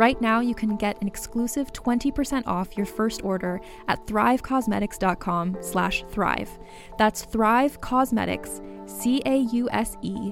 Right 0.00 0.18
now, 0.18 0.40
you 0.40 0.54
can 0.54 0.76
get 0.76 0.98
an 1.02 1.06
exclusive 1.06 1.74
20% 1.74 2.46
off 2.46 2.74
your 2.74 2.86
first 2.86 3.22
order 3.22 3.60
at 3.86 4.06
thrivecausemetics.com 4.06 5.58
slash 5.60 6.04
thrive. 6.08 6.48
That's 6.96 7.26
Thrive 7.26 7.82
Causemetics, 7.82 8.62
C-A-U-S-E-M-E-T-I-C-S 8.88 10.30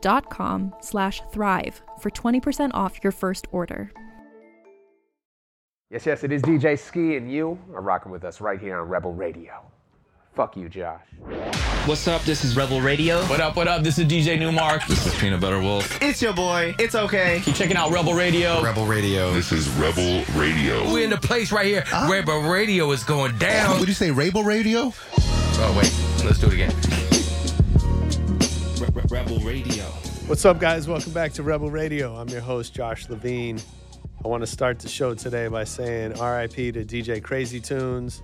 dot 0.00 0.30
com 0.30 0.74
slash 0.80 1.22
thrive 1.32 1.82
for 1.98 2.10
20% 2.10 2.70
off 2.72 3.02
your 3.02 3.10
first 3.10 3.48
order. 3.50 3.90
Yes, 5.90 6.06
yes, 6.06 6.22
it 6.22 6.30
is 6.30 6.40
DJ 6.40 6.78
Ski, 6.78 7.16
and 7.16 7.28
you 7.32 7.58
are 7.74 7.82
rocking 7.82 8.12
with 8.12 8.22
us 8.22 8.40
right 8.40 8.60
here 8.60 8.78
on 8.78 8.88
Rebel 8.88 9.12
Radio. 9.12 9.72
Fuck 10.34 10.56
you, 10.56 10.68
Josh. 10.68 11.00
What's 11.86 12.08
up? 12.08 12.22
This 12.22 12.44
is 12.44 12.56
Rebel 12.56 12.80
Radio. 12.80 13.20
What 13.26 13.40
up, 13.40 13.54
what 13.54 13.68
up? 13.68 13.82
This 13.84 13.98
is 13.98 14.06
DJ 14.06 14.36
Nu-Mark. 14.36 14.84
This 14.86 15.06
is 15.06 15.14
Peanut 15.20 15.40
Butter 15.40 15.60
Wolf. 15.60 16.02
It's 16.02 16.20
your 16.20 16.32
boy. 16.32 16.74
It's 16.78 16.96
okay. 16.96 17.40
Keep 17.44 17.54
checking 17.54 17.76
out 17.76 17.92
Rebel 17.92 18.14
Radio. 18.14 18.60
Rebel 18.60 18.84
Radio. 18.84 19.32
This 19.32 19.52
is 19.52 19.68
Rebel 19.70 20.24
Radio. 20.34 20.90
We're 20.92 21.04
in 21.04 21.10
the 21.10 21.18
place 21.18 21.52
right 21.52 21.66
here. 21.66 21.84
Ah. 21.92 22.08
Rebel 22.10 22.40
Radio 22.42 22.90
is 22.90 23.04
going 23.04 23.38
down. 23.38 23.78
Would 23.78 23.86
you 23.86 23.94
say 23.94 24.10
Rebel 24.10 24.42
Radio? 24.42 24.92
Oh, 25.16 25.74
wait. 25.78 25.94
Let's 26.24 26.38
do 26.40 26.48
it 26.48 26.54
again. 26.54 26.74
Re- 28.80 29.02
Re- 29.02 29.20
Rebel 29.20 29.38
Radio. 29.40 29.84
What's 30.26 30.44
up, 30.44 30.58
guys? 30.58 30.88
Welcome 30.88 31.12
back 31.12 31.32
to 31.34 31.44
Rebel 31.44 31.70
Radio. 31.70 32.16
I'm 32.16 32.28
your 32.28 32.40
host, 32.40 32.74
Josh 32.74 33.08
Levine. 33.08 33.60
I 34.24 34.28
want 34.28 34.40
to 34.40 34.48
start 34.48 34.80
the 34.80 34.88
show 34.88 35.14
today 35.14 35.46
by 35.46 35.62
saying 35.62 36.12
RIP 36.12 36.74
to 36.74 36.84
DJ 36.84 37.22
Crazy 37.22 37.60
Toones. 37.60 38.22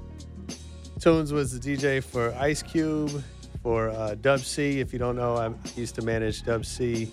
Toones 1.01 1.33
was 1.33 1.59
the 1.59 1.77
DJ 1.77 2.05
for 2.05 2.35
Ice 2.35 2.63
Cube, 2.63 3.25
for 3.63 3.89
uh, 3.89 4.17
Dub 4.17 4.41
C. 4.41 4.81
If 4.81 4.93
you 4.93 4.99
don't 4.99 5.17
know, 5.17 5.35
I 5.35 5.51
used 5.75 5.95
to 5.95 6.03
manage 6.03 6.43
Dub 6.43 6.67
C 6.67 7.11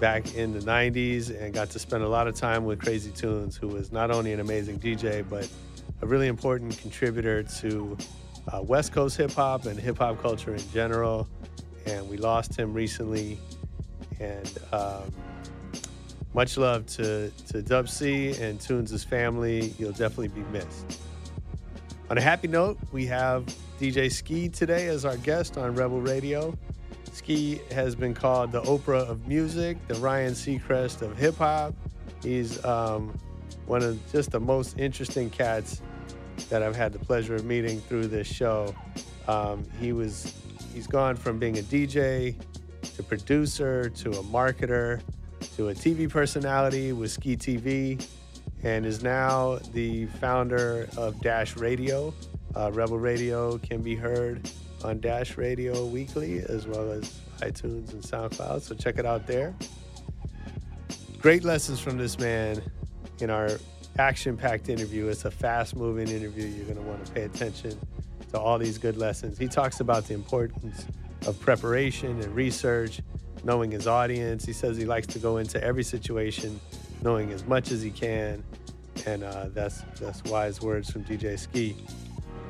back 0.00 0.36
in 0.36 0.52
the 0.52 0.60
90s 0.60 1.30
and 1.36 1.52
got 1.52 1.68
to 1.70 1.80
spend 1.80 2.04
a 2.04 2.08
lot 2.08 2.28
of 2.28 2.36
time 2.36 2.64
with 2.64 2.78
Crazy 2.78 3.10
Toones, 3.10 3.56
who 3.56 3.66
was 3.66 3.90
not 3.90 4.12
only 4.12 4.32
an 4.32 4.38
amazing 4.38 4.78
DJ, 4.78 5.28
but 5.28 5.48
a 6.00 6.06
really 6.06 6.28
important 6.28 6.78
contributor 6.78 7.42
to 7.42 7.98
uh, 8.52 8.62
West 8.62 8.92
Coast 8.92 9.16
hip 9.16 9.32
hop 9.32 9.66
and 9.66 9.80
hip 9.80 9.98
hop 9.98 10.22
culture 10.22 10.54
in 10.54 10.70
general. 10.70 11.28
And 11.86 12.08
we 12.08 12.18
lost 12.18 12.56
him 12.56 12.72
recently. 12.72 13.36
And 14.20 14.58
um, 14.70 15.12
much 16.34 16.56
love 16.56 16.86
to, 16.86 17.32
to 17.48 17.62
Dub 17.62 17.88
C 17.88 18.36
and 18.40 18.60
Toones' 18.60 19.02
family. 19.02 19.74
You'll 19.76 19.90
definitely 19.90 20.28
be 20.28 20.42
missed. 20.52 21.00
On 22.10 22.18
a 22.18 22.20
happy 22.20 22.48
note, 22.48 22.78
we 22.90 23.06
have 23.06 23.46
DJ 23.80 24.12
Ski 24.12 24.48
today 24.48 24.86
as 24.86 25.04
our 25.04 25.16
guest 25.18 25.56
on 25.56 25.74
Rebel 25.74 26.00
Radio. 26.00 26.56
Ski 27.12 27.60
has 27.70 27.94
been 27.94 28.12
called 28.12 28.52
the 28.52 28.60
Oprah 28.62 29.08
of 29.08 29.26
music, 29.26 29.78
the 29.88 29.94
Ryan 29.94 30.32
Seacrest 30.32 31.00
of 31.00 31.16
hip 31.16 31.36
hop. 31.36 31.74
He's 32.22 32.62
um, 32.64 33.18
one 33.66 33.82
of 33.82 33.98
just 34.12 34.30
the 34.30 34.40
most 34.40 34.78
interesting 34.78 35.30
cats 35.30 35.80
that 36.50 36.62
I've 36.62 36.76
had 36.76 36.92
the 36.92 36.98
pleasure 36.98 37.34
of 37.34 37.44
meeting 37.44 37.80
through 37.80 38.08
this 38.08 38.26
show. 38.26 38.74
Um, 39.28 39.64
he 39.80 39.92
was, 39.92 40.34
he's 40.74 40.86
gone 40.86 41.16
from 41.16 41.38
being 41.38 41.58
a 41.58 41.62
DJ 41.62 42.34
to 42.96 43.02
producer 43.02 43.88
to 43.88 44.10
a 44.10 44.22
marketer 44.24 45.00
to 45.56 45.68
a 45.68 45.74
TV 45.74 46.10
personality 46.10 46.92
with 46.92 47.10
Ski 47.10 47.36
TV 47.36 48.04
and 48.62 48.86
is 48.86 49.02
now 49.02 49.58
the 49.72 50.06
founder 50.06 50.88
of 50.96 51.20
Dash 51.20 51.56
Radio. 51.56 52.14
Uh, 52.54 52.70
Rebel 52.72 52.98
Radio 52.98 53.58
can 53.58 53.82
be 53.82 53.96
heard 53.96 54.48
on 54.84 55.00
Dash 55.00 55.36
Radio 55.36 55.86
weekly 55.86 56.40
as 56.40 56.66
well 56.66 56.90
as 56.90 57.20
iTunes 57.40 57.92
and 57.92 58.02
SoundCloud. 58.02 58.62
So 58.62 58.74
check 58.74 58.98
it 58.98 59.06
out 59.06 59.26
there. 59.26 59.54
Great 61.20 61.44
lessons 61.44 61.80
from 61.80 61.98
this 61.98 62.18
man 62.18 62.62
in 63.20 63.30
our 63.30 63.50
action 63.98 64.36
packed 64.36 64.68
interview. 64.68 65.08
It's 65.08 65.24
a 65.24 65.30
fast 65.30 65.76
moving 65.76 66.08
interview. 66.08 66.46
You're 66.46 66.64
going 66.64 66.76
to 66.76 66.82
want 66.82 67.04
to 67.04 67.12
pay 67.12 67.22
attention 67.22 67.78
to 68.30 68.38
all 68.38 68.58
these 68.58 68.78
good 68.78 68.96
lessons. 68.96 69.38
He 69.38 69.48
talks 69.48 69.80
about 69.80 70.06
the 70.06 70.14
importance 70.14 70.86
of 71.26 71.38
preparation 71.38 72.20
and 72.20 72.34
research, 72.34 73.00
knowing 73.44 73.70
his 73.70 73.86
audience. 73.86 74.44
He 74.44 74.52
says 74.52 74.76
he 74.76 74.84
likes 74.84 75.06
to 75.08 75.18
go 75.18 75.36
into 75.36 75.62
every 75.62 75.84
situation 75.84 76.60
knowing 77.02 77.32
as 77.32 77.44
much 77.46 77.70
as 77.70 77.82
he 77.82 77.90
can. 77.90 78.42
And 79.06 79.24
uh, 79.24 79.48
that's, 79.48 79.82
that's 79.98 80.22
wise 80.24 80.60
words 80.60 80.90
from 80.90 81.04
DJ 81.04 81.38
Ski. 81.38 81.76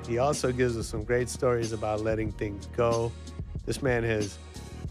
He 0.06 0.18
also 0.18 0.52
gives 0.52 0.76
us 0.76 0.86
some 0.86 1.04
great 1.04 1.28
stories 1.28 1.72
about 1.72 2.00
letting 2.00 2.32
things 2.32 2.66
go. 2.76 3.12
This 3.64 3.82
man 3.82 4.02
has 4.04 4.38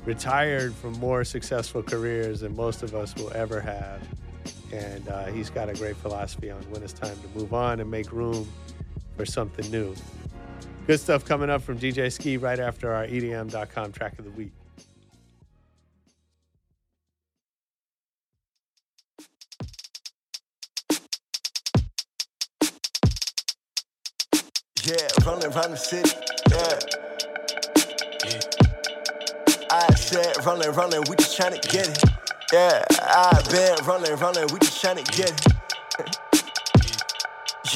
retired 0.05 0.73
from 0.73 0.93
more 0.93 1.23
successful 1.23 1.83
careers 1.83 2.39
than 2.39 2.55
most 2.55 2.81
of 2.83 2.95
us 2.95 3.13
will 3.15 3.31
ever 3.33 3.59
have. 3.59 4.01
And 4.71 5.07
uh, 5.09 5.25
he's 5.25 5.49
got 5.49 5.69
a 5.69 5.73
great 5.73 5.97
philosophy 5.97 6.49
on 6.49 6.61
when 6.69 6.81
it's 6.81 6.93
time 6.93 7.17
to 7.21 7.39
move 7.39 7.53
on 7.53 7.79
and 7.81 7.91
make 7.91 8.11
room 8.11 8.47
for 9.17 9.25
something 9.25 9.69
new. 9.69 9.93
Good 10.87 10.99
stuff 10.99 11.25
coming 11.25 11.49
up 11.49 11.61
from 11.61 11.77
DJ 11.77 12.11
Ski 12.11 12.37
right 12.37 12.59
after 12.59 12.93
our 12.93 13.05
EDM.com 13.05 13.91
track 13.91 14.17
of 14.17 14.25
the 14.25 14.31
week. 14.31 14.51
Yeah, 25.21 25.29
rolling 25.29 25.53
around 25.53 25.71
the 25.71 25.77
city. 25.77 26.17
Yeah. 26.49 26.79
I 29.71 29.93
said 29.95 30.45
rolling, 30.45 30.71
rolling, 30.71 31.03
we 31.09 31.15
just 31.15 31.37
tryna 31.37 31.61
get 31.69 31.87
it. 31.89 32.03
Yeah, 32.51 32.83
I 33.01 33.41
been 33.49 33.85
rolling, 33.85 34.15
rolling, 34.17 34.47
we 34.51 34.59
just 34.59 34.83
tryna 34.83 35.05
get 35.15 35.31
it. 35.31 36.17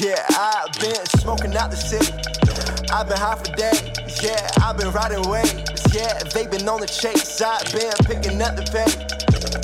yeah, 0.00 0.26
I 0.30 0.66
been 0.80 1.06
smoking 1.06 1.56
out 1.56 1.70
the 1.70 1.76
city. 1.76 2.12
I've 2.92 3.08
been 3.08 3.18
high 3.18 3.36
for 3.36 3.52
days. 3.56 4.22
Yeah, 4.22 4.48
I've 4.62 4.76
been 4.76 4.92
riding 4.92 5.28
waves. 5.28 5.94
Yeah, 5.94 6.18
they 6.34 6.46
been 6.46 6.68
on 6.68 6.80
the 6.80 6.86
chase. 6.86 7.40
I've 7.40 7.64
been 7.72 7.92
picking 8.04 8.40
up 8.42 8.56
the 8.56 8.62
pace. 8.62 9.15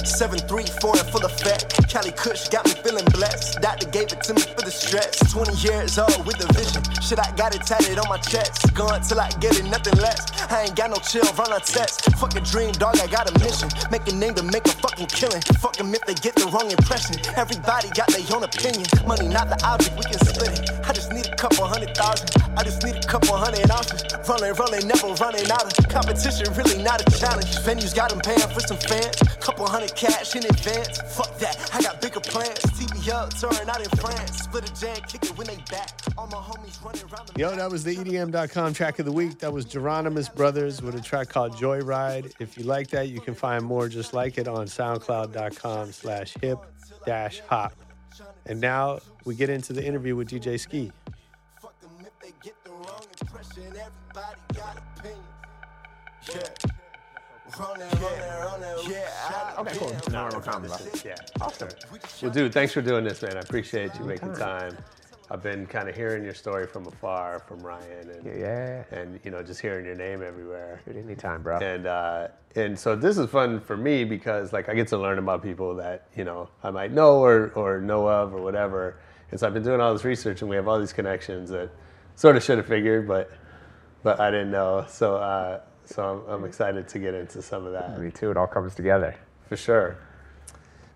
Seven, 0.05 0.39
three, 0.41 0.67
four, 0.81 0.97
and 0.99 1.09
full 1.09 1.25
effect. 1.25 1.89
Cali 1.89 2.13
Kush 2.13 2.49
got 2.49 2.65
me 2.67 2.73
feeling 2.83 3.05
blessed. 3.13 3.61
Doctor 3.61 3.89
gave 3.91 4.13
it 4.13 4.23
to 4.23 4.35
me 4.35 4.43
for 4.43 4.63
the 4.63 4.71
stress. 4.71 5.33
20 5.33 5.55
years 5.63 5.99
old 5.99 6.27
with 6.27 6.43
a 6.43 6.53
vision. 6.53 6.83
Shit, 7.03 7.19
I 7.19 7.31
got 7.37 7.55
it 7.55 7.63
tatted 7.63 7.99
on 7.99 8.09
my 8.09 8.19
chest. 8.19 8.75
Going 8.75 9.01
till 9.03 9.21
I 9.21 9.31
get 9.41 9.59
it, 9.59 9.65
nothing 9.67 9.95
less. 10.01 10.27
I 10.51 10.63
ain't 10.65 10.77
got 10.77 10.91
no 10.91 10.97
chill, 10.97 11.25
run 11.39 11.53
on 11.53 11.61
test. 11.61 12.05
Fuck 12.17 12.35
a 12.37 12.41
dream, 12.41 12.73
dog, 12.73 12.99
I 12.99 13.07
got 13.07 13.31
a 13.31 13.39
mission. 13.39 13.69
Make 13.91 14.09
a 14.09 14.15
name 14.15 14.35
to 14.35 14.43
make 14.43 14.67
a 14.67 14.75
fucking 14.83 15.07
killing. 15.07 15.41
Fuck 15.63 15.79
'em 15.81 15.95
if 15.95 16.03
they 16.07 16.15
get 16.15 16.35
the 16.35 16.47
wrong 16.47 16.71
impression. 16.71 17.17
Everybody 17.37 17.89
got 17.95 18.09
their 18.11 18.25
own 18.35 18.43
opinion. 18.43 18.87
Money 19.07 19.29
not 19.29 19.49
the 19.49 19.59
object, 19.65 19.97
we 19.97 20.05
can 20.05 20.19
split 20.27 20.59
it. 20.59 20.71
I 20.85 20.93
just 20.93 21.13
need 21.13 21.27
a 21.27 21.37
couple 21.37 21.65
hundred 21.67 21.95
thousand. 21.97 22.42
I 22.57 22.63
just 22.65 22.83
need 22.85 22.97
a 22.97 23.07
couple 23.07 23.37
hundred 23.37 23.71
ounces. 23.71 24.05
Rolling, 24.29 24.55
rolling, 24.55 24.87
never 24.87 25.09
running 25.15 25.51
out 25.51 25.79
of 25.79 25.89
competition. 25.89 26.53
Really 26.55 26.83
not 26.83 27.01
a 27.01 27.19
challenge. 27.19 27.51
Venues 27.65 27.95
got 27.95 28.11
them 28.11 28.21
paying 28.21 28.49
for 28.53 28.61
some 28.61 28.77
fans. 28.77 29.17
Couple 29.41 29.67
hundred 29.67 29.95
cash 29.95 30.37
in 30.37 30.45
advance. 30.45 30.99
Fuck 31.17 31.39
that, 31.39 31.71
I 31.75 31.83
got 31.83 32.01
bigger 32.01 32.21
plans. 32.21 32.59
TV 32.77 33.09
up, 33.13 33.33
touring 33.35 33.69
out 33.69 33.81
in 33.81 33.91
France. 33.99 34.43
Split 34.43 34.69
a 34.71 34.81
J 34.81 34.95
and 34.95 35.07
kick 35.07 35.25
it 35.25 35.37
when 35.37 35.47
they 35.47 35.57
back. 35.71 35.91
All 36.17 36.27
my 36.27 36.39
homies 36.39 36.83
running 36.85 37.03
around 37.03 37.29
the 37.29 37.41
Yo, 37.41 37.55
that 37.57 37.71
was 37.71 37.85
the 37.85 37.97
EDM.com 37.97 38.75
track 38.75 38.99
of 38.99 39.07
the 39.07 39.13
week. 39.13 39.39
That 39.39 39.53
was 39.53 39.65
Geronimus 39.67 40.33
Brothers 40.35 40.83
with 40.83 40.95
a 40.95 41.01
track 41.01 41.29
called 41.29 41.53
Joyride. 41.53 42.33
If 42.39 42.59
you 42.59 42.65
like 42.65 42.89
that, 42.89 43.09
you 43.09 43.21
can 43.21 43.35
find 43.35 43.65
more 43.65 43.89
just 43.89 44.13
like 44.13 44.39
it 44.39 44.47
on 44.47 44.67
soundcloud.com 44.67 45.93
slash 45.93 46.35
hip 46.41 46.59
dash 47.07 47.41
hop. 47.49 47.73
And 48.47 48.61
now 48.61 48.99
we 49.25 49.35
get 49.35 49.51
into 49.51 49.73
the 49.73 49.85
interview 49.85 50.17
with 50.17 50.29
DJ 50.29 50.59
Ski. 50.59 50.93
Yeah. 58.89 59.55
Okay, 59.59 59.77
cool. 59.79 59.93
Now 60.11 60.25
we're 60.25 60.41
talking 60.41 60.67
about 60.67 60.81
it. 60.81 61.05
Yeah. 61.05 61.15
Awesome. 61.41 61.69
Well, 62.23 62.31
dude, 62.31 62.53
thanks 62.53 62.73
for 62.73 62.81
doing 62.83 63.05
this, 63.05 63.23
man. 63.23 63.37
I 63.37 63.41
appreciate 63.41 63.95
you 63.99 64.05
making 64.05 64.35
time. 64.35 64.77
I've 65.31 65.43
been 65.43 65.67
kind 65.67 65.89
of 65.89 65.95
hearing 65.97 66.25
your 66.25 66.35
story 66.35 66.67
from 66.67 66.87
afar 66.87 67.39
from 67.41 67.61
Ryan 67.61 68.11
and 68.11 68.39
Yeah. 68.39 68.85
and 68.91 69.19
you 69.25 69.31
know 69.31 69.43
just 69.43 69.61
hearing 69.61 69.85
your 69.87 69.95
name 69.95 70.23
everywhere. 70.23 70.81
Dude, 70.85 70.97
anytime, 70.97 71.43
bro. 71.43 71.59
And 71.59 71.87
uh, 71.87 72.29
and 72.55 72.79
so 72.79 72.95
this 72.97 73.17
is 73.19 73.31
fun 73.31 73.61
for 73.61 73.77
me 73.77 74.05
because 74.05 74.53
like 74.53 74.69
I 74.69 74.75
get 74.75 74.89
to 74.89 74.99
learn 74.99 75.19
about 75.19 75.43
people 75.43 75.75
that 75.77 76.07
you 76.17 76.25
know 76.25 76.49
I 76.63 76.71
might 76.71 76.93
know 76.93 77.17
or 77.25 77.51
or 77.55 77.81
know 77.81 78.07
of 78.09 78.35
or 78.35 78.43
whatever. 78.43 78.97
And 79.31 79.41
so 79.41 79.47
I've 79.47 79.55
been 79.55 79.63
doing 79.63 79.81
all 79.81 79.93
this 79.95 80.05
research 80.05 80.43
and 80.43 80.51
we 80.51 80.57
have 80.57 80.69
all 80.69 80.79
these 80.79 80.93
connections 80.93 81.49
that 81.51 81.71
sort 82.17 82.37
of 82.37 82.43
should 82.43 82.59
have 82.59 82.67
figured, 82.67 83.09
but 83.09 83.31
but 84.03 84.21
I 84.21 84.31
didn't 84.31 84.51
know. 84.51 84.85
So 84.89 85.17
uh, 85.17 85.61
so 85.85 86.25
I'm, 86.29 86.35
I'm 86.35 86.45
excited 86.45 86.89
to 86.89 86.99
get 86.99 87.15
into 87.15 87.43
some 87.43 87.67
of 87.67 87.73
that 87.73 87.99
Me 87.99 88.11
too. 88.11 88.31
It 88.31 88.37
all 88.37 88.47
comes 88.47 88.75
together. 88.75 89.15
for 89.49 89.57
sure. 89.57 89.97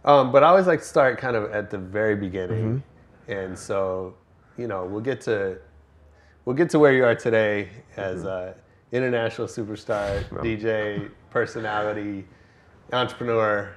Um, 0.04 0.30
but 0.30 0.44
I 0.44 0.48
always 0.48 0.66
like 0.66 0.80
to 0.80 0.84
start 0.86 1.18
kind 1.18 1.34
of 1.36 1.50
at 1.50 1.68
the 1.70 1.78
very 1.78 2.14
beginning, 2.14 2.82
and 3.26 3.58
so 3.58 4.14
you 4.56 4.68
know 4.68 4.84
we'll 4.84 5.00
get 5.00 5.20
to 5.22 5.58
we'll 6.44 6.54
get 6.56 6.70
to 6.70 6.78
where 6.78 6.92
you 6.92 7.04
are 7.04 7.14
today 7.16 7.68
as 7.96 8.24
a 8.24 8.54
international 8.92 9.48
superstar, 9.48 10.22
DJ, 10.44 11.10
personality, 11.30 12.24
entrepreneur, 12.92 13.74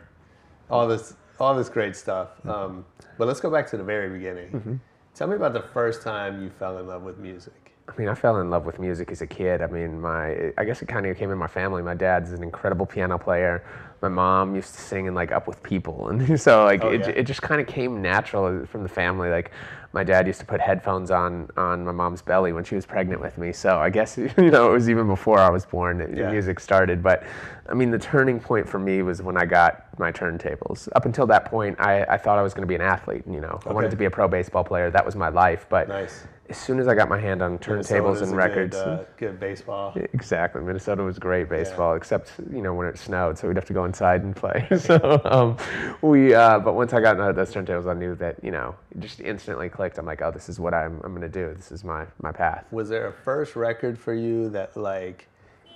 all 0.69 0.87
this 0.87 1.15
all 1.39 1.55
this 1.55 1.67
great 1.69 1.95
stuff. 1.95 2.29
Um, 2.45 2.85
but 3.17 3.27
let's 3.27 3.39
go 3.39 3.49
back 3.49 3.65
to 3.71 3.77
the 3.77 3.83
very 3.83 4.09
beginning. 4.09 4.79
Tell 5.15 5.27
me 5.27 5.35
about 5.35 5.53
the 5.53 5.63
first 5.73 6.03
time 6.03 6.43
you 6.43 6.49
fell 6.51 6.77
in 6.77 6.85
love 6.87 7.01
with 7.01 7.17
music. 7.17 7.68
I 7.89 7.99
mean, 7.99 8.07
I 8.07 8.13
fell 8.15 8.39
in 8.39 8.49
love 8.49 8.65
with 8.65 8.79
music 8.79 9.11
as 9.11 9.21
a 9.21 9.27
kid. 9.27 9.61
I 9.61 9.67
mean, 9.67 9.99
my 9.99 10.53
I 10.57 10.63
guess 10.63 10.81
it 10.81 10.87
kind 10.87 11.05
of 11.05 11.17
came 11.17 11.31
in 11.31 11.37
my 11.37 11.47
family. 11.47 11.81
My 11.81 11.95
dad's 11.95 12.31
an 12.31 12.43
incredible 12.43 12.85
piano 12.85 13.17
player. 13.17 13.63
My 14.01 14.07
mom 14.09 14.55
used 14.55 14.75
to 14.75 14.81
sing 14.81 15.07
in 15.07 15.13
like 15.15 15.31
Up 15.31 15.47
with 15.47 15.61
People, 15.63 16.07
and 16.09 16.39
so 16.39 16.63
like 16.65 16.83
Oh, 16.83 16.89
it, 16.89 17.01
yeah. 17.01 17.09
it 17.09 17.23
just 17.23 17.41
kind 17.41 17.59
of 17.59 17.67
came 17.67 18.01
natural 18.01 18.65
from 18.65 18.83
the 18.83 18.89
family. 18.89 19.29
Like 19.29 19.51
my 19.91 20.03
dad 20.03 20.27
used 20.27 20.39
to 20.39 20.45
put 20.45 20.61
headphones 20.61 21.09
on 21.11 21.49
on 21.57 21.83
my 21.83 21.91
mom's 21.91 22.21
belly 22.21 22.53
when 22.53 22.63
she 22.63 22.75
was 22.75 22.85
pregnant 22.85 23.21
with 23.21 23.37
me. 23.37 23.51
So 23.51 23.79
I 23.79 23.89
guess 23.89 24.17
you 24.37 24.51
know 24.51 24.69
it 24.69 24.73
was 24.73 24.89
even 24.89 25.07
before 25.07 25.39
I 25.39 25.49
was 25.49 25.65
born 25.65 25.97
that 25.97 26.15
Yeah. 26.15 26.31
music 26.31 26.59
started. 26.59 27.01
But 27.01 27.23
I 27.67 27.73
mean, 27.73 27.91
the 27.91 27.99
turning 27.99 28.39
point 28.39 28.67
for 28.69 28.79
me 28.79 29.01
was 29.01 29.21
when 29.21 29.35
I 29.37 29.45
got 29.45 29.97
my 29.99 30.11
turntables. 30.11 30.87
Up 30.95 31.05
until 31.05 31.27
that 31.27 31.45
point, 31.45 31.79
I, 31.79 32.03
I 32.05 32.17
thought 32.17 32.37
I 32.39 32.41
was 32.43 32.53
going 32.53 32.63
to 32.63 32.67
be 32.67 32.75
an 32.75 32.81
athlete. 32.81 33.23
You 33.29 33.39
know, 33.41 33.59
I 33.65 33.73
wanted 33.73 33.91
to 33.91 33.97
be 33.97 34.05
a 34.05 34.11
pro 34.11 34.27
baseball 34.27 34.63
player. 34.63 34.89
That 34.89 35.05
was 35.05 35.15
my 35.15 35.29
life. 35.29 35.65
But 35.69 35.87
Nice. 35.89 36.23
As 36.49 36.57
soon 36.57 36.79
as 36.79 36.87
I 36.87 36.95
got 36.95 37.09
my 37.09 37.19
hand 37.19 37.41
on 37.41 37.59
turntables 37.59 38.21
and 38.21 38.35
records, 38.35 38.75
Good, 38.75 38.87
uh, 38.87 39.03
good 39.17 39.39
baseball. 39.39 39.93
exactly. 40.13 40.61
Minnesota 40.61 41.03
was 41.03 41.19
great 41.19 41.47
baseball, 41.47 41.95
except 41.95 42.31
you 42.51 42.61
know 42.61 42.73
when 42.73 42.87
it 42.87 42.97
snowed, 42.97 43.37
so 43.37 43.47
we'd 43.47 43.55
have 43.55 43.65
to 43.65 43.73
go 43.73 43.85
inside 43.85 44.23
and 44.23 44.35
play. 44.35 44.67
so 44.77 45.21
um, 45.25 45.57
we, 46.01 46.33
uh, 46.33 46.59
but 46.59 46.73
once 46.73 46.93
I 46.93 47.01
got 47.01 47.17
those 47.35 47.53
turntables, 47.53 47.89
I 47.89 47.93
knew 47.93 48.15
that 48.15 48.43
you 48.43 48.51
know 48.51 48.75
it 48.91 48.99
just 48.99 49.19
instantly 49.19 49.69
clicked. 49.69 49.97
I'm 49.97 50.05
like, 50.05 50.21
oh, 50.21 50.31
this 50.31 50.49
is 50.49 50.59
what 50.59 50.73
I'm, 50.73 50.99
I'm 51.03 51.11
going 51.11 51.21
to 51.21 51.29
do. 51.29 51.53
This 51.53 51.71
is 51.71 51.83
my 51.83 52.05
my 52.21 52.31
path. 52.31 52.65
Was 52.71 52.89
there 52.89 53.07
a 53.07 53.13
first 53.13 53.55
record 53.55 53.97
for 53.97 54.13
you 54.13 54.49
that 54.49 54.75
like 54.75 55.27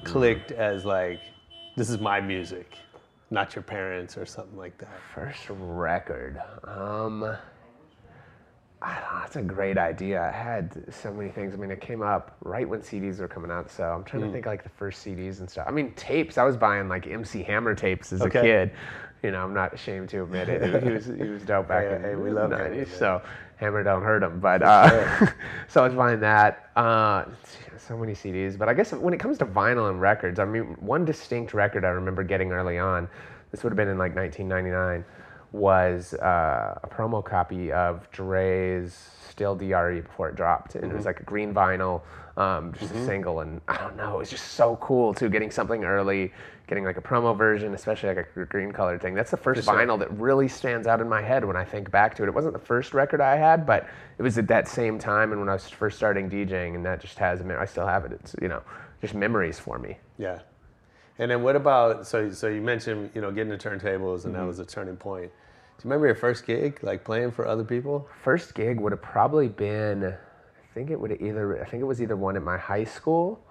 clicked 0.03 0.51
as 0.51 0.85
like 0.85 1.19
this 1.75 1.89
is 1.89 1.99
my 1.99 2.19
music, 2.19 2.77
not 3.29 3.55
your 3.55 3.63
parents 3.63 4.17
or 4.17 4.25
something 4.25 4.57
like 4.57 4.77
that? 4.79 4.99
First 5.13 5.45
record. 5.49 6.41
Um, 6.63 7.37
know, 8.91 9.19
that's 9.21 9.35
a 9.35 9.41
great 9.41 9.77
idea. 9.77 10.21
I 10.21 10.31
had 10.31 10.93
so 10.93 11.13
many 11.13 11.29
things. 11.29 11.53
I 11.53 11.57
mean, 11.57 11.71
it 11.71 11.79
came 11.81 12.01
up 12.01 12.35
right 12.41 12.67
when 12.67 12.81
CDs 12.81 13.19
were 13.19 13.27
coming 13.27 13.51
out, 13.51 13.71
so 13.71 13.83
I'm 13.83 14.03
trying 14.03 14.21
Hmm. 14.23 14.27
to 14.29 14.33
think 14.33 14.45
like 14.45 14.63
the 14.63 14.69
first 14.69 15.05
CDs 15.05 15.39
and 15.39 15.49
stuff. 15.49 15.65
I 15.67 15.71
mean, 15.71 15.93
tapes. 15.95 16.37
I 16.37 16.43
was 16.43 16.57
buying 16.57 16.89
like 16.89 17.07
MC 17.07 17.43
Hammer 17.43 17.75
tapes 17.75 18.11
as 18.13 18.21
Okay. 18.21 18.39
a 18.39 18.41
kid. 18.41 18.71
You 19.21 19.31
know, 19.31 19.41
I'm 19.41 19.53
not 19.53 19.73
ashamed 19.73 20.09
to 20.09 20.23
admit 20.23 20.49
it. 20.49 20.83
He 20.83 20.89
was 20.89 21.05
he 21.05 21.23
was 21.23 21.43
dope 21.43 21.69
back 21.69 21.85
Hey, 21.89 21.95
in 21.95 22.01
hey, 22.01 22.15
we 22.15 22.29
love 22.31 22.51
Hammer, 22.51 22.69
90s. 22.71 22.77
man. 22.77 22.85
So 22.87 23.21
Hammer 23.55 23.83
don't 23.83 24.03
hurt 24.03 24.21
him. 24.21 24.41
But 24.41 24.61
uh, 24.61 25.27
so 25.69 25.81
I 25.81 25.87
was 25.87 25.93
buying 25.95 26.19
that. 26.19 26.69
Uh, 26.75 27.25
so 27.77 27.97
many 27.97 28.13
CDs. 28.13 28.57
But 28.57 28.67
I 28.67 28.73
guess 28.73 28.91
when 28.91 29.13
it 29.13 29.19
comes 29.21 29.37
to 29.37 29.45
vinyl 29.45 29.89
and 29.89 30.01
records, 30.01 30.39
I 30.39 30.45
mean, 30.45 30.75
one 30.81 31.05
distinct 31.05 31.53
record 31.53 31.85
I 31.85 31.89
remember 31.89 32.23
getting 32.23 32.51
early 32.51 32.77
on. 32.79 33.07
This 33.51 33.63
would 33.63 33.69
have 33.71 33.77
been 33.77 33.87
in 33.87 33.97
like 33.97 34.13
1999 34.15 35.05
was 35.53 36.15
uh, 36.15 36.79
a 36.83 36.87
promo 36.87 37.23
copy 37.23 37.71
of 37.71 38.09
Dre's 38.11 39.09
Still 39.29 39.55
DRE 39.55 40.01
before 40.01 40.29
it 40.29 40.35
dropped. 40.35 40.75
And 40.75 40.91
it 40.91 40.95
was 40.95 41.05
like 41.05 41.19
a 41.19 41.23
green 41.23 41.53
vinyl, 41.53 42.01
um, 42.37 42.73
just 42.79 42.93
a 42.93 43.05
single. 43.05 43.39
And 43.39 43.61
I 43.67 43.77
don't 43.77 43.95
know, 43.95 44.15
it 44.15 44.19
was 44.19 44.29
just 44.29 44.49
so 44.53 44.75
cool 44.75 45.13
too, 45.13 45.27
getting 45.27 45.49
something 45.49 45.83
early, 45.83 46.31
getting 46.67 46.83
like 46.83 46.97
a 46.97 47.01
promo 47.01 47.35
version, 47.35 47.73
especially 47.73 48.13
like 48.13 48.27
a 48.35 48.45
green 48.45 48.71
colored 48.71 49.01
thing. 49.01 49.15
That's 49.15 49.31
the 49.31 49.37
first 49.37 49.63
sure. 49.63 49.73
vinyl 49.73 49.97
that 49.97 50.11
really 50.19 50.47
stands 50.47 50.85
out 50.85 51.01
in 51.01 51.09
my 51.09 51.21
head 51.21 51.43
when 51.45 51.55
I 51.55 51.65
think 51.65 51.89
back 51.89 52.15
to 52.15 52.23
it. 52.23 52.27
It 52.27 52.35
wasn't 52.35 52.53
the 52.53 52.59
first 52.59 52.93
record 52.93 53.21
I 53.21 53.37
had, 53.37 53.65
but 53.65 53.87
it 54.19 54.21
was 54.21 54.37
at 54.37 54.47
that 54.49 54.67
same 54.67 54.99
time 54.99 55.31
and 55.31 55.39
when 55.39 55.49
I 55.49 55.53
was 55.53 55.67
first 55.67 55.97
starting 55.97 56.29
DJing, 56.29 56.75
and 56.75 56.85
that 56.85 57.01
just 57.01 57.17
has, 57.17 57.41
I 57.41 57.65
still 57.65 57.87
have 57.87 58.05
it. 58.05 58.11
It's, 58.11 58.35
you 58.39 58.49
know, 58.49 58.61
just 59.01 59.15
memories 59.15 59.59
for 59.59 59.79
me. 59.79 59.97
Yeah. 60.19 60.39
And 61.19 61.29
then 61.29 61.43
what 61.43 61.55
about 61.55 62.07
so 62.07 62.31
so 62.31 62.47
you 62.47 62.61
mentioned 62.61 63.11
you 63.13 63.21
know 63.21 63.31
getting 63.31 63.49
the 63.51 63.57
turntables 63.57 64.25
and 64.25 64.33
that 64.35 64.39
Mm-hmm. 64.39 64.47
was 64.47 64.59
a 64.59 64.65
turning 64.65 64.97
point. 64.97 65.31
Do 65.77 65.87
you 65.87 65.89
remember 65.89 66.05
your 66.07 66.15
first 66.15 66.45
gig 66.45 66.79
like 66.83 67.03
playing 67.03 67.31
for 67.31 67.47
other 67.47 67.63
people? 67.63 68.07
first 68.23 68.53
gig 68.55 68.79
would 68.79 68.91
have 68.91 69.01
probably 69.01 69.47
been 69.47 70.05
i 70.05 70.73
think 70.73 70.89
it 70.89 70.99
would 70.99 71.11
have 71.11 71.21
either 71.21 71.61
i 71.63 71.69
think 71.69 71.81
it 71.81 71.85
was 71.85 72.01
either 72.01 72.15
one 72.15 72.35
at 72.35 72.43
my 72.43 72.57
high 72.57 72.83
school 72.83 73.43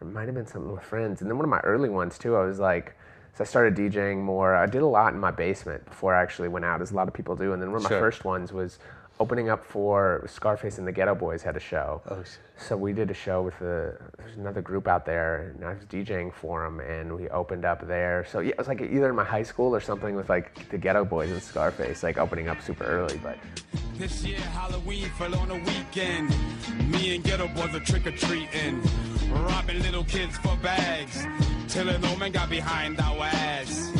or 0.00 0.08
it 0.08 0.10
might 0.12 0.26
have 0.26 0.34
been 0.34 0.46
something 0.46 0.72
with 0.72 0.82
friends 0.82 1.20
and 1.20 1.30
then 1.30 1.36
one 1.36 1.44
of 1.44 1.50
my 1.50 1.60
early 1.60 1.88
ones 1.88 2.18
too 2.18 2.34
i 2.36 2.44
was 2.44 2.58
like 2.58 2.96
so 3.34 3.44
i 3.44 3.46
started 3.46 3.74
djing 3.76 4.18
more 4.18 4.54
i 4.56 4.64
did 4.66 4.82
a 4.82 4.86
lot 4.86 5.12
in 5.12 5.20
my 5.20 5.30
basement 5.30 5.84
before 5.84 6.14
i 6.14 6.20
actually 6.22 6.48
went 6.48 6.64
out 6.64 6.80
as 6.82 6.90
a 6.92 6.94
lot 6.94 7.06
of 7.08 7.14
people 7.14 7.36
do 7.36 7.52
and 7.52 7.60
then 7.62 7.70
one 7.70 7.76
of 7.78 7.82
my 7.84 7.88
Sure. 7.90 8.00
first 8.00 8.24
ones 8.24 8.52
was 8.52 8.78
opening 9.18 9.48
up 9.48 9.64
for 9.64 10.22
scarface 10.28 10.76
and 10.78 10.86
the 10.86 10.92
Geto 10.92 11.18
Boys 11.18 11.42
had 11.42 11.56
a 11.56 11.60
show 11.60 12.02
Oh, 12.10 12.16
shit. 12.22 12.38
so 12.58 12.76
we 12.76 12.92
did 12.92 13.10
a 13.10 13.14
show 13.14 13.40
with 13.42 13.58
the 13.58 13.96
there's 14.18 14.36
another 14.36 14.60
group 14.60 14.86
out 14.86 15.06
there, 15.06 15.54
and 15.54 15.64
I 15.64 15.72
was 15.74 15.84
DJing 15.84 16.32
for 16.34 16.62
them, 16.64 16.80
and 16.80 17.14
we 17.16 17.28
opened 17.30 17.64
up 17.64 17.86
there. 17.86 18.26
So 18.30 18.40
yeah, 18.40 18.50
it 18.50 18.58
was 18.58 18.68
like 18.68 18.80
either 18.82 19.08
in 19.08 19.16
my 19.16 19.24
high 19.24 19.42
school 19.42 19.74
or 19.74 19.80
something 19.80 20.14
with 20.16 20.28
like 20.28 20.68
the 20.68 20.76
Geto 20.78 21.08
Boys 21.08 21.30
and 21.30 21.42
Scarface, 21.42 22.02
like 22.02 22.18
opening 22.18 22.48
up 22.48 22.60
super 22.60 22.84
early. 22.84 23.18
But 23.22 23.38
This 23.96 24.22
year 24.24 24.38
Halloween 24.40 25.08
fell 25.18 25.34
on 25.36 25.50
a 25.50 25.54
weekend. 25.58 26.28
Me 26.90 27.14
and 27.16 27.24
Geto 27.24 27.52
Boys 27.54 27.74
are 27.74 27.80
trick 27.84 28.06
or 28.06 28.12
treating, 28.12 28.82
robbing 29.30 29.80
little 29.82 30.04
kids 30.04 30.36
for 30.38 30.56
bags, 30.62 31.24
till 31.68 31.88
an 31.88 32.04
old 32.04 32.18
man 32.18 32.32
got 32.32 32.50
behind 32.50 33.00
our 33.00 33.22
ass. 33.24 33.92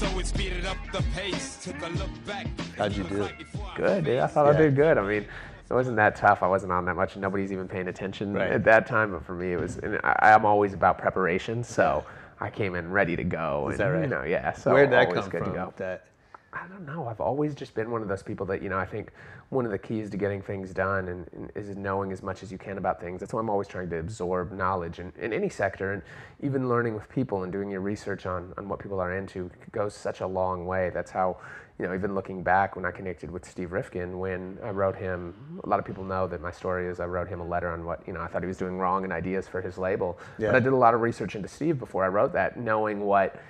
So 0.00 0.16
we 0.16 0.24
speeded 0.24 0.64
up 0.64 0.78
the 0.94 1.02
pace, 1.14 1.62
took 1.62 1.78
a 1.82 1.88
look 1.90 2.08
back. 2.24 2.46
How'd 2.78 2.96
you 2.96 3.04
do? 3.04 3.28
good, 3.76 4.06
dude. 4.06 4.18
I 4.18 4.26
thought 4.28 4.46
I 4.46 4.52
Yeah. 4.52 4.56
did 4.56 4.74
good. 4.74 4.96
I 4.96 5.02
mean, 5.02 5.26
it 5.68 5.74
wasn't 5.74 5.96
that 5.96 6.16
tough. 6.16 6.42
I 6.42 6.46
wasn't 6.46 6.72
on 6.72 6.86
that 6.86 6.96
much. 6.96 7.18
Nobody's 7.18 7.52
even 7.52 7.68
paying 7.68 7.86
attention 7.86 8.32
Right. 8.32 8.50
at 8.50 8.64
that 8.64 8.86
time. 8.86 9.10
But 9.12 9.22
for 9.26 9.34
me, 9.34 9.52
it 9.52 9.60
was. 9.60 9.76
And 9.76 10.00
I, 10.02 10.32
I'm 10.32 10.46
always 10.46 10.72
about 10.72 10.96
preparation, 10.96 11.62
so 11.62 12.02
I 12.40 12.48
came 12.48 12.76
in 12.76 12.90
ready 12.90 13.14
to 13.14 13.24
go. 13.24 13.68
Is 13.68 13.78
and, 13.78 13.80
that 13.80 13.92
right? 13.92 14.02
You 14.04 14.08
know, 14.08 14.22
yeah. 14.22 14.52
So 14.54 14.72
Where'd 14.72 14.90
that 14.90 15.12
come 15.12 15.28
good 15.28 15.42
from? 15.42 15.52
to 15.52 15.58
go. 15.58 15.74
That 15.76 16.06
I 16.52 16.66
don't 16.66 16.84
know. 16.84 17.06
I've 17.06 17.20
always 17.20 17.54
just 17.54 17.74
been 17.74 17.92
one 17.92 18.02
of 18.02 18.08
those 18.08 18.24
people 18.24 18.44
that, 18.46 18.60
you 18.60 18.68
know, 18.68 18.78
I 18.78 18.84
think 18.84 19.12
one 19.50 19.64
of 19.64 19.70
the 19.70 19.78
keys 19.78 20.10
to 20.10 20.16
getting 20.16 20.42
things 20.42 20.72
done 20.72 21.06
and, 21.08 21.26
and 21.32 21.50
is 21.54 21.76
knowing 21.76 22.10
as 22.10 22.22
much 22.24 22.42
as 22.42 22.50
you 22.50 22.58
can 22.58 22.76
about 22.76 23.00
things. 23.00 23.20
That's 23.20 23.32
why 23.32 23.38
I'm 23.38 23.48
always 23.48 23.68
trying 23.68 23.88
to 23.90 23.98
absorb 23.98 24.50
knowledge 24.50 24.98
in, 24.98 25.12
in 25.20 25.32
any 25.32 25.48
sector 25.48 25.92
and 25.92 26.02
even 26.40 26.68
learning 26.68 26.94
with 26.94 27.08
people 27.08 27.44
and 27.44 27.52
doing 27.52 27.70
your 27.70 27.80
research 27.80 28.26
on, 28.26 28.52
on 28.58 28.68
what 28.68 28.80
people 28.80 28.98
are 29.00 29.16
into 29.16 29.48
goes 29.70 29.94
such 29.94 30.20
a 30.20 30.26
long 30.26 30.66
way. 30.66 30.90
That's 30.92 31.12
how, 31.12 31.36
you 31.78 31.86
know, 31.86 31.94
even 31.94 32.16
looking 32.16 32.42
back 32.42 32.74
when 32.74 32.84
I 32.84 32.90
connected 32.90 33.30
with 33.30 33.48
Steve 33.48 33.70
Rifkin, 33.70 34.18
when 34.18 34.58
I 34.64 34.70
wrote 34.70 34.96
him, 34.96 35.60
a 35.62 35.68
lot 35.68 35.78
of 35.78 35.84
people 35.84 36.02
know 36.02 36.26
that 36.26 36.40
my 36.40 36.50
story 36.50 36.88
is 36.88 36.98
I 36.98 37.06
wrote 37.06 37.28
him 37.28 37.40
a 37.40 37.46
letter 37.46 37.70
on 37.70 37.84
what, 37.84 38.02
you 38.08 38.12
know, 38.12 38.22
I 38.22 38.26
thought 38.26 38.42
he 38.42 38.48
was 38.48 38.58
doing 38.58 38.76
wrong 38.76 39.04
and 39.04 39.12
ideas 39.12 39.46
for 39.46 39.60
his 39.60 39.78
label. 39.78 40.18
Yeah. 40.36 40.48
But 40.48 40.56
I 40.56 40.60
did 40.60 40.72
a 40.72 40.76
lot 40.76 40.94
of 40.94 41.00
research 41.00 41.36
into 41.36 41.48
Steve 41.48 41.78
before 41.78 42.04
I 42.04 42.08
wrote 42.08 42.32
that, 42.32 42.58
knowing 42.58 43.00
what 43.00 43.40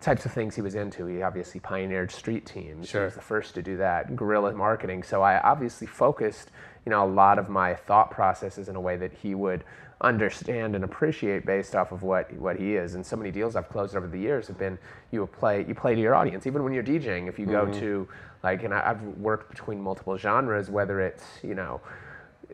types 0.00 0.26
of 0.26 0.32
things 0.32 0.54
he 0.54 0.62
was 0.62 0.74
into. 0.74 1.06
He 1.06 1.22
obviously 1.22 1.60
pioneered 1.60 2.10
street 2.10 2.44
teams. 2.46 2.88
Sure. 2.88 3.02
He 3.02 3.04
was 3.06 3.14
the 3.14 3.20
first 3.22 3.54
to 3.54 3.62
do 3.62 3.76
that, 3.78 4.14
guerrilla 4.14 4.52
marketing. 4.52 5.02
So 5.02 5.22
I 5.22 5.40
obviously 5.40 5.86
focused, 5.86 6.50
you 6.84 6.90
know, 6.90 7.04
a 7.04 7.08
lot 7.08 7.38
of 7.38 7.48
my 7.48 7.74
thought 7.74 8.10
processes 8.10 8.68
in 8.68 8.76
a 8.76 8.80
way 8.80 8.96
that 8.96 9.12
he 9.12 9.34
would 9.34 9.64
understand 10.02 10.74
and 10.74 10.84
appreciate 10.84 11.46
based 11.46 11.74
off 11.74 11.90
of 11.90 12.02
what 12.02 12.30
what 12.34 12.56
he 12.56 12.76
is. 12.76 12.94
And 12.94 13.04
so 13.04 13.16
many 13.16 13.30
deals 13.30 13.56
I've 13.56 13.70
closed 13.70 13.96
over 13.96 14.06
the 14.06 14.18
years 14.18 14.46
have 14.48 14.58
been 14.58 14.78
you 15.10 15.26
play 15.26 15.64
you 15.66 15.74
play 15.74 15.94
to 15.94 16.00
your 16.00 16.14
audience. 16.14 16.46
Even 16.46 16.62
when 16.62 16.74
you're 16.74 16.84
DJing, 16.84 17.28
if 17.28 17.38
you 17.38 17.46
go 17.46 17.66
Mhm. 17.66 17.78
to 17.78 18.08
like, 18.42 18.62
and 18.62 18.74
I've 18.74 19.02
worked 19.18 19.48
between 19.50 19.80
multiple 19.80 20.18
genres, 20.18 20.70
whether 20.70 21.00
it's 21.00 21.24
you 21.42 21.54
know 21.54 21.80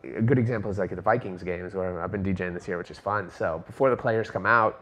a 0.04 0.22
good 0.22 0.38
example 0.38 0.70
is 0.70 0.78
like 0.78 0.92
at 0.92 0.96
the 0.96 1.02
Vikings 1.02 1.42
games 1.42 1.74
where 1.74 2.00
I've 2.00 2.12
been 2.12 2.22
DJing 2.22 2.54
this 2.54 2.68
year, 2.68 2.78
which 2.78 2.92
is 2.92 2.98
fun. 3.00 3.28
So 3.30 3.64
before 3.66 3.90
the 3.90 3.96
players 3.96 4.30
come 4.30 4.46
out, 4.46 4.80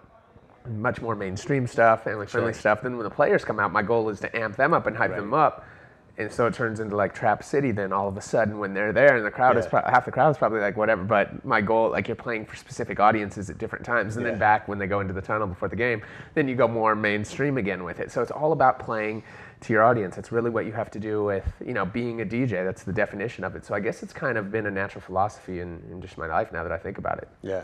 much 0.69 1.01
more 1.01 1.15
mainstream 1.15 1.67
stuff, 1.67 2.05
family 2.05 2.27
friendly 2.27 2.53
Sure. 2.53 2.61
stuff. 2.61 2.83
Then 2.83 2.97
when 2.97 3.05
the 3.05 3.11
players 3.11 3.45
come 3.45 3.59
out, 3.61 3.73
my 3.73 3.83
goal 3.83 4.09
is 4.09 4.21
to 4.21 4.37
amp 4.37 4.57
them 4.57 4.73
up 4.75 4.87
and 4.87 4.97
hype 4.97 5.15
them 5.17 5.33
up. 5.35 5.65
And 6.19 6.31
so 6.31 6.47
it 6.47 6.53
turns 6.53 6.81
into 6.81 6.97
like 6.97 7.15
Trap 7.15 7.43
City. 7.43 7.71
Then 7.71 7.95
all 7.95 8.07
of 8.07 8.15
a 8.19 8.21
sudden, 8.21 8.59
when 8.59 8.75
they're 8.75 8.93
there, 8.93 9.17
and 9.17 9.25
the 9.25 9.31
crowd 9.31 9.57
is 9.57 9.67
pro- 9.67 9.81
half 9.83 10.05
the 10.05 10.11
crowd 10.11 10.29
is 10.29 10.37
probably 10.37 10.61
like 10.61 10.77
whatever. 10.77 11.03
But 11.03 11.47
my 11.47 11.63
goal, 11.63 11.91
like 11.91 12.09
you're 12.09 12.15
playing 12.17 12.45
for 12.45 12.57
specific 12.57 13.01
audiences 13.01 13.49
at 13.49 13.57
different 13.57 13.87
times, 13.87 14.17
and 14.19 14.27
Yeah. 14.27 14.33
then 14.33 14.39
back 14.39 14.69
when 14.69 14.77
they 14.79 14.87
go 14.87 15.01
into 15.01 15.15
the 15.15 15.23
tunnel 15.23 15.47
before 15.47 15.69
the 15.69 15.77
game, 15.77 16.03
then 16.35 16.47
you 16.47 16.57
go 16.57 16.69
more 16.69 16.95
mainstream 16.95 17.57
again 17.57 17.85
with 17.85 18.01
it. 18.01 18.11
So 18.11 18.21
it's 18.21 18.31
all 18.33 18.53
about 18.53 18.79
playing 18.79 19.23
to 19.63 19.73
your 19.73 19.83
audience. 19.83 20.19
It's 20.19 20.31
really 20.31 20.51
what 20.51 20.67
you 20.67 20.73
have 20.73 20.91
to 20.91 20.99
do 21.01 21.25
with 21.25 21.51
you 21.65 21.73
know 21.73 21.87
being 21.87 22.21
a 22.21 22.25
DJ. 22.27 22.65
That's 22.65 22.83
the 22.83 22.93
definition 22.93 23.43
of 23.43 23.57
it. 23.57 23.65
So 23.65 23.75
I 23.75 23.81
guess 23.81 24.03
it's 24.03 24.13
kind 24.13 24.37
of 24.37 24.51
been 24.51 24.67
a 24.67 24.71
natural 24.71 25.01
philosophy 25.01 25.61
in, 25.61 25.83
in 25.91 26.03
just 26.03 26.19
my 26.19 26.27
life 26.27 26.53
now 26.53 26.63
that 26.65 26.73
I 26.73 26.77
think 26.77 26.99
about 26.99 27.17
it. 27.19 27.29
Yeah. 27.41 27.63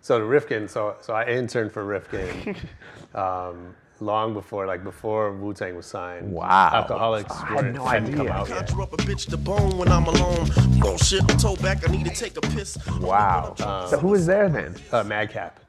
So 0.00 0.18
the 0.18 0.24
Rifkin, 0.24 0.68
so 0.68 0.96
so 1.00 1.12
I 1.12 1.26
interned 1.26 1.72
for 1.72 1.84
Rifkin 1.84 2.56
um, 3.14 3.74
long 4.00 4.32
before, 4.32 4.66
like 4.66 4.84
before 4.84 5.32
Wu 5.32 5.52
Tang 5.52 5.76
was 5.76 5.86
signed. 5.86 6.30
Wow. 6.32 6.86
Alkaholiks 6.88 7.30
I 7.30 7.46
had 7.46 7.54
weren't- 7.56 7.74
no 7.74 7.84
come 7.84 7.88
idea. 8.22 8.32
out 8.32 8.48
yet. 8.48 8.58
Conjure 8.68 8.82
up 8.82 8.92
a 8.92 8.96
bitch 8.98 9.28
to 9.30 9.36
bone 9.36 9.76
when 9.76 9.88
I'm 9.88 10.04
alone. 10.06 10.48
Bullshit, 10.80 11.22
I'm 11.30 11.36
told 11.38 11.60
back 11.60 11.86
I 11.88 11.92
need 11.92 12.06
to 12.06 12.14
take 12.14 12.36
a 12.36 12.40
piss. 12.40 12.78
Wow. 13.00 13.54
so 13.90 13.98
who 13.98 14.08
was 14.08 14.24
there 14.26 14.48
then? 14.48 14.76
Uh, 14.92 15.02
Madcap. 15.04 15.60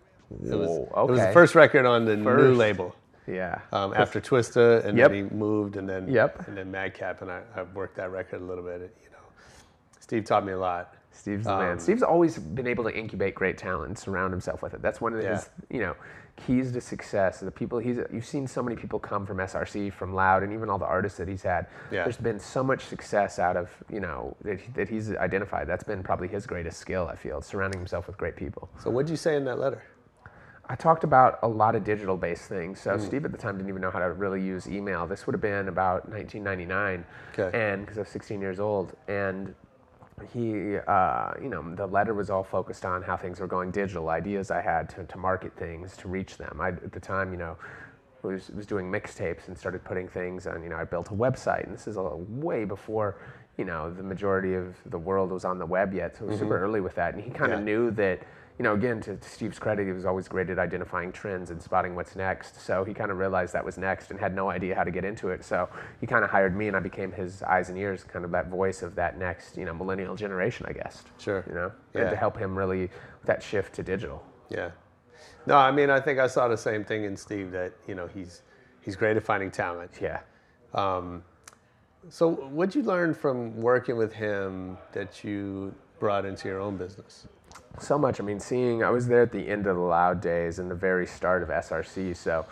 It 0.45 0.55
was, 0.55 0.69
Whoa, 0.69 1.05
it 1.07 1.11
was 1.11 1.19
the 1.19 1.33
first 1.33 1.55
record 1.55 1.85
on 1.87 2.05
the 2.05 2.15
new 2.15 2.53
label. 2.53 2.95
Yeah. 3.25 3.59
Um, 3.71 3.93
after 3.95 4.21
Twista, 4.21 4.85
and 4.85 4.97
Yep. 4.97 5.11
then 5.11 5.29
he 5.29 5.35
moved, 5.35 5.75
and 5.75 5.89
then 5.89 6.07
Yep. 6.07 6.47
and 6.47 6.55
then 6.57 6.69
Madcap, 6.71 7.21
and 7.23 7.31
I, 7.31 7.41
I 7.55 7.63
worked 7.63 7.95
that 7.97 8.11
record 8.11 8.41
a 8.41 8.45
little 8.45 8.63
bit. 8.63 8.79
You 9.03 9.09
know, 9.09 9.17
Steve 9.99 10.25
taught 10.25 10.45
me 10.45 10.53
a 10.53 10.57
lot. 10.59 10.93
Steve's 11.19 11.45
the 11.45 11.57
man. 11.57 11.71
Um, 11.73 11.79
Steve's 11.79 12.01
always 12.03 12.37
been 12.37 12.67
able 12.67 12.83
to 12.85 12.95
incubate 12.97 13.35
great 13.35 13.57
talent 13.57 13.87
and 13.89 13.97
surround 13.97 14.31
himself 14.31 14.61
with 14.61 14.73
it. 14.73 14.81
That's 14.81 15.01
one 15.01 15.13
of 15.13 15.21
Yeah. 15.21 15.35
his, 15.35 15.49
you 15.69 15.79
know, 15.79 15.95
keys 16.37 16.71
to 16.71 16.79
success. 16.79 17.41
The 17.41 17.51
people 17.51 17.77
he's, 17.79 17.99
you've 18.11 18.25
seen 18.25 18.47
so 18.47 18.63
many 18.63 18.77
people 18.77 18.99
come 18.99 19.25
from 19.25 19.37
SRC, 19.39 19.91
from 19.91 20.13
Loud, 20.13 20.43
and 20.43 20.53
even 20.53 20.69
all 20.69 20.77
the 20.77 20.85
artists 20.85 21.17
that 21.17 21.27
he's 21.27 21.43
had. 21.43 21.67
Yeah. 21.91 22.03
There's 22.03 22.15
been 22.17 22.39
so 22.39 22.63
much 22.63 22.85
success 22.85 23.37
out 23.39 23.57
of, 23.57 23.69
you 23.91 23.99
know, 23.99 24.35
that, 24.43 24.59
that 24.75 24.87
he's 24.87 25.13
identified. 25.15 25.67
That's 25.67 25.83
been 25.83 26.01
probably 26.03 26.29
his 26.29 26.47
greatest 26.47 26.79
skill. 26.79 27.07
I 27.11 27.15
feel 27.15 27.41
surrounding 27.41 27.79
himself 27.81 28.07
with 28.07 28.17
great 28.17 28.37
people. 28.37 28.69
So 28.81 28.89
what'd 28.89 29.09
you 29.09 29.17
say 29.17 29.35
in 29.35 29.43
that 29.45 29.59
letter? 29.59 29.83
I 30.71 30.75
talked 30.75 31.03
about 31.03 31.39
a 31.41 31.47
lot 31.47 31.75
of 31.75 31.83
digital 31.83 32.15
based 32.15 32.43
things. 32.47 32.79
So 32.79 32.91
Mm. 32.95 33.01
Steve 33.01 33.25
at 33.25 33.31
the 33.31 33.37
time 33.39 33.57
didn't 33.57 33.69
even 33.69 33.81
know 33.81 33.91
how 33.91 33.99
to 33.99 34.13
really 34.13 34.41
use 34.41 34.67
email. 34.69 35.07
This 35.07 35.25
would 35.25 35.33
have 35.33 35.41
been 35.41 35.67
about 35.67 36.07
1999, 36.07 37.03
Okay. 37.37 37.49
and 37.57 37.81
because 37.81 37.97
I 37.97 38.01
was 38.01 38.09
16 38.09 38.39
years 38.39 38.59
old, 38.59 38.93
and 39.07 39.55
he, 40.31 40.77
uh, 40.77 41.31
you 41.41 41.49
know, 41.49 41.75
the 41.75 41.85
letter 41.87 42.13
was 42.13 42.29
all 42.29 42.43
focused 42.43 42.85
on 42.85 43.01
how 43.01 43.15
things 43.17 43.39
were 43.39 43.47
going 43.47 43.71
digital, 43.71 44.09
ideas 44.09 44.51
I 44.51 44.61
had 44.61 44.89
to, 44.89 45.03
to 45.05 45.17
market 45.17 45.55
things, 45.55 45.95
to 45.97 46.07
reach 46.07 46.37
them. 46.37 46.59
I, 46.61 46.69
at 46.69 46.91
the 46.91 46.99
time, 46.99 47.31
you 47.31 47.37
know, 47.37 47.57
was, 48.21 48.49
was 48.49 48.65
doing 48.65 48.91
mixtapes 48.91 49.47
and 49.47 49.57
started 49.57 49.83
putting 49.83 50.07
things 50.07 50.45
on, 50.47 50.61
you 50.63 50.69
know, 50.69 50.75
I 50.75 50.83
built 50.83 51.09
a 51.09 51.13
website, 51.13 51.65
and 51.65 51.73
this 51.73 51.87
is 51.87 51.97
a, 51.97 52.01
way 52.01 52.65
before, 52.65 53.17
you 53.57 53.65
know, 53.65 53.91
the 53.91 54.03
majority 54.03 54.53
of 54.55 54.75
the 54.87 54.97
world 54.99 55.31
was 55.31 55.45
on 55.45 55.57
the 55.57 55.65
web 55.65 55.93
yet, 55.93 56.17
so 56.17 56.25
it 56.25 56.29
was 56.29 56.39
super 56.39 56.57
Mhm. 56.57 56.61
early 56.61 56.81
with 56.81 56.95
that. 56.95 57.13
And 57.13 57.23
he 57.23 57.31
kind 57.31 57.53
of 57.53 57.59
Yeah. 57.59 57.65
knew 57.65 57.91
that, 57.91 58.19
you 58.59 58.63
know, 58.63 58.73
again, 58.73 58.99
to, 58.99 59.15
to 59.15 59.29
Steve's 59.29 59.57
credit, 59.57 59.85
he 59.85 59.93
was 59.93 60.03
always 60.05 60.27
great 60.27 60.49
at 60.49 60.59
identifying 60.59 61.13
trends 61.13 61.49
and 61.49 61.61
spotting 61.61 61.95
what's 61.95 62.17
next. 62.17 62.61
So 62.61 62.83
he 62.83 62.93
kind 62.93 63.09
of 63.09 63.17
realized 63.17 63.53
that 63.53 63.63
was 63.63 63.77
next 63.77 64.11
and 64.11 64.19
had 64.19 64.35
no 64.35 64.49
idea 64.49 64.75
how 64.75 64.83
to 64.83 64.91
get 64.91 65.05
into 65.05 65.29
it. 65.29 65.45
So 65.45 65.69
he 66.01 66.05
kind 66.05 66.25
of 66.25 66.29
hired 66.29 66.57
me, 66.57 66.67
and 66.67 66.75
I 66.75 66.81
became 66.81 67.13
his 67.13 67.41
eyes 67.41 67.69
and 67.69 67.77
ears, 67.77 68.03
kind 68.03 68.25
of 68.25 68.31
that 68.31 68.49
voice 68.49 68.81
of 68.81 68.95
that 68.95 69.17
next, 69.17 69.55
you 69.55 69.63
know, 69.63 69.73
millennial 69.73 70.13
generation, 70.13 70.65
I 70.67 70.73
guess. 70.73 71.05
Sure. 71.17 71.45
You 71.47 71.55
know, 71.55 71.71
Yeah. 71.95 72.01
and 72.01 72.09
to 72.09 72.17
help 72.17 72.37
him 72.37 72.57
really 72.57 72.81
with 72.81 73.25
that 73.27 73.41
shift 73.41 73.75
to 73.75 73.83
digital. 73.83 74.21
Yeah. 74.49 74.71
No, 75.45 75.55
I 75.55 75.71
mean, 75.71 75.89
I 75.89 76.01
think 76.01 76.19
I 76.19 76.27
saw 76.27 76.49
the 76.49 76.57
same 76.57 76.83
thing 76.83 77.05
in 77.05 77.15
Steve 77.15 77.51
that, 77.51 77.71
you 77.87 77.95
know, 77.95 78.07
he's 78.07 78.41
he's 78.81 78.97
great 78.97 79.15
at 79.15 79.23
finding 79.23 79.51
talent. 79.51 79.91
Yeah. 80.01 80.19
Um, 80.73 81.23
so 82.09 82.29
what'd 82.29 82.75
you 82.75 82.83
learn 82.83 83.13
from 83.13 83.55
working 83.55 83.95
with 83.95 84.11
him 84.11 84.77
that 84.91 85.23
you 85.23 85.73
brought 85.99 86.25
into 86.25 86.49
your 86.49 86.59
own 86.59 86.75
business? 86.75 87.25
So 87.79 87.97
much. 87.97 88.19
I 88.19 88.23
mean, 88.23 88.39
seeing 88.39 88.83
I 88.83 88.89
was 88.89 89.07
there 89.07 89.21
at 89.21 89.31
the 89.31 89.47
end 89.47 89.67
of 89.67 89.75
the 89.75 89.81
Loud 89.81 90.21
days 90.21 90.59
and 90.59 90.69
the 90.69 90.75
very 90.75 91.05
start 91.05 91.43
of 91.43 91.49
SRC, 91.49 92.15
so 92.15 92.45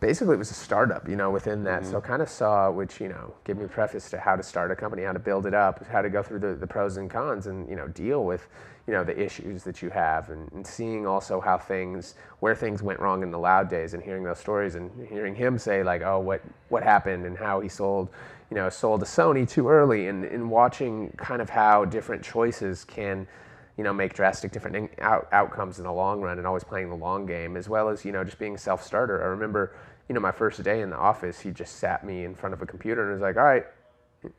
basically 0.00 0.34
it 0.34 0.38
was 0.38 0.50
a 0.50 0.54
startup, 0.54 1.08
you 1.08 1.16
know, 1.16 1.30
within 1.30 1.64
that. 1.64 1.84
So 1.84 1.98
mm-hmm. 1.98 2.06
kind 2.06 2.22
of 2.22 2.28
saw, 2.28 2.70
which 2.70 3.00
you 3.00 3.08
know, 3.08 3.34
gave 3.44 3.56
me 3.56 3.64
a 3.64 3.68
preface 3.68 4.10
to 4.10 4.18
how 4.18 4.36
to 4.36 4.42
start 4.42 4.70
a 4.70 4.76
company, 4.76 5.02
how 5.02 5.12
to 5.12 5.18
build 5.18 5.46
it 5.46 5.54
up, 5.54 5.84
how 5.86 6.02
to 6.02 6.10
go 6.10 6.22
through 6.22 6.40
the, 6.40 6.54
the 6.54 6.66
pros 6.66 6.96
and 6.96 7.10
cons, 7.10 7.46
and 7.46 7.68
you 7.68 7.76
know, 7.76 7.88
deal 7.88 8.24
with 8.24 8.46
you 8.86 8.92
know 8.92 9.02
the 9.02 9.18
issues 9.18 9.64
that 9.64 9.82
you 9.82 9.90
have, 9.90 10.30
and, 10.30 10.50
and 10.52 10.66
seeing 10.66 11.06
also 11.06 11.40
how 11.40 11.58
things, 11.58 12.14
where 12.40 12.54
things 12.54 12.82
went 12.82 13.00
wrong 13.00 13.22
in 13.22 13.30
the 13.30 13.38
Loud 13.38 13.68
days, 13.68 13.94
and 13.94 14.02
hearing 14.02 14.24
those 14.24 14.38
stories, 14.38 14.74
and 14.74 14.90
hearing 15.08 15.34
him 15.34 15.58
say 15.58 15.82
like, 15.82 16.02
oh, 16.02 16.20
what 16.20 16.42
what 16.68 16.82
happened, 16.82 17.26
and 17.26 17.36
how 17.36 17.60
he 17.60 17.68
sold. 17.68 18.08
You 18.48 18.54
know, 18.54 18.68
sold 18.68 19.00
to 19.00 19.06
Sony 19.06 19.48
too 19.48 19.68
early, 19.68 20.06
and, 20.06 20.24
and 20.24 20.48
watching 20.48 21.10
kind 21.16 21.42
of 21.42 21.50
how 21.50 21.84
different 21.84 22.22
choices 22.22 22.84
can 22.84 23.26
you 23.76 23.84
know, 23.84 23.92
make 23.92 24.14
drastic 24.14 24.52
different 24.52 24.76
in- 24.76 24.88
out- 25.00 25.28
outcomes 25.32 25.78
in 25.78 25.84
the 25.84 25.92
long 25.92 26.20
run 26.20 26.38
and 26.38 26.46
always 26.46 26.64
playing 26.64 26.88
the 26.88 26.96
long 26.96 27.26
game, 27.26 27.56
as 27.56 27.68
well 27.68 27.88
as, 27.88 28.04
you 28.04 28.12
know, 28.12 28.24
just 28.24 28.38
being 28.38 28.54
a 28.54 28.58
self 28.58 28.82
starter. 28.82 29.22
I 29.22 29.26
remember, 29.26 29.74
you 30.08 30.14
know, 30.14 30.20
my 30.20 30.32
first 30.32 30.62
day 30.62 30.80
in 30.80 30.90
the 30.90 30.96
office, 30.96 31.40
he 31.40 31.50
just 31.50 31.76
sat 31.76 32.04
me 32.04 32.24
in 32.24 32.34
front 32.34 32.54
of 32.54 32.62
a 32.62 32.66
computer 32.66 33.02
and 33.02 33.12
was 33.12 33.20
like, 33.22 33.36
all 33.36 33.44
right. 33.44 33.66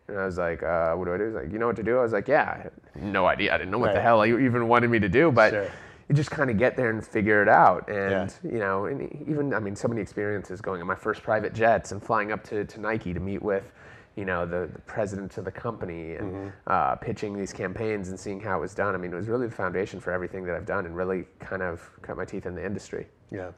And 0.07 0.17
I 0.17 0.25
was 0.25 0.37
like, 0.37 0.63
uh, 0.63 0.93
what 0.95 1.05
do 1.05 1.13
I 1.13 1.17
do? 1.17 1.25
He's 1.25 1.35
like, 1.35 1.51
you 1.51 1.59
know 1.59 1.67
what 1.67 1.75
to 1.75 1.83
do? 1.83 1.99
I 1.99 2.01
was 2.01 2.13
like, 2.13 2.27
yeah. 2.27 2.67
No 2.95 3.25
idea. 3.27 3.53
I 3.53 3.57
didn't 3.57 3.71
know 3.71 3.77
what 3.77 3.93
the 3.93 4.01
hell 4.01 4.25
you 4.25 4.39
even 4.39 4.67
wanted 4.67 4.89
me 4.89 4.99
to 4.99 5.07
do, 5.09 5.31
but 5.31 5.51
Sure. 5.51 5.69
you 6.09 6.15
just 6.15 6.31
kind 6.31 6.49
of 6.49 6.57
get 6.57 6.75
there 6.75 6.89
and 6.89 7.05
figure 7.05 7.41
it 7.43 7.47
out. 7.47 7.87
And, 7.89 8.33
Yeah. 8.43 8.51
you 8.51 8.59
know, 8.59 8.85
and 8.85 9.03
even, 9.27 9.53
I 9.53 9.59
mean, 9.59 9.75
so 9.75 9.87
many 9.87 10.01
experiences 10.01 10.61
going 10.61 10.81
on 10.81 10.87
my 10.87 10.95
first 10.95 11.21
private 11.21 11.53
jets 11.53 11.91
and 11.91 12.01
flying 12.03 12.31
up 12.31 12.43
to, 12.45 12.65
to 12.65 12.79
Nike 12.81 13.13
to 13.13 13.19
meet 13.19 13.41
with, 13.43 13.71
you 14.17 14.25
know, 14.25 14.45
the, 14.45 14.67
the 14.73 14.79
president 14.79 15.37
of 15.37 15.45
the 15.45 15.51
company 15.51 16.15
and 16.15 16.27
Mm-hmm. 16.33 16.49
uh, 16.65 16.95
pitching 16.95 17.37
these 17.37 17.53
campaigns 17.53 18.09
and 18.09 18.19
seeing 18.19 18.39
how 18.41 18.57
it 18.57 18.61
was 18.61 18.73
done. 18.73 18.95
I 18.95 18.97
mean, 18.97 19.13
it 19.13 19.15
was 19.15 19.29
really 19.29 19.47
the 19.47 19.55
foundation 19.55 19.99
for 20.01 20.11
everything 20.11 20.43
that 20.45 20.55
I've 20.55 20.65
done 20.65 20.85
and 20.87 20.95
really 20.95 21.25
kind 21.39 21.61
of 21.61 21.89
cut 22.01 22.17
my 22.17 22.25
teeth 22.25 22.45
in 22.47 22.55
the 22.55 22.65
industry. 22.65 23.07
Yeah. 23.31 23.51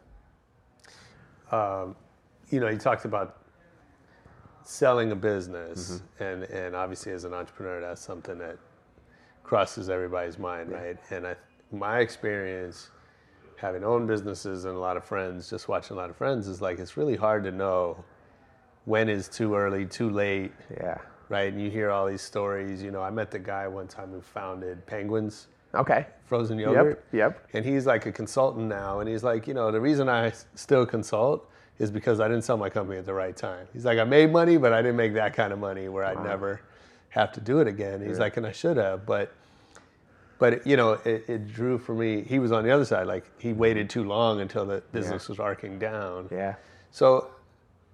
Um, 1.51 1.95
you 2.49 2.59
know, 2.59 2.67
you 2.69 2.77
talked 2.77 3.05
about 3.05 3.37
selling 4.63 5.11
a 5.11 5.15
business, 5.15 6.01
and 6.19 6.43
and 6.43 6.75
obviously 6.75 7.11
as 7.13 7.23
an 7.23 7.33
entrepreneur, 7.33 7.81
that's 7.81 8.01
something 8.01 8.37
that 8.37 8.57
crosses 9.43 9.89
everybody's 9.89 10.37
mind, 10.37 10.71
right? 10.71 10.97
And 11.09 11.25
I, 11.25 11.35
my 11.71 11.99
experience, 11.99 12.91
having 13.55 13.83
owned 13.83 14.07
businesses 14.07 14.65
and 14.65 14.75
a 14.75 14.79
lot 14.79 14.97
of 14.97 15.03
friends, 15.05 15.49
just 15.49 15.67
watching 15.67 15.97
a 15.97 15.99
lot 15.99 16.09
of 16.09 16.15
friends, 16.17 16.47
is 16.47 16.61
like 16.61 16.77
it's 16.79 16.97
really 16.97 17.15
hard 17.15 17.43
to 17.45 17.51
know 17.51 18.03
when 18.89 19.07
is 19.07 19.27
too 19.27 19.53
early, 19.55 19.85
too 19.85 20.09
late. 20.09 20.51
Yeah. 20.75 20.97
Right, 21.29 21.53
and 21.53 21.61
you 21.61 21.69
hear 21.69 21.91
all 21.91 22.07
these 22.07 22.23
stories. 22.23 22.81
You 22.81 22.89
know, 22.89 23.03
I 23.03 23.11
met 23.11 23.29
the 23.29 23.37
guy 23.37 23.67
one 23.67 23.87
time 23.87 24.09
who 24.11 24.19
founded 24.19 24.83
Penguins 24.87 25.45
Okay. 25.75 26.07
frozen 26.25 26.57
yogurt. 26.57 27.03
yep. 27.13 27.35
Yep. 27.37 27.47
And 27.53 27.63
he's 27.63 27.85
like 27.85 28.07
a 28.07 28.11
consultant 28.11 28.65
now, 28.67 28.99
and 28.99 29.07
he's 29.07 29.23
like, 29.23 29.47
you 29.47 29.53
know, 29.53 29.69
the 29.71 29.79
reason 29.79 30.09
I 30.09 30.33
still 30.55 30.87
consult 30.87 31.47
is 31.77 31.91
because 31.91 32.19
I 32.19 32.27
didn't 32.27 32.43
sell 32.43 32.57
my 32.57 32.69
company 32.69 32.97
at 32.97 33.05
the 33.05 33.13
right 33.13 33.37
time. 33.37 33.67
He's 33.73 33.85
like, 33.85 33.99
I 33.99 34.03
made 34.05 34.31
money, 34.31 34.57
but 34.57 34.73
I 34.73 34.81
didn't 34.81 34.97
make 34.97 35.13
that 35.13 35.35
kind 35.35 35.53
of 35.53 35.59
money 35.59 35.87
where 35.87 36.03
I'd 36.03 36.17
Wow. 36.17 36.23
never 36.23 36.61
have 37.09 37.31
to 37.33 37.41
do 37.41 37.59
it 37.59 37.67
again. 37.67 38.01
He's 38.01 38.17
Yeah. 38.17 38.23
like, 38.23 38.37
and 38.37 38.47
I 38.47 38.51
should 38.51 38.77
have, 38.77 39.05
but, 39.05 39.31
but 40.39 40.65
you 40.65 40.77
know, 40.77 40.93
it, 41.05 41.25
it 41.29 41.47
drew 41.53 41.77
for 41.77 41.93
me. 41.93 42.23
He 42.23 42.39
was 42.39 42.51
on 42.51 42.63
the 42.63 42.71
other 42.71 42.85
side, 42.85 43.05
like 43.05 43.25
he 43.39 43.53
waited 43.53 43.87
too 43.87 44.03
long 44.03 44.41
until 44.41 44.65
the 44.65 44.81
business 44.91 45.29
was 45.29 45.39
arcing 45.39 45.77
down. 45.77 46.27
Yeah. 46.31 46.55
So 46.91 47.29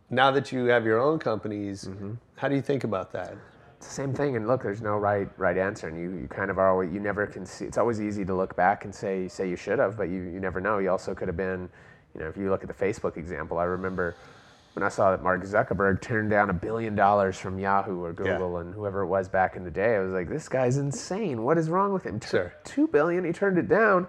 now 0.10 0.32
that 0.32 0.52
you 0.52 0.66
have 0.66 0.86
your 0.86 1.00
own 1.00 1.20
companies, 1.20 1.86
Mm-hmm. 1.86 2.14
how 2.36 2.48
do 2.48 2.56
you 2.56 2.62
think 2.62 2.84
about 2.84 3.12
that? 3.14 3.36
It's 3.78 3.88
the 3.88 3.94
same 3.94 4.14
thing. 4.14 4.36
And 4.36 4.48
look, 4.48 4.64
there's 4.64 4.82
no 4.82 4.98
right 4.98 5.28
right 5.38 5.58
answer, 5.58 5.88
and 5.88 6.00
you, 6.00 6.12
you 6.22 6.28
kind 6.28 6.50
of 6.50 6.58
are 6.58 6.70
always 6.72 6.94
you 6.94 7.00
never 7.00 7.26
can 7.28 7.46
see. 7.46 7.66
It's 7.66 7.78
always 7.78 8.02
easy 8.02 8.24
to 8.26 8.34
look 8.34 8.56
back 8.56 8.86
and 8.86 8.94
say 8.96 9.28
say 9.28 9.50
you 9.50 9.56
should 9.58 9.80
have, 9.80 9.98
but 9.98 10.10
you, 10.10 10.24
you 10.24 10.40
never 10.40 10.62
know. 10.62 10.78
You 10.80 10.90
also 10.92 11.14
could 11.14 11.28
have 11.28 11.38
been, 11.38 11.70
you 12.14 12.22
know, 12.22 12.28
if 12.28 12.38
you 12.38 12.50
look 12.50 12.64
at 12.64 12.68
the 12.70 12.86
Facebook 12.86 13.18
example, 13.18 13.58
I 13.58 13.66
remember 13.66 14.16
when 14.74 14.84
I 14.84 14.90
saw 14.90 15.12
that 15.12 15.22
Mark 15.24 15.44
Zuckerberg 15.44 16.02
turned 16.02 16.30
down 16.30 16.50
a 16.50 16.54
billion 16.54 16.96
dollars 16.96 17.38
from 17.38 17.60
Yahoo 17.60 18.02
or 18.04 18.12
Google 18.14 18.58
and 18.58 18.74
whoever 18.74 19.02
it 19.02 19.08
was 19.08 19.28
back 19.30 19.56
in 19.56 19.64
the 19.64 19.72
day. 19.72 19.96
I 19.96 20.00
was 20.00 20.12
like, 20.14 20.28
this 20.30 20.50
guy's 20.50 20.78
insane. 20.78 21.44
What 21.44 21.58
is 21.58 21.70
wrong 21.70 21.94
with 21.94 22.04
him? 22.04 22.20
Sure. 22.20 22.54
Two 22.66 22.88
billion. 22.88 23.24
He 23.24 23.32
turned 23.32 23.58
it 23.58 23.68
down. 23.70 24.06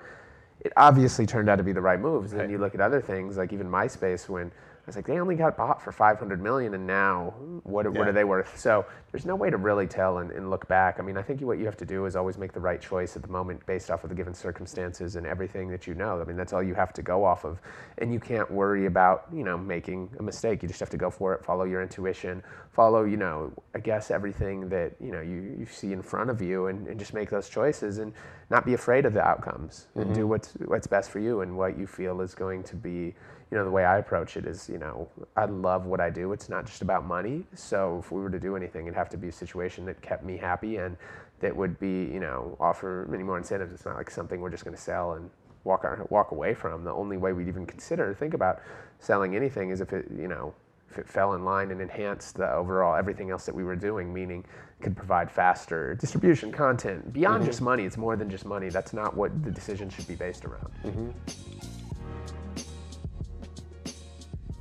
It 0.60 0.72
obviously 0.76 1.24
turned 1.26 1.48
out 1.48 1.56
to 1.56 1.62
be 1.62 1.72
the 1.72 1.80
right 1.80 2.00
moves. 2.00 2.32
And 2.32 2.40
then 2.40 2.50
you 2.50 2.58
look 2.58 2.74
at 2.74 2.80
other 2.80 3.00
things 3.00 3.36
like 3.36 3.52
even 3.52 3.68
MySpace 3.68 4.28
when. 4.28 4.52
I 4.86 4.90
was 4.90 4.94
like, 4.94 5.06
they 5.06 5.18
only 5.18 5.34
got 5.34 5.56
bought 5.56 5.82
for 5.82 5.90
500 5.90 6.40
million, 6.40 6.74
and 6.74 6.86
now 6.86 7.34
what, 7.64 7.92
what 7.92 8.06
are 8.06 8.12
they 8.12 8.22
worth? 8.22 8.56
So 8.56 8.86
there's 9.10 9.26
no 9.26 9.34
way 9.34 9.50
to 9.50 9.56
really 9.56 9.88
tell 9.88 10.18
and, 10.18 10.30
and 10.30 10.48
look 10.48 10.68
back. 10.68 11.00
I 11.00 11.02
mean, 11.02 11.16
I 11.16 11.22
think 11.22 11.40
what 11.40 11.58
you 11.58 11.64
have 11.64 11.76
to 11.78 11.84
do 11.84 12.06
is 12.06 12.14
always 12.14 12.38
make 12.38 12.52
the 12.52 12.60
right 12.60 12.80
choice 12.80 13.16
at 13.16 13.22
the 13.22 13.28
moment 13.28 13.66
based 13.66 13.90
off 13.90 14.04
of 14.04 14.10
the 14.10 14.14
given 14.14 14.32
circumstances 14.32 15.16
and 15.16 15.26
everything 15.26 15.68
that 15.70 15.88
you 15.88 15.94
know. 15.94 16.20
I 16.20 16.24
mean, 16.24 16.36
that's 16.36 16.52
all 16.52 16.62
you 16.62 16.74
have 16.74 16.92
to 16.92 17.02
go 17.02 17.24
off 17.24 17.44
of, 17.44 17.60
and 17.98 18.12
you 18.12 18.20
can't 18.20 18.48
worry 18.48 18.86
about 18.86 19.26
you 19.32 19.42
know 19.42 19.58
making 19.58 20.08
a 20.20 20.22
mistake. 20.22 20.62
You 20.62 20.68
just 20.68 20.78
have 20.78 20.90
to 20.90 20.96
go 20.96 21.10
for 21.10 21.34
it, 21.34 21.44
follow 21.44 21.64
your 21.64 21.82
intuition, 21.82 22.40
follow 22.70 23.02
you 23.02 23.16
know 23.16 23.52
I 23.74 23.80
guess 23.80 24.12
everything 24.12 24.68
that 24.68 24.94
you 25.00 25.10
know 25.10 25.20
you, 25.20 25.56
you 25.58 25.66
see 25.66 25.94
in 25.94 26.02
front 26.02 26.30
of 26.30 26.40
you, 26.40 26.68
and, 26.68 26.86
and 26.86 26.96
just 26.96 27.12
make 27.12 27.28
those 27.28 27.48
choices 27.48 27.98
and 27.98 28.12
not 28.50 28.64
be 28.64 28.74
afraid 28.74 29.04
of 29.04 29.14
the 29.14 29.22
outcomes 29.22 29.88
and 29.96 30.14
do 30.14 30.20
mm-hmm. 30.20 30.28
what's 30.28 30.52
what's 30.66 30.86
best 30.86 31.10
for 31.10 31.18
you 31.18 31.40
and 31.40 31.56
what 31.56 31.76
you 31.76 31.88
feel 31.88 32.20
is 32.20 32.36
going 32.36 32.62
to 32.62 32.76
be 32.76 33.14
you 33.50 33.56
know 33.56 33.64
the 33.64 33.70
way 33.70 33.84
i 33.84 33.98
approach 33.98 34.36
it 34.36 34.44
is 34.44 34.68
you 34.68 34.78
know 34.78 35.08
i 35.36 35.44
love 35.44 35.86
what 35.86 36.00
i 36.00 36.10
do. 36.10 36.32
It's 36.32 36.48
not 36.48 36.66
just 36.66 36.82
about 36.82 37.04
money. 37.04 37.44
So 37.54 38.00
if 38.02 38.10
we 38.10 38.20
were 38.20 38.30
to 38.30 38.40
do 38.40 38.56
anything 38.56 38.86
it'd 38.86 38.96
have 38.96 39.10
to 39.10 39.16
be 39.16 39.28
a 39.28 39.32
situation 39.32 39.84
that 39.86 40.00
kept 40.02 40.24
me 40.24 40.36
happy 40.36 40.76
and 40.76 40.96
that 41.40 41.54
would 41.54 41.78
be 41.78 42.04
you 42.12 42.20
know 42.20 42.56
offer 42.60 43.06
many 43.10 43.22
more 43.22 43.38
incentives. 43.38 43.72
It's 43.72 43.84
not 43.84 43.96
like 43.96 44.10
something 44.10 44.40
we're 44.40 44.50
just 44.50 44.64
going 44.64 44.76
to 44.76 44.82
sell 44.82 45.12
and 45.12 45.30
walk 45.64 45.84
out, 45.84 46.10
walk 46.10 46.30
away 46.30 46.54
from. 46.54 46.84
The 46.84 46.92
only 46.92 47.16
way 47.16 47.32
we'd 47.32 47.48
even 47.48 47.66
consider 47.66 48.14
think 48.14 48.34
about 48.34 48.62
selling 48.98 49.36
anything 49.36 49.70
is 49.70 49.80
if 49.80 49.92
it 49.92 50.06
you 50.16 50.28
know 50.28 50.54
if 50.90 50.98
it 50.98 51.08
fell 51.08 51.34
in 51.34 51.44
line 51.44 51.70
and 51.72 51.80
enhanced 51.80 52.36
the 52.36 52.50
overall 52.52 52.96
everything 52.96 53.30
else 53.30 53.44
that 53.44 53.54
we 53.54 53.64
were 53.64 53.76
doing 53.76 54.12
meaning 54.12 54.44
could 54.80 54.96
provide 54.96 55.30
faster 55.30 55.94
distribution 55.94 56.52
content. 56.52 57.12
Beyond 57.12 57.38
mm-hmm. 57.38 57.46
just 57.46 57.60
money 57.60 57.84
it's 57.84 57.96
more 57.96 58.16
than 58.16 58.30
just 58.30 58.46
money. 58.46 58.68
That's 58.70 58.92
not 58.92 59.16
what 59.16 59.44
the 59.44 59.50
decision 59.50 59.90
should 59.90 60.08
be 60.08 60.14
based 60.14 60.44
around 60.44 60.70
mm-hmm. 60.84 61.10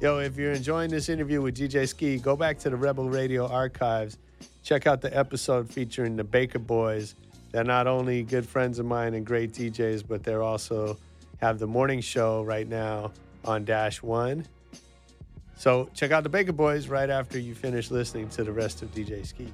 Yo, 0.02 0.20
if 0.20 0.36
you're 0.38 0.52
enjoying 0.52 0.90
this 0.90 1.08
interview 1.08 1.42
with 1.42 1.56
DJ 1.56 1.88
Ski, 1.88 2.18
go 2.18 2.36
back 2.36 2.60
to 2.60 2.70
the 2.70 2.76
Rebel 2.76 3.10
Radio 3.10 3.48
archives. 3.48 4.18
Check 4.62 4.88
out 4.88 5.00
the 5.00 5.16
episode 5.18 5.70
featuring 5.70 6.18
the 6.18 6.24
Baker 6.24 6.60
Boys. 6.60 7.16
They're 7.54 7.64
not 7.64 7.88
only 7.88 8.24
good 8.24 8.46
friends 8.46 8.78
of 8.78 8.86
mine 8.86 9.14
and 9.14 9.26
great 9.26 9.54
DJs, 9.54 10.04
but 10.06 10.22
they're 10.22 10.44
also 10.44 10.98
have 11.40 11.60
the 11.60 11.68
morning 11.68 12.02
show 12.02 12.44
right 12.44 12.68
now 12.68 13.14
on 13.46 13.64
Dash 13.64 14.04
One. 14.04 14.46
So 15.56 15.90
check 15.94 16.12
out 16.12 16.24
the 16.24 16.30
Baker 16.30 16.52
Boys 16.52 16.90
right 16.90 17.10
after 17.10 17.40
you 17.40 17.56
finish 17.56 17.90
listening 17.90 18.28
to 18.30 18.44
the 18.44 18.52
rest 18.52 18.82
of 18.82 18.94
DJ 18.94 19.26
Ski. 19.26 19.48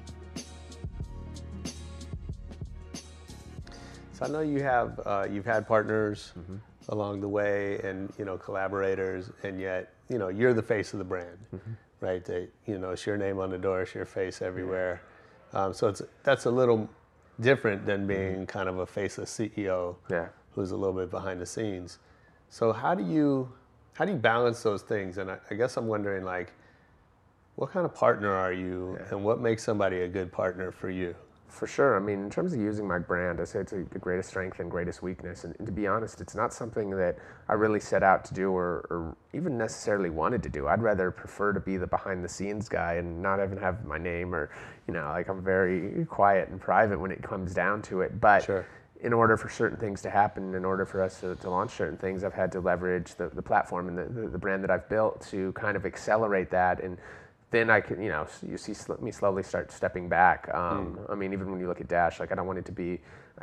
So 4.14 4.24
I 4.24 4.28
know 4.28 4.40
you 4.40 4.60
have 4.64 5.00
uh, 5.06 5.26
you've 5.30 5.46
had 5.46 5.68
partners 5.68 6.32
Mm-hmm. 6.36 6.56
Along 6.90 7.20
the 7.20 7.28
way, 7.28 7.78
and 7.80 8.12
you 8.18 8.24
know 8.24 8.36
collaborators, 8.38 9.30
and 9.42 9.60
yet 9.60 9.92
you 10.08 10.18
know 10.18 10.28
you're 10.28 10.54
the 10.54 10.62
face 10.62 10.92
of 10.92 10.98
the 10.98 11.04
brand, 11.04 11.38
Mm-hmm. 11.54 11.72
right? 12.00 12.24
They, 12.24 12.48
you 12.66 12.78
know, 12.78 12.90
it's 12.90 13.06
your 13.06 13.16
name 13.16 13.38
on 13.38 13.50
the 13.50 13.58
door, 13.58 13.82
it's 13.82 13.94
your 13.94 14.04
face 14.06 14.42
everywhere. 14.42 15.02
Um, 15.52 15.72
so 15.74 15.88
it's 15.88 16.02
that's 16.24 16.46
a 16.46 16.50
little 16.50 16.88
different 17.40 17.86
than 17.86 18.06
being 18.06 18.46
kind 18.46 18.68
of 18.68 18.78
a 18.78 18.86
faceless 18.86 19.36
CEO 19.38 19.94
Mm-hmm. 19.94 20.12
Yeah. 20.14 20.28
who's 20.54 20.70
a 20.72 20.76
little 20.76 20.94
bit 20.94 21.10
behind 21.10 21.40
the 21.40 21.46
scenes. 21.46 21.98
So 22.50 22.72
how 22.72 22.94
do 22.94 23.04
you 23.04 23.50
how 23.94 24.04
do 24.06 24.12
you 24.12 24.18
balance 24.18 24.62
those 24.62 24.82
things? 24.82 25.18
And 25.18 25.30
I, 25.30 25.38
I 25.50 25.54
guess 25.54 25.76
I'm 25.76 25.86
wondering 25.86 26.24
like, 26.24 26.52
what 27.56 27.70
kind 27.70 27.84
of 27.84 27.94
partner 27.94 28.32
are 28.32 28.52
you, 28.52 28.98
and 29.10 29.22
what 29.24 29.40
makes 29.40 29.62
somebody 29.62 30.02
a 30.02 30.08
good 30.08 30.32
partner 30.32 30.72
for 30.72 30.88
you? 30.90 31.14
For 31.52 31.66
sure. 31.66 31.96
I 31.96 32.00
mean, 32.00 32.24
in 32.24 32.30
terms 32.30 32.54
of 32.54 32.60
using 32.60 32.88
my 32.88 32.98
brand, 32.98 33.38
I 33.38 33.44
say 33.44 33.60
it's 33.60 33.74
a, 33.74 33.84
the 33.84 33.98
greatest 33.98 34.30
strength 34.30 34.58
and 34.58 34.70
greatest 34.70 35.02
weakness. 35.02 35.44
And, 35.44 35.54
and 35.58 35.66
to 35.66 35.72
be 35.72 35.86
honest, 35.86 36.22
it's 36.22 36.34
not 36.34 36.52
something 36.52 36.88
that 36.96 37.18
I 37.46 37.52
really 37.52 37.78
set 37.78 38.02
out 38.02 38.24
to 38.24 38.34
do 38.34 38.50
or, 38.50 38.86
or 38.88 39.16
even 39.34 39.58
necessarily 39.58 40.08
wanted 40.08 40.42
to 40.44 40.48
do. 40.48 40.66
I'd 40.66 40.80
rather 40.80 41.10
prefer 41.10 41.52
to 41.52 41.60
be 41.60 41.76
the 41.76 41.86
behind 41.86 42.24
the 42.24 42.28
scenes 42.28 42.70
guy 42.70 42.94
and 42.94 43.20
not 43.20 43.38
even 43.38 43.58
have 43.58 43.84
my 43.84 43.98
name 43.98 44.34
or, 44.34 44.50
you 44.88 44.94
know, 44.94 45.04
like 45.08 45.28
I'm 45.28 45.44
very 45.44 46.06
quiet 46.06 46.48
and 46.48 46.58
private 46.58 46.98
when 46.98 47.10
it 47.10 47.22
comes 47.22 47.52
down 47.52 47.82
to 47.82 48.00
it. 48.00 48.18
But 48.18 48.44
Sure. 48.44 48.66
in 49.02 49.12
order 49.12 49.36
for 49.36 49.50
certain 49.50 49.76
things 49.76 50.00
to 50.02 50.10
happen, 50.10 50.54
in 50.54 50.64
order 50.64 50.86
for 50.86 51.02
us 51.02 51.20
to, 51.20 51.36
to 51.36 51.50
launch 51.50 51.72
certain 51.72 51.98
things, 51.98 52.24
I've 52.24 52.32
had 52.32 52.50
to 52.52 52.60
leverage 52.60 53.14
the, 53.16 53.28
the 53.28 53.42
platform 53.42 53.88
and 53.88 53.98
the, 53.98 54.04
the, 54.22 54.28
the 54.28 54.38
brand 54.38 54.64
that 54.64 54.70
I've 54.70 54.88
built 54.88 55.20
to 55.30 55.52
kind 55.52 55.76
of 55.76 55.84
accelerate 55.84 56.50
that. 56.50 56.82
And 56.82 56.96
then 57.52 57.70
I 57.70 57.80
can, 57.80 58.02
you 58.02 58.08
know, 58.08 58.26
you 58.46 58.56
see 58.56 58.74
sl- 58.74 58.94
me 59.00 59.12
slowly 59.12 59.42
start 59.42 59.70
stepping 59.70 60.08
back. 60.08 60.52
Um, 60.52 60.98
I 61.08 61.14
mean, 61.14 61.32
even 61.32 61.50
when 61.50 61.60
you 61.60 61.68
look 61.68 61.80
at 61.80 61.88
Dash, 61.88 62.18
like 62.18 62.32
I 62.32 62.34
don't 62.34 62.46
want 62.46 62.58
it 62.58 62.64
to 62.66 62.72
be, 62.72 63.00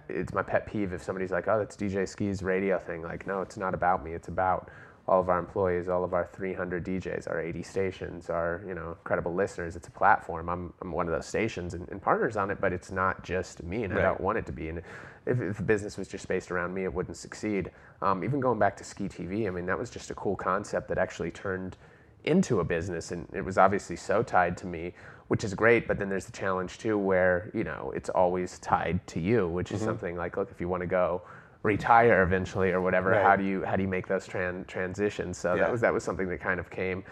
it's 0.09 0.33
my 0.33 0.41
pet 0.41 0.65
peeve 0.65 0.91
if 0.93 1.01
somebody's 1.01 1.31
like, 1.31 1.47
oh, 1.47 1.59
that's 1.59 1.77
DJ 1.77 2.07
Ski's 2.07 2.43
radio 2.43 2.79
thing. 2.79 3.03
Like, 3.03 3.27
no, 3.27 3.41
it's 3.41 3.55
not 3.55 3.73
about 3.73 4.03
me. 4.03 4.13
It's 4.13 4.27
about 4.27 4.69
all 5.07 5.19
of 5.19 5.29
our 5.29 5.39
employees, 5.39 5.89
all 5.89 6.03
of 6.03 6.13
our 6.13 6.29
300 6.33 6.85
DJs, 6.85 7.27
our 7.27 7.41
80 7.41 7.63
stations, 7.63 8.29
our 8.29 8.63
you 8.67 8.75
know 8.75 8.91
incredible 8.91 9.33
listeners. 9.33 9.75
It's 9.75 9.87
a 9.87 9.91
platform. 9.91 10.49
I'm, 10.49 10.73
I'm 10.81 10.91
one 10.91 11.07
of 11.07 11.13
those 11.13 11.25
stations 11.25 11.73
and, 11.73 11.87
and 11.89 12.01
partners 12.01 12.37
on 12.37 12.51
it, 12.51 12.61
but 12.61 12.73
it's 12.73 12.91
not 12.91 13.23
just 13.23 13.63
me, 13.63 13.83
and 13.83 13.93
I 13.93 14.01
don't 14.01 14.21
want 14.21 14.37
it 14.37 14.45
to 14.47 14.51
be. 14.51 14.69
And 14.69 14.81
if, 15.25 15.41
if 15.41 15.57
the 15.57 15.63
business 15.63 15.97
was 15.97 16.07
just 16.07 16.27
based 16.27 16.51
around 16.51 16.73
me, 16.73 16.83
it 16.83 16.93
wouldn't 16.93 17.17
succeed. 17.17 17.71
Um, 18.01 18.23
even 18.23 18.39
going 18.39 18.59
back 18.59 18.77
to 18.77 18.83
Ski 18.83 19.05
TV, 19.05 19.47
I 19.47 19.49
mean 19.49 19.65
that 19.65 19.77
was 19.77 19.89
just 19.89 20.11
a 20.11 20.15
cool 20.15 20.35
concept 20.35 20.87
that 20.89 20.97
actually 20.99 21.31
turned 21.31 21.75
into 22.23 22.59
a 22.59 22.63
business, 22.63 23.11
and 23.11 23.27
it 23.33 23.43
was 23.43 23.57
obviously 23.57 23.95
so 23.95 24.21
tied 24.23 24.57
to 24.57 24.67
me, 24.67 24.93
which 25.27 25.43
is 25.43 25.53
great. 25.53 25.87
But 25.87 25.99
then 25.99 26.09
there's 26.09 26.25
the 26.25 26.31
challenge 26.31 26.77
too, 26.77 26.97
where 26.97 27.51
you 27.53 27.63
know 27.63 27.91
it's 27.95 28.09
always 28.09 28.59
tied 28.59 29.05
to 29.07 29.19
you, 29.19 29.47
which 29.47 29.71
is 29.71 29.77
mm-hmm. 29.79 29.89
something 29.89 30.15
like, 30.15 30.37
look, 30.37 30.51
if 30.51 30.59
you 30.59 30.67
want 30.67 30.81
to 30.81 30.87
go 30.87 31.21
retire 31.63 32.23
eventually 32.23 32.71
or 32.71 32.81
whatever, 32.81 33.11
Right. 33.11 33.23
how 33.23 33.35
do 33.35 33.43
you 33.43 33.63
how 33.63 33.75
do 33.75 33.81
you 33.81 33.87
make 33.89 34.07
those 34.07 34.27
tran- 34.27 34.65
transitions? 34.67 35.37
So 35.37 35.55
Yeah. 35.55 35.63
that 35.63 35.71
was 35.71 35.81
that 35.81 35.93
was 35.93 36.03
something 36.03 36.29
that 36.29 36.39
kind 36.39 36.59
of 36.59 36.69
came. 36.69 37.03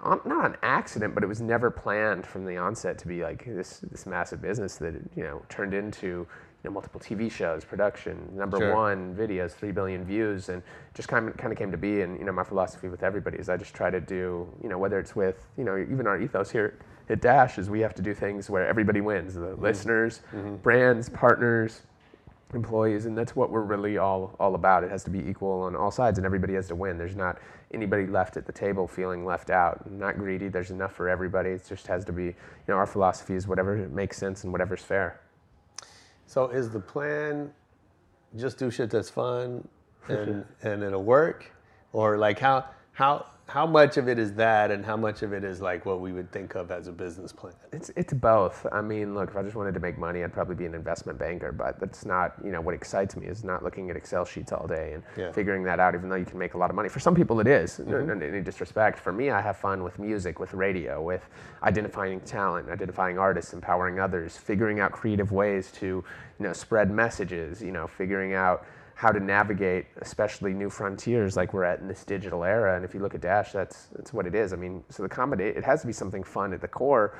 On, 0.00 0.20
not 0.24 0.44
an 0.44 0.56
accident, 0.62 1.12
but 1.12 1.24
it 1.24 1.26
was 1.26 1.40
never 1.40 1.72
planned 1.72 2.24
from 2.24 2.44
the 2.44 2.56
onset 2.56 2.98
to 2.98 3.08
be 3.08 3.24
like 3.24 3.44
this 3.44 3.80
this 3.80 4.06
massive 4.06 4.40
business 4.40 4.76
that 4.76 4.94
you 5.16 5.24
know 5.24 5.42
turned 5.48 5.74
into 5.74 6.26
you 6.62 6.70
know 6.70 6.74
multiple 6.74 7.00
TV 7.00 7.30
shows, 7.30 7.64
production, 7.64 8.30
number 8.34 8.58
Sure. 8.58 8.74
one 8.74 9.14
videos, 9.14 9.52
three 9.52 9.70
billion 9.70 10.04
views, 10.04 10.48
and 10.48 10.62
just 10.94 11.08
kind 11.08 11.28
of 11.28 11.36
kind 11.36 11.52
of 11.52 11.58
came 11.58 11.70
to 11.70 11.76
be. 11.76 12.02
And 12.02 12.18
you 12.18 12.24
know 12.24 12.32
my 12.32 12.44
philosophy 12.44 12.88
with 12.88 13.02
everybody 13.02 13.38
is 13.38 13.48
I 13.48 13.56
just 13.56 13.74
try 13.74 13.90
to 13.90 14.00
do 14.00 14.48
you 14.62 14.68
know 14.68 14.78
whether 14.78 14.98
it's 14.98 15.14
with 15.14 15.46
you 15.56 15.64
know 15.64 15.76
even 15.78 16.06
our 16.06 16.20
ethos 16.20 16.50
here 16.50 16.78
at 17.08 17.20
Dash 17.20 17.58
is 17.58 17.70
we 17.70 17.80
have 17.80 17.94
to 17.94 18.02
do 18.02 18.12
things 18.12 18.50
where 18.50 18.66
everybody 18.66 19.00
wins, 19.00 19.34
the 19.34 19.40
mm-hmm. 19.40 19.62
listeners, 19.62 20.20
mm-hmm. 20.34 20.56
brands, 20.56 21.08
partners, 21.08 21.82
employees, 22.54 23.06
and 23.06 23.16
that's 23.16 23.36
what 23.36 23.50
we're 23.50 23.62
really 23.62 23.98
all 23.98 24.34
all 24.40 24.54
about. 24.54 24.82
It 24.82 24.90
has 24.90 25.04
to 25.04 25.10
be 25.10 25.20
equal 25.20 25.62
on 25.62 25.76
all 25.76 25.90
sides, 25.90 26.18
and 26.18 26.26
everybody 26.26 26.54
has 26.54 26.68
to 26.68 26.74
win. 26.74 26.98
There's 26.98 27.16
not 27.16 27.38
anybody 27.72 28.06
left 28.06 28.36
at 28.36 28.46
the 28.46 28.52
table 28.52 28.88
feeling 28.88 29.24
left 29.24 29.50
out. 29.50 29.90
Not 29.90 30.18
greedy. 30.18 30.48
There's 30.48 30.70
enough 30.70 30.92
for 30.92 31.08
everybody. 31.08 31.50
It 31.50 31.64
just 31.68 31.86
has 31.86 32.04
to 32.06 32.12
be. 32.12 32.24
You 32.24 32.34
know, 32.68 32.76
our 32.76 32.86
philosophy 32.86 33.34
is 33.34 33.46
whatever 33.46 33.76
makes 33.88 34.16
sense 34.16 34.44
and 34.44 34.52
whatever's 34.52 34.82
fair. 34.82 35.20
So 36.28 36.48
is 36.48 36.68
the 36.68 36.78
plan 36.78 37.50
just 38.36 38.58
do 38.58 38.70
shit 38.70 38.90
that's 38.90 39.08
fun 39.08 39.66
and 40.08 40.44
and 40.62 40.82
it'll 40.82 41.02
work, 41.02 41.50
or 41.94 42.18
like 42.18 42.38
how 42.38 42.66
how 42.92 43.24
how 43.48 43.66
much 43.66 43.96
of 43.96 44.08
it 44.08 44.18
is 44.18 44.34
that, 44.34 44.70
and 44.70 44.84
how 44.84 44.96
much 44.96 45.22
of 45.22 45.32
it 45.32 45.42
is 45.42 45.62
like 45.62 45.86
what 45.86 46.00
we 46.00 46.12
would 46.12 46.30
think 46.30 46.54
of 46.54 46.70
as 46.70 46.86
a 46.86 46.92
business 46.92 47.32
plan? 47.32 47.54
It's 47.72 47.90
it's 47.96 48.12
both. 48.12 48.66
I 48.70 48.82
mean, 48.82 49.14
look, 49.14 49.30
if 49.30 49.36
I 49.36 49.42
just 49.42 49.56
wanted 49.56 49.72
to 49.72 49.80
make 49.80 49.96
money, 49.96 50.22
I'd 50.22 50.34
probably 50.34 50.54
be 50.54 50.66
an 50.66 50.74
investment 50.74 51.18
banker. 51.18 51.50
But 51.50 51.80
that's 51.80 52.04
not, 52.04 52.34
you 52.44 52.52
know, 52.52 52.60
what 52.60 52.74
excites 52.74 53.16
me 53.16 53.26
is 53.26 53.44
not 53.44 53.64
looking 53.64 53.88
at 53.88 53.96
Excel 53.96 54.26
sheets 54.26 54.52
all 54.52 54.66
day 54.66 54.92
and 54.92 55.02
Yeah. 55.16 55.32
figuring 55.32 55.62
that 55.64 55.80
out. 55.80 55.94
Even 55.94 56.10
though 56.10 56.16
you 56.16 56.26
can 56.26 56.38
make 56.38 56.52
a 56.52 56.58
lot 56.58 56.68
of 56.68 56.76
money, 56.76 56.90
for 56.90 57.00
some 57.00 57.14
people 57.14 57.40
it 57.40 57.46
is. 57.46 57.78
No, 57.78 57.94
mm-hmm. 57.96 58.18
no, 58.18 58.26
any 58.26 58.42
disrespect. 58.42 58.98
For 58.98 59.14
me, 59.14 59.30
I 59.30 59.40
have 59.40 59.56
fun 59.56 59.82
with 59.82 59.98
music, 59.98 60.38
with 60.38 60.52
radio, 60.52 61.02
with 61.02 61.26
identifying 61.62 62.20
talent, 62.20 62.68
identifying 62.68 63.18
artists, 63.18 63.54
empowering 63.54 63.98
others, 63.98 64.36
figuring 64.36 64.78
out 64.78 64.92
creative 64.92 65.32
ways 65.32 65.72
to, 65.72 65.86
you 65.86 66.04
know, 66.38 66.52
spread 66.52 66.90
messages. 66.90 67.62
You 67.62 67.72
know, 67.72 67.86
figuring 67.86 68.34
out 68.34 68.66
how 68.98 69.12
to 69.12 69.20
navigate, 69.20 69.86
especially 70.00 70.52
new 70.52 70.68
frontiers 70.68 71.36
like 71.36 71.54
we're 71.54 71.62
at 71.62 71.78
in 71.78 71.86
this 71.86 72.02
digital 72.04 72.42
era. 72.42 72.74
And 72.74 72.84
if 72.84 72.94
you 72.94 72.98
look 72.98 73.14
at 73.14 73.20
Dash, 73.20 73.52
that's 73.52 73.86
that's 73.94 74.12
what 74.12 74.26
it 74.26 74.34
is. 74.34 74.52
I 74.52 74.56
mean, 74.56 74.82
so 74.88 75.04
the 75.04 75.08
comedy, 75.08 75.44
it 75.44 75.62
has 75.62 75.82
to 75.82 75.86
be 75.86 75.92
something 75.92 76.24
fun 76.24 76.52
at 76.52 76.60
the 76.60 76.66
core. 76.66 77.16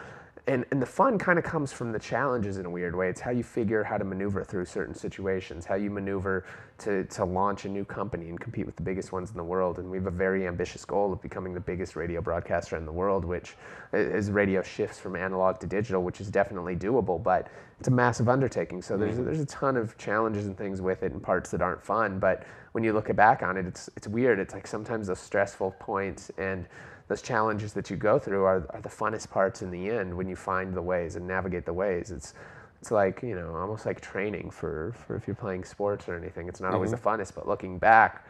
And, 0.49 0.65
and 0.73 0.83
the 0.83 0.87
fun 0.87 1.19
kind 1.19 1.39
of 1.39 1.45
comes 1.45 1.73
from 1.73 1.93
the 1.93 1.99
challenges 2.01 2.59
in 2.59 2.67
a 2.67 2.71
weird 2.71 2.97
way. 2.97 3.09
It's 3.09 3.21
how 3.21 3.31
you 3.31 3.45
figure 3.45 3.85
how 3.85 3.97
to 3.97 4.05
maneuver 4.05 4.43
through 4.43 4.65
certain 4.65 4.95
situations, 4.95 5.67
how 5.67 5.77
you 5.77 5.89
maneuver 5.89 6.47
to, 6.79 7.05
to 7.05 7.25
launch 7.25 7.65
a 7.65 7.69
new 7.69 7.85
company 7.85 8.29
and 8.29 8.41
compete 8.41 8.65
with 8.65 8.77
the 8.77 8.83
biggest 8.83 9.13
ones 9.13 9.31
in 9.31 9.37
the 9.37 9.45
world. 9.45 9.79
And 9.79 9.91
we 9.91 9.97
have 9.97 10.07
a 10.07 10.13
very 10.13 10.47
ambitious 10.47 10.85
goal 10.85 11.13
of 11.13 11.21
becoming 11.21 11.53
the 11.53 11.61
biggest 11.61 11.97
radio 11.97 12.21
broadcaster 12.21 12.77
in 12.77 12.87
the 12.87 12.93
world, 12.93 13.25
which 13.25 13.57
as 13.93 14.31
radio 14.31 14.63
shifts 14.63 14.99
from 14.99 15.17
analog 15.17 15.59
to 15.61 15.67
digital, 15.67 16.03
which 16.03 16.21
is 16.21 16.31
definitely 16.31 16.77
doable, 16.77 17.23
but 17.23 17.49
it's 17.81 17.89
a 17.89 17.93
massive 17.93 18.29
undertaking. 18.29 18.81
So 18.83 18.97
there's, 18.97 19.17
mm-hmm. 19.17 19.25
there's 19.25 19.41
a 19.41 19.47
ton 19.47 19.77
of 19.77 19.97
challenges 19.99 20.47
and 20.47 20.57
things 20.57 20.81
with 20.81 21.03
it 21.03 21.13
and 21.13 21.23
parts 21.23 21.51
that 21.51 21.63
aren't 21.63 21.83
fun. 21.83 22.19
But 22.19 22.45
when 22.73 22.85
you 22.85 22.93
look 22.93 23.15
back 23.17 23.43
on 23.43 23.57
it, 23.57 23.67
it's, 23.67 23.91
it's 23.97 24.07
weird. 24.07 24.39
It's 24.39 24.55
like 24.55 24.67
sometimes 24.67 25.09
those 25.09 25.21
stressful 25.21 25.77
points 25.81 26.31
and 26.39 26.67
those 27.09 27.23
challenges 27.23 27.73
that 27.73 27.91
you 27.91 27.97
go 27.97 28.19
through 28.19 28.45
are, 28.45 28.67
are 28.71 28.81
the 28.83 28.89
funnest 28.89 29.31
parts 29.31 29.63
in 29.63 29.71
the 29.71 29.91
end 29.91 30.17
when 30.17 30.29
you 30.29 30.37
find 30.37 30.75
the 30.75 30.83
ways 30.83 31.17
and 31.17 31.27
navigate 31.27 31.65
the 31.65 31.73
ways. 31.73 32.11
It's 32.11 32.35
it's 32.81 32.91
like 32.91 33.23
you 33.23 33.35
know 33.35 33.55
almost 33.57 33.87
like 33.87 34.01
training 34.01 34.51
for, 34.51 34.95
for 35.07 35.17
if 35.17 35.27
you're 35.27 35.37
playing 35.37 35.65
sports 35.65 36.09
or 36.09 36.17
anything. 36.17 36.49
It's 36.49 36.61
not 36.61 36.75
always 36.75 36.91
the 36.91 36.97
mm-hmm. 36.97 37.21
funnest, 37.21 37.35
but 37.35 37.49
looking 37.49 37.79
back, 37.79 38.25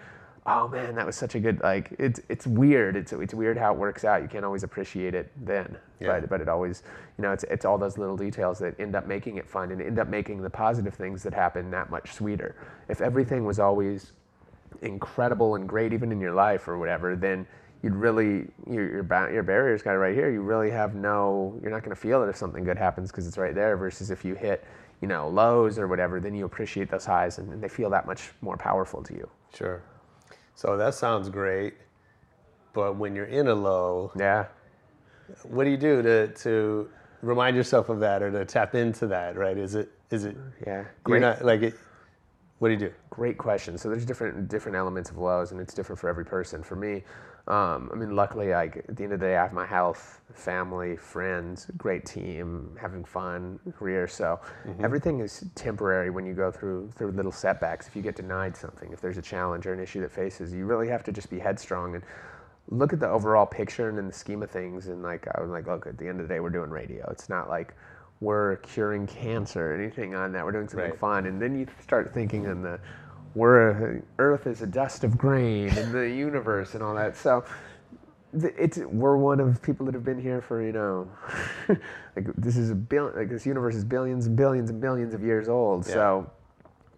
oh 0.46 0.66
man, 0.68 0.94
that 0.94 1.04
was 1.04 1.16
such 1.16 1.34
a 1.34 1.40
good 1.40 1.60
like. 1.62 1.92
It's 1.98 2.20
it's 2.28 2.46
weird. 2.46 2.96
It's 2.96 3.12
it's 3.12 3.34
weird 3.34 3.58
how 3.58 3.74
it 3.74 3.78
works 3.78 4.04
out. 4.04 4.22
You 4.22 4.28
can't 4.28 4.44
always 4.44 4.62
appreciate 4.62 5.14
it 5.14 5.30
then, 5.44 5.76
Yeah. 6.00 6.20
but 6.20 6.30
but 6.30 6.40
it 6.40 6.48
always, 6.48 6.82
you 7.18 7.22
know, 7.22 7.32
it's 7.32 7.44
it's 7.44 7.64
all 7.64 7.78
those 7.78 7.98
little 7.98 8.16
details 8.16 8.58
that 8.60 8.78
end 8.80 8.96
up 8.96 9.06
making 9.06 9.36
it 9.36 9.48
fun 9.48 9.70
and 9.70 9.82
end 9.82 9.98
up 9.98 10.08
making 10.08 10.42
the 10.42 10.50
positive 10.50 10.94
things 10.94 11.22
that 11.22 11.34
happen 11.34 11.70
that 11.70 11.90
much 11.90 12.14
sweeter. 12.14 12.56
If 12.88 13.00
everything 13.00 13.44
was 13.44 13.58
always 13.58 14.12
incredible 14.82 15.56
and 15.56 15.68
great 15.68 15.92
even 15.92 16.12
in 16.12 16.20
your 16.20 16.34
life 16.34 16.68
or 16.68 16.78
whatever, 16.78 17.16
then 17.16 17.46
you'd 17.82 17.94
really 17.94 18.46
your 18.68 18.90
your, 18.90 19.02
ba- 19.02 19.30
your 19.32 19.42
barrier's 19.42 19.82
got 19.82 19.92
it 19.94 19.98
right 19.98 20.14
here. 20.14 20.30
You 20.30 20.42
really 20.42 20.70
have 20.70 20.94
no. 20.94 21.58
You're 21.62 21.70
not 21.70 21.82
going 21.82 21.94
to 21.94 22.00
feel 22.00 22.22
it 22.22 22.28
if 22.28 22.36
something 22.36 22.64
good 22.64 22.78
happens 22.78 23.10
because 23.10 23.26
it's 23.26 23.38
right 23.38 23.54
there. 23.54 23.76
Versus 23.76 24.10
if 24.10 24.24
you 24.24 24.34
hit 24.34 24.64
you 25.00 25.08
know 25.08 25.28
lows 25.28 25.78
or 25.78 25.86
whatever, 25.88 26.20
then 26.20 26.34
you 26.34 26.44
appreciate 26.44 26.90
those 26.90 27.04
highs 27.04 27.38
and, 27.38 27.52
and 27.52 27.62
they 27.62 27.68
feel 27.68 27.90
that 27.90 28.06
much 28.06 28.30
more 28.40 28.56
powerful 28.56 29.02
to 29.02 29.14
you. 29.14 29.28
Sure. 29.54 29.82
So 30.54 30.76
that 30.76 30.94
sounds 30.94 31.28
great, 31.28 31.74
but 32.72 32.96
when 32.96 33.14
you're 33.14 33.26
in 33.26 33.46
a 33.48 33.54
low, 33.54 34.10
Yeah. 34.18 34.46
what 35.44 35.64
do 35.64 35.70
you 35.70 35.76
do 35.76 36.02
to 36.02 36.28
to 36.28 36.90
remind 37.22 37.56
yourself 37.56 37.88
of 37.90 38.00
that 38.00 38.22
or 38.22 38.30
to 38.32 38.44
tap 38.44 38.74
into 38.74 39.06
that? 39.06 39.36
Right? 39.36 39.56
Is 39.56 39.74
it 39.76 39.90
is 40.10 40.24
it? 40.24 40.36
Yeah. 40.66 40.78
You're 40.78 40.86
Great. 41.04 41.20
not 41.22 41.44
like 41.44 41.62
it. 41.62 41.74
What 42.58 42.68
do 42.68 42.74
you 42.74 42.80
do? 42.80 42.92
Great 43.10 43.38
question. 43.38 43.78
So 43.78 43.88
there's 43.88 44.04
different 44.04 44.48
different 44.48 44.76
elements 44.76 45.10
of 45.10 45.18
lows, 45.18 45.52
and 45.52 45.60
it's 45.60 45.74
different 45.74 46.00
for 46.00 46.08
every 46.08 46.24
person. 46.24 46.60
For 46.64 46.74
me, 46.74 47.04
um, 47.48 47.90
I 47.92 47.96
mean, 47.96 48.14
luckily, 48.14 48.50
like 48.50 48.76
at 48.88 48.96
the 48.96 49.04
end 49.04 49.12
of 49.14 49.20
the 49.20 49.26
day, 49.26 49.36
I 49.36 49.42
have 49.42 49.54
my 49.54 49.64
health, 49.66 50.20
family, 50.34 50.96
friends, 50.96 51.66
great 51.78 52.04
team, 52.04 52.76
having 52.80 53.04
fun, 53.04 53.58
career. 53.78 54.06
So 54.06 54.38
everything 54.80 55.20
is 55.20 55.44
temporary 55.54 56.10
when 56.10 56.26
you 56.26 56.34
go 56.34 56.50
through 56.50 56.90
through 56.94 57.12
little 57.12 57.32
setbacks. 57.32 57.88
If 57.88 57.96
you 57.96 58.02
get 58.02 58.16
denied 58.16 58.54
something, 58.56 58.92
if 58.92 59.00
there's 59.00 59.16
a 59.16 59.22
challenge 59.22 59.66
or 59.66 59.72
an 59.72 59.80
issue 59.80 60.00
that 60.02 60.12
faces, 60.12 60.52
you 60.52 60.66
really 60.66 60.88
have 60.88 61.02
to 61.04 61.12
just 61.12 61.30
be 61.30 61.38
headstrong 61.38 61.94
and 61.94 62.04
look 62.70 62.92
at 62.92 63.00
the 63.00 63.08
overall 63.08 63.46
picture 63.46 63.88
and 63.88 63.98
in 63.98 64.06
the 64.06 64.12
scheme 64.12 64.42
of 64.42 64.50
things. 64.50 64.88
And 64.88 65.02
like 65.02 65.26
I 65.34 65.40
was 65.40 65.50
like, 65.50 65.66
look, 65.66 65.86
at 65.86 65.96
the 65.96 66.06
end 66.06 66.20
of 66.20 66.28
the 66.28 66.34
day, 66.34 66.40
we're 66.40 66.50
doing 66.50 66.68
radio. 66.68 67.08
It's 67.10 67.30
not 67.30 67.48
like 67.48 67.74
we're 68.20 68.56
curing 68.56 69.06
cancer 69.06 69.72
or 69.72 69.74
anything 69.74 70.14
on 70.14 70.32
that. 70.32 70.44
We're 70.44 70.52
doing 70.52 70.68
something 70.68 70.90
Right. 70.90 70.98
fun. 70.98 71.24
And 71.26 71.40
then 71.40 71.58
you 71.58 71.66
start 71.80 72.12
thinking 72.12 72.44
in 72.44 72.60
the 72.62 72.78
we're 73.38 74.02
Earth 74.18 74.46
is 74.46 74.62
a 74.62 74.66
dust 74.66 75.04
of 75.04 75.16
grain 75.16 75.68
in 75.76 75.92
the 75.92 76.08
universe 76.08 76.74
and 76.74 76.82
all 76.82 76.94
that. 76.94 77.16
So 77.16 77.44
it's 78.32 78.78
we're 78.78 79.16
one 79.16 79.40
of 79.40 79.62
people 79.62 79.86
that 79.86 79.94
have 79.94 80.04
been 80.04 80.20
here 80.20 80.42
for 80.42 80.62
you 80.62 80.72
know 80.72 81.10
like 82.16 82.26
this 82.36 82.56
is 82.56 82.70
a 82.70 82.74
bill 82.74 83.12
like 83.16 83.30
this 83.30 83.46
universe 83.46 83.74
is 83.74 83.84
billions 83.84 84.26
and 84.26 84.36
billions 84.36 84.68
and 84.68 84.80
billions 84.80 85.14
of 85.14 85.22
years 85.22 85.48
old. 85.48 85.86
So 85.86 86.30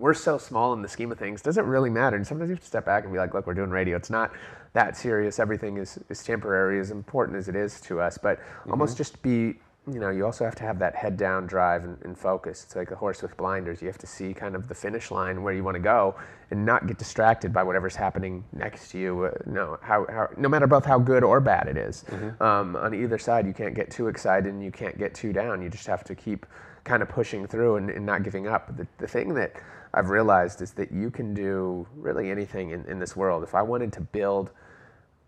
we're 0.00 0.14
so 0.14 0.38
small 0.38 0.72
in 0.72 0.83
the 0.83 0.88
scheme 0.88 1.12
of 1.12 1.18
things. 1.18 1.42
Does 1.42 1.59
it 1.59 1.64
really 1.64 1.90
matter? 1.90 2.16
And 2.16 2.26
sometimes 2.26 2.48
you 2.48 2.55
have 2.55 2.62
to 2.62 2.66
step 2.66 2.87
back 2.87 3.05
and 3.05 3.12
be 3.12 3.18
like, 3.18 3.35
look, 3.35 3.46
we're 3.46 3.55
doing 3.55 3.70
radio. 3.70 3.96
It's 3.96 4.11
not 4.11 4.33
that 4.72 4.96
serious. 4.96 5.38
Everything 5.38 5.76
is, 5.76 5.98
is 6.09 6.22
temporary, 6.24 6.81
as 6.81 6.90
important 6.90 7.37
as 7.37 7.48
it 7.48 7.55
is 7.55 7.81
to 7.83 8.00
us. 8.00 8.16
But 8.16 8.38
mm-hmm. 8.38 8.70
almost 8.70 8.96
just 8.96 9.20
be, 9.22 9.57
you 9.86 9.98
know, 9.98 10.10
you 10.10 10.26
also 10.26 10.44
have 10.44 10.54
to 10.56 10.64
have 10.64 10.78
that 10.78 10.94
head 10.94 11.16
down 11.16 11.46
drive 11.46 11.84
and, 11.84 11.96
and 12.02 12.16
focus. 12.16 12.64
It's 12.64 12.76
like 12.76 12.90
a 12.90 12.96
horse 12.96 13.22
with 13.22 13.36
blinders. 13.36 13.80
You 13.80 13.88
have 13.88 13.98
to 13.98 14.06
see 14.06 14.34
kind 14.34 14.54
of 14.54 14.68
the 14.68 14.74
finish 14.74 15.10
line 15.10 15.42
where 15.42 15.54
you 15.54 15.64
want 15.64 15.74
to 15.74 15.80
go 15.80 16.14
and 16.50 16.66
not 16.66 16.86
get 16.86 16.98
distracted 16.98 17.52
by 17.52 17.62
whatever's 17.62 17.96
happening 17.96 18.44
next 18.52 18.90
to 18.90 18.98
you. 18.98 19.24
Uh, 19.24 19.30
no, 19.46 19.78
how, 19.80 20.06
how, 20.10 20.28
no 20.36 20.48
matter 20.48 20.66
both 20.66 20.84
how 20.84 20.98
good 20.98 21.24
or 21.24 21.40
bad 21.40 21.66
it 21.66 21.76
is. 21.76 22.04
Um, 22.40 22.76
on 22.76 22.94
either 22.94 23.18
side, 23.18 23.46
you 23.46 23.54
can't 23.54 23.74
get 23.74 23.90
too 23.90 24.08
excited 24.08 24.52
and 24.52 24.62
you 24.62 24.70
can't 24.70 24.98
get 24.98 25.14
too 25.14 25.32
down. 25.32 25.62
You 25.62 25.70
just 25.70 25.86
have 25.86 26.04
to 26.04 26.14
keep 26.14 26.46
kind 26.84 27.02
of 27.02 27.08
pushing 27.08 27.46
through 27.46 27.76
and, 27.76 27.90
and 27.90 28.04
not 28.04 28.22
giving 28.22 28.46
up. 28.46 28.76
The, 28.76 28.86
the 28.98 29.08
thing 29.08 29.34
that 29.34 29.54
I've 29.94 30.10
realized 30.10 30.60
is 30.60 30.72
that 30.72 30.92
you 30.92 31.10
can 31.10 31.34
do 31.34 31.86
really 31.96 32.30
anything 32.30 32.70
in, 32.70 32.84
in 32.84 32.98
this 32.98 33.16
world. 33.16 33.42
If 33.42 33.54
I 33.54 33.62
wanted 33.62 33.92
to 33.94 34.00
build 34.02 34.50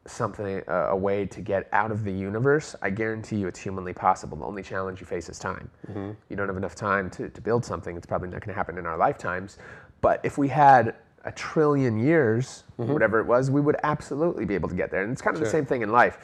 something, 0.06 0.62
a, 0.66 0.74
a 0.90 0.96
way 0.96 1.26
to 1.26 1.40
get 1.40 1.68
out 1.72 1.90
of 1.90 2.04
the 2.04 2.12
universe, 2.12 2.74
I 2.82 2.90
guarantee 2.90 3.36
you 3.36 3.46
it's 3.46 3.60
humanly 3.60 3.92
possible. 3.92 4.36
The 4.36 4.44
only 4.44 4.62
challenge 4.62 5.00
you 5.00 5.06
face 5.06 5.28
is 5.28 5.38
time. 5.38 5.70
Mm-hmm. 5.88 6.10
You 6.28 6.36
don't 6.36 6.48
have 6.48 6.56
enough 6.56 6.74
time 6.74 7.10
to, 7.10 7.28
to 7.28 7.40
build 7.40 7.64
something. 7.64 7.96
It's 7.96 8.06
probably 8.06 8.28
not 8.28 8.40
going 8.40 8.52
to 8.52 8.54
happen 8.54 8.78
in 8.78 8.86
our 8.86 8.96
lifetimes. 8.96 9.58
But 10.00 10.20
if 10.24 10.38
we 10.38 10.48
had 10.48 10.96
a 11.24 11.32
trillion 11.32 11.98
years, 11.98 12.64
mm-hmm. 12.78 12.92
whatever 12.92 13.20
it 13.20 13.26
was, 13.26 13.50
we 13.50 13.60
would 13.60 13.76
absolutely 13.84 14.44
be 14.44 14.54
able 14.54 14.68
to 14.68 14.74
get 14.74 14.90
there. 14.90 15.02
And 15.04 15.12
it's 15.12 15.22
kind 15.22 15.36
of 15.36 15.42
the 15.42 15.48
same 15.48 15.64
thing 15.64 15.82
in 15.82 15.92
life 15.92 16.18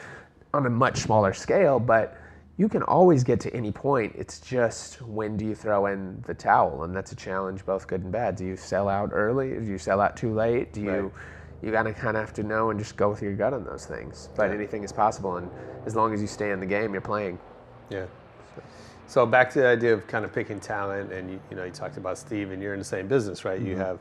on 0.53 0.67
a 0.67 0.71
much 0.71 0.99
smaller 0.99 1.33
scale, 1.33 1.79
but 1.79 2.17
you 2.57 2.69
can 2.69 2.83
always 2.83 3.23
get 3.23 3.39
to 3.39 3.55
any 3.55 3.71
point. 3.71 4.13
It's 4.17 4.41
just 4.41 5.01
when 5.03 5.37
do 5.37 5.45
you 5.45 5.55
throw 5.55 5.87
in 5.87 6.21
the 6.27 6.35
towel? 6.35 6.83
And 6.83 6.97
that's 6.97 7.13
a 7.13 7.17
challenge, 7.17 7.65
both 7.65 7.87
good 7.87 8.03
and 8.03 8.11
bad. 8.11 8.35
Do 8.35 8.45
you 8.45 8.57
sell 8.57 8.89
out 8.89 9.11
early? 9.13 9.51
Do 9.51 9.65
you 9.65 9.79
sell 9.79 10.01
out 10.01 10.17
too 10.17 10.35
late? 10.35 10.73
Do 10.73 10.81
you 10.81 10.91
Right. 10.91 11.13
You 11.63 11.71
gotta 11.71 11.93
kind 11.93 12.17
of 12.17 12.23
have 12.25 12.33
to 12.35 12.43
know 12.43 12.71
and 12.71 12.79
just 12.79 12.97
go 12.97 13.09
with 13.11 13.23
your 13.23 13.35
gut 13.35 13.53
on 13.53 13.65
those 13.65 13.85
things. 13.87 14.29
But 14.37 14.51
Yeah. 14.51 14.57
anything 14.57 14.85
is 14.85 14.93
possible, 14.93 15.37
and 15.37 15.51
as 15.87 15.97
long 15.97 16.15
as 16.15 16.21
you 16.21 16.27
stay 16.27 16.51
in 16.53 16.61
the 16.61 16.67
game, 16.67 16.93
you're 16.93 17.01
playing. 17.01 17.39
Yeah. 17.91 18.07
So 19.07 19.25
back 19.25 19.49
to 19.51 19.61
the 19.61 19.67
idea 19.67 19.95
of 19.95 20.07
kind 20.07 20.25
of 20.25 20.33
picking 20.35 20.61
talent, 20.61 21.13
and 21.13 21.31
you, 21.31 21.41
you 21.51 21.57
know, 21.57 21.65
you 21.65 21.71
talked 21.71 21.97
about 21.97 22.19
Steve, 22.19 22.51
and 22.51 22.63
you're 22.63 22.75
in 22.75 22.79
the 22.79 22.85
same 22.85 23.09
business, 23.09 23.45
right? 23.45 23.59
You 23.61 23.75
have 23.77 23.99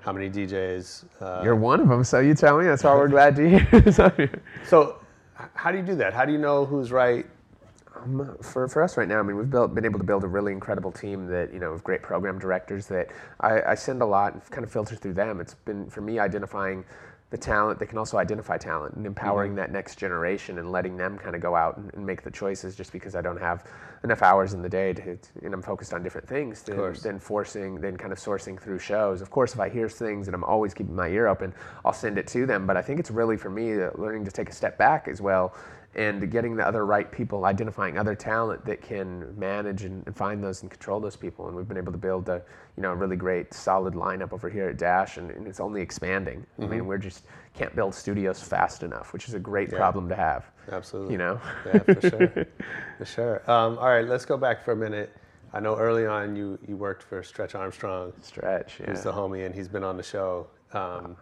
how 0.00 0.12
many 0.12 0.30
DJs? 0.30 1.04
Uh, 1.20 1.40
you're 1.42 1.56
one 1.56 1.80
of 1.80 1.88
them, 1.88 2.04
so 2.04 2.20
you 2.20 2.32
tell 2.34 2.56
me. 2.56 2.64
That's 2.64 2.84
why 2.84 2.94
we're 2.94 3.08
glad 3.08 3.34
to 3.36 3.48
hear. 3.58 3.92
so, 3.92 4.12
so 4.64 4.96
how 5.54 5.72
do 5.72 5.78
you 5.78 5.82
do 5.84 5.96
that? 5.96 6.14
How 6.14 6.24
do 6.24 6.30
you 6.32 6.38
know 6.38 6.64
who's 6.64 6.92
right? 6.92 7.26
Um, 8.06 8.36
for, 8.40 8.68
for 8.68 8.82
us 8.82 8.96
right 8.96 9.08
now, 9.08 9.18
I 9.18 9.22
mean, 9.22 9.36
we've 9.36 9.50
built, 9.50 9.74
been 9.74 9.84
able 9.84 9.98
to 9.98 10.04
build 10.04 10.24
a 10.24 10.28
really 10.28 10.52
incredible 10.52 10.92
team 10.92 11.26
that, 11.26 11.52
you 11.52 11.58
know, 11.58 11.72
with 11.72 11.84
great 11.84 12.02
program 12.02 12.38
directors 12.38 12.86
that 12.88 13.08
I, 13.40 13.62
I 13.62 13.74
send 13.74 14.02
a 14.02 14.06
lot 14.06 14.34
and 14.34 14.50
kind 14.50 14.64
of 14.64 14.70
filter 14.70 14.96
through 14.96 15.14
them. 15.14 15.40
It's 15.40 15.54
been, 15.54 15.88
for 15.90 16.00
me, 16.00 16.18
identifying 16.18 16.84
the 17.30 17.36
talent 17.36 17.80
they 17.80 17.86
can 17.86 17.98
also 17.98 18.18
identify 18.18 18.56
talent 18.56 18.94
and 18.94 19.04
empowering 19.04 19.56
that 19.56 19.72
next 19.72 19.96
generation 19.98 20.60
and 20.60 20.70
letting 20.70 20.96
them 20.96 21.18
kind 21.18 21.34
of 21.34 21.42
go 21.42 21.56
out 21.56 21.76
and, 21.76 21.92
and 21.94 22.06
make 22.06 22.22
the 22.22 22.30
choices 22.30 22.76
just 22.76 22.92
because 22.92 23.16
I 23.16 23.20
don't 23.20 23.40
have 23.40 23.64
enough 24.04 24.22
hours 24.22 24.54
in 24.54 24.62
the 24.62 24.68
day 24.68 24.92
to, 24.92 25.18
and 25.42 25.52
I'm 25.52 25.60
focused 25.60 25.92
on 25.92 26.04
different 26.04 26.28
things 26.28 26.62
than, 26.62 26.76
than 27.02 27.18
forcing, 27.18 27.80
then 27.80 27.96
kind 27.96 28.12
of 28.12 28.20
sourcing 28.20 28.60
through 28.60 28.78
shows. 28.78 29.22
Of 29.22 29.30
course, 29.30 29.54
if 29.54 29.60
I 29.60 29.68
hear 29.68 29.88
things 29.88 30.28
and 30.28 30.36
I'm 30.36 30.44
always 30.44 30.72
keeping 30.72 30.94
my 30.94 31.08
ear 31.08 31.26
open, 31.26 31.52
I'll 31.84 31.92
send 31.92 32.16
it 32.16 32.28
to 32.28 32.46
them. 32.46 32.64
But 32.64 32.76
I 32.76 32.82
think 32.82 33.00
it's 33.00 33.10
really 33.10 33.36
for 33.36 33.50
me 33.50 33.82
uh, 33.82 33.90
learning 33.96 34.24
to 34.26 34.30
take 34.30 34.48
a 34.48 34.54
step 34.54 34.78
back 34.78 35.08
as 35.08 35.20
well 35.20 35.56
and 35.96 36.30
getting 36.30 36.54
the 36.54 36.66
other 36.66 36.84
right 36.84 37.10
people, 37.10 37.46
identifying 37.46 37.96
other 37.98 38.14
talent 38.14 38.64
that 38.66 38.82
can 38.82 39.36
manage 39.38 39.84
and, 39.84 40.06
and 40.06 40.14
find 40.14 40.44
those 40.44 40.60
and 40.60 40.70
control 40.70 41.00
those 41.00 41.16
people. 41.16 41.48
And 41.48 41.56
we've 41.56 41.66
been 41.66 41.78
able 41.78 41.92
to 41.92 41.98
build 41.98 42.28
a 42.28 42.42
you 42.76 42.82
know 42.82 42.92
a 42.92 42.94
really 42.94 43.16
great 43.16 43.54
solid 43.54 43.94
lineup 43.94 44.32
over 44.34 44.50
here 44.50 44.68
at 44.68 44.76
Dash, 44.76 45.16
and, 45.16 45.30
and 45.30 45.48
it's 45.48 45.58
only 45.58 45.80
expanding. 45.80 46.46
I 46.60 46.66
mean, 46.66 46.86
we're 46.86 46.98
just 46.98 47.24
can't 47.54 47.74
build 47.74 47.94
studios 47.94 48.42
fast 48.42 48.82
enough, 48.82 49.14
which 49.14 49.26
is 49.28 49.34
a 49.34 49.38
great 49.40 49.72
Yeah. 49.72 49.78
problem 49.78 50.08
to 50.10 50.14
have. 50.14 50.44
Absolutely. 50.70 51.12
You 51.12 51.18
know. 51.18 51.40
Yeah, 51.66 51.78
for 51.78 52.00
sure. 52.10 52.46
for 52.98 53.04
sure. 53.04 53.50
Um, 53.50 53.78
all 53.78 53.88
right, 53.88 54.06
let's 54.06 54.26
go 54.26 54.36
back 54.36 54.62
for 54.62 54.72
a 54.72 54.76
minute. 54.76 55.16
I 55.54 55.60
know 55.60 55.76
early 55.76 56.04
on 56.06 56.36
you, 56.36 56.58
you 56.68 56.76
worked 56.76 57.02
for 57.02 57.22
Stretch 57.22 57.54
Armstrong. 57.54 58.12
Stretch, 58.20 58.80
yeah. 58.80 58.90
He's 58.90 59.02
the 59.04 59.12
homie, 59.12 59.46
and 59.46 59.54
he's 59.54 59.68
been 59.68 59.84
on 59.84 59.96
the 59.96 60.02
show. 60.02 60.48
Um, 60.74 61.16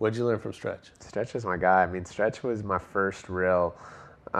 what'd 0.00 0.16
you 0.16 0.24
learn 0.24 0.38
from 0.38 0.52
Stretch? 0.54 0.90
Stretch 0.98 1.34
was 1.34 1.44
my 1.44 1.58
guy. 1.58 1.82
I 1.82 1.86
mean, 1.86 2.06
Stretch 2.06 2.42
was 2.42 2.64
my 2.64 2.78
first 2.78 3.28
real, 3.28 3.76
uh, 4.32 4.38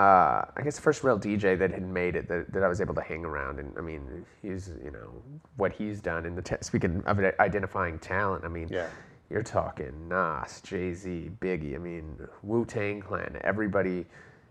I 0.57 0.62
guess, 0.64 0.79
first 0.79 1.05
real 1.05 1.18
DJ 1.18 1.59
that 1.59 1.70
had 1.70 1.87
made 1.87 2.16
it 2.16 2.29
that, 2.29 2.51
that 2.55 2.62
I 2.62 2.68
was 2.68 2.81
able 2.81 2.94
to 2.94 3.03
hang 3.03 3.27
around. 3.27 3.59
And 3.59 3.75
I 3.77 3.83
mean, 3.83 4.25
he's, 4.40 4.70
you 4.83 4.90
know, 4.90 5.23
what 5.57 5.73
he's 5.75 6.01
done 6.01 6.25
in 6.25 6.35
the, 6.35 6.40
t- 6.40 6.57
speaking 6.62 7.03
of 7.05 7.20
identifying 7.38 7.99
talent, 7.99 8.44
I 8.46 8.49
mean, 8.49 8.68
Yeah. 8.70 8.87
you're 9.29 9.42
talking 9.42 10.09
Nas, 10.09 10.62
Jay 10.62 10.94
Z, 10.94 11.31
Biggie, 11.42 11.75
I 11.75 11.79
mean, 11.79 12.16
Wu 12.42 12.64
Tang 12.64 13.03
Clan, 13.03 13.38
everybody 13.42 14.07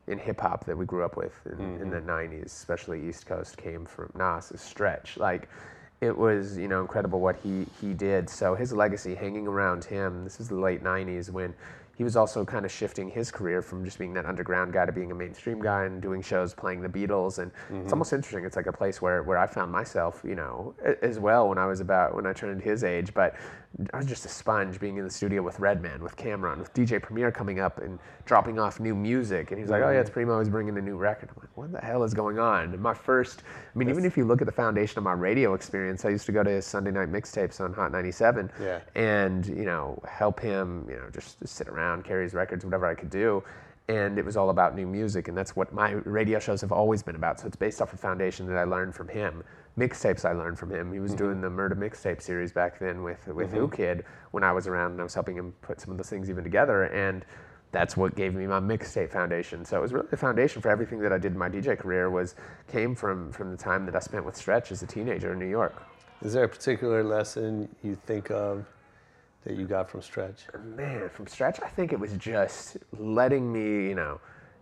in 0.06 0.20
hip 0.20 0.40
hop 0.42 0.64
that 0.66 0.78
we 0.78 0.86
grew 0.86 1.04
up 1.04 1.18
with 1.18 1.34
in, 1.48 1.82
in 1.82 1.90
the 1.90 2.02
90s, 2.02 2.46
especially 2.46 3.08
East 3.10 3.26
Coast, 3.26 3.58
came 3.58 3.84
from 3.84 4.12
Nas, 4.16 4.52
Stretch. 4.56 5.18
Like, 5.18 5.50
it 6.02 6.18
was 6.18 6.58
you 6.58 6.68
know 6.68 6.82
incredible 6.82 7.20
what 7.20 7.38
he 7.44 7.66
he 7.82 7.94
did. 7.94 8.30
So 8.30 8.56
his 8.56 8.72
legacy 8.72 9.16
hanging 9.16 9.48
around 9.48 9.84
him. 9.84 10.24
This 10.24 10.40
is 10.40 10.50
the 10.50 10.56
late 10.56 10.84
'90s 10.84 11.30
when 11.30 11.54
he 12.00 12.06
was 12.06 12.16
also 12.16 12.46
kind 12.46 12.66
of 12.66 12.72
shifting 12.72 13.10
his 13.10 13.30
career 13.30 13.62
from 13.62 13.84
just 13.84 14.00
being 14.00 14.14
that 14.14 14.26
underground 14.26 14.72
guy 14.72 14.86
to 14.86 14.92
being 14.94 15.12
a 15.12 15.16
mainstream 15.16 15.62
guy 15.62 15.84
and 15.84 16.02
doing 16.02 16.22
shows 16.22 16.54
playing 16.54 16.82
the 16.82 16.88
Beatles. 16.88 17.40
And 17.40 17.52
it's 17.52 17.72
mm-hmm. 17.74 17.92
almost 17.92 18.14
interesting. 18.14 18.46
It's 18.46 18.56
like 18.56 18.68
a 18.68 18.72
place 18.72 19.02
where 19.02 19.22
where 19.24 19.38
I 19.38 19.46
found 19.46 19.70
myself, 19.70 20.22
you 20.24 20.36
know, 20.36 20.74
as 21.02 21.20
well 21.20 21.50
when 21.50 21.58
I 21.58 21.66
was 21.66 21.82
about 21.82 22.16
when 22.16 22.26
I 22.26 22.32
turned 22.32 22.62
his 22.62 22.86
age. 22.86 23.14
But 23.14 23.36
I 23.94 23.98
was 23.98 24.08
just 24.08 24.26
a 24.26 24.30
sponge 24.30 24.80
being 24.80 24.98
in 24.98 25.04
the 25.04 25.12
studio 25.12 25.42
with 25.44 25.60
Redman, 25.60 26.02
with 26.04 26.18
Cam'ron, 26.18 26.58
with 26.58 26.74
DJ 26.74 27.02
Premier 27.02 27.32
coming 27.32 27.60
up 27.60 27.78
and 27.78 28.00
dropping 28.26 28.58
off 28.60 28.80
new 28.80 28.96
music. 28.96 29.52
And 29.52 29.60
he's 29.60 29.70
like, 29.70 29.84
"Oh 29.84 29.92
yeah, 29.92 30.00
it's 30.00 30.10
mm. 30.10 30.14
Primo 30.14 30.40
is 30.40 30.50
bringing 30.50 30.78
a 30.78 30.82
new 30.82 30.98
record." 30.98 31.30
I'm 31.30 31.36
like, 31.40 31.56
"What 31.56 31.72
the 31.72 31.80
hell 31.80 32.04
is 32.04 32.14
going 32.14 32.40
on?" 32.40 32.74
And 32.74 32.80
my 32.80 32.96
first, 32.96 33.44
I 33.74 33.78
mean, 33.78 33.90
even 33.90 34.06
if 34.06 34.18
you 34.18 34.26
look 34.26 34.42
at 34.42 34.48
the 34.48 34.52
foundation 34.52 34.98
of 34.98 35.04
my 35.04 35.14
radio 35.14 35.54
experience, 35.54 36.04
I 36.04 36.10
used 36.10 36.26
to 36.26 36.32
go 36.32 36.44
to 36.44 36.50
his 36.50 36.66
Sunday 36.66 36.92
night 36.92 37.12
mixtapes 37.12 37.62
on 37.62 37.72
Hot 37.74 37.92
97, 37.92 38.52
Yeah. 38.60 38.80
and 38.96 39.46
you 39.46 39.66
know, 39.66 40.02
help 40.08 40.40
him, 40.40 40.86
you 40.90 40.96
know, 40.98 41.10
just, 41.14 41.40
just 41.40 41.56
sit 41.56 41.68
around, 41.70 42.04
carry 42.04 42.24
his 42.24 42.34
records, 42.34 42.66
whatever 42.66 42.88
I 42.88 42.96
could 42.96 43.12
do. 43.12 43.44
And 43.88 44.20
it 44.20 44.26
was 44.26 44.36
all 44.38 44.50
about 44.50 44.76
new 44.76 44.86
music, 44.86 45.28
and 45.30 45.38
that's 45.38 45.56
what 45.56 45.74
my 45.74 45.92
radio 45.92 46.38
shows 46.40 46.62
have 46.62 46.72
always 46.72 47.02
been 47.02 47.16
about. 47.16 47.40
So 47.40 47.48
it's 47.48 47.56
based 47.56 47.82
off 47.82 47.94
a 47.94 47.98
foundation 47.98 48.46
that 48.48 48.58
I 48.58 48.64
learned 48.64 48.94
from 48.94 49.08
him. 49.08 49.44
Mixtapes 49.80 50.26
I 50.26 50.34
learned 50.34 50.60
from 50.60 50.72
him. 50.72 50.92
He 50.92 51.00
was 51.00 51.14
doing 51.14 51.36
mm-hmm. 51.36 51.42
the 51.42 51.50
Murder 51.50 51.76
mixtape 51.76 52.22
series 52.22 52.52
back 52.52 52.80
then 52.80 53.02
with 53.02 53.26
with 53.28 53.50
mm-hmm. 53.50 53.58
Whoo 53.58 53.70
Kid 53.70 54.04
when 54.32 54.44
I 54.44 54.52
was 54.52 54.68
around, 54.68 54.92
and 54.92 55.00
I 55.00 55.04
was 55.04 55.14
helping 55.14 55.38
him 55.38 55.54
put 55.62 55.80
some 55.80 55.92
of 55.92 55.98
those 55.98 56.10
things 56.10 56.30
even 56.30 56.44
together. 56.44 56.84
And 56.84 57.26
that's 57.72 57.96
what 57.96 58.16
gave 58.16 58.34
me 58.34 58.48
my 58.48 58.60
mixtape 58.60 59.12
foundation. 59.12 59.64
So 59.64 59.78
it 59.78 59.82
was 59.82 59.94
really 59.94 60.08
the 60.10 60.18
foundation 60.18 60.62
for 60.62 60.70
everything 60.70 61.00
that 61.00 61.14
I 61.14 61.18
did 61.18 61.34
in 61.34 61.38
my 61.38 61.50
DJ 61.50 61.78
career 61.78 62.10
was 62.10 62.36
came 62.68 62.96
from 62.96 63.32
from 63.32 63.52
the 63.52 63.58
time 63.58 63.86
that 63.86 63.96
I 63.96 64.00
spent 64.00 64.26
with 64.26 64.36
Stretch 64.36 64.72
as 64.72 64.84
a 64.84 64.88
teenager 64.88 65.34
in 65.34 65.40
New 65.40 65.50
York. 65.50 65.82
Is 66.22 66.34
there 66.34 66.44
a 66.44 66.50
particular 66.50 67.04
lesson 67.04 67.70
you 67.82 67.96
think 67.96 68.30
of 68.30 68.66
that 69.46 69.56
you 69.56 69.66
got 69.66 69.90
from 69.90 70.02
Stretch? 70.02 70.48
Man, 70.76 71.10
from 71.10 71.28
Stretch, 71.28 71.62
I 71.62 71.70
think 71.70 71.94
it 71.94 72.00
was 72.00 72.14
just 72.14 72.78
letting 72.98 73.52
me, 73.52 73.88
you 73.88 73.96
know, 73.96 74.20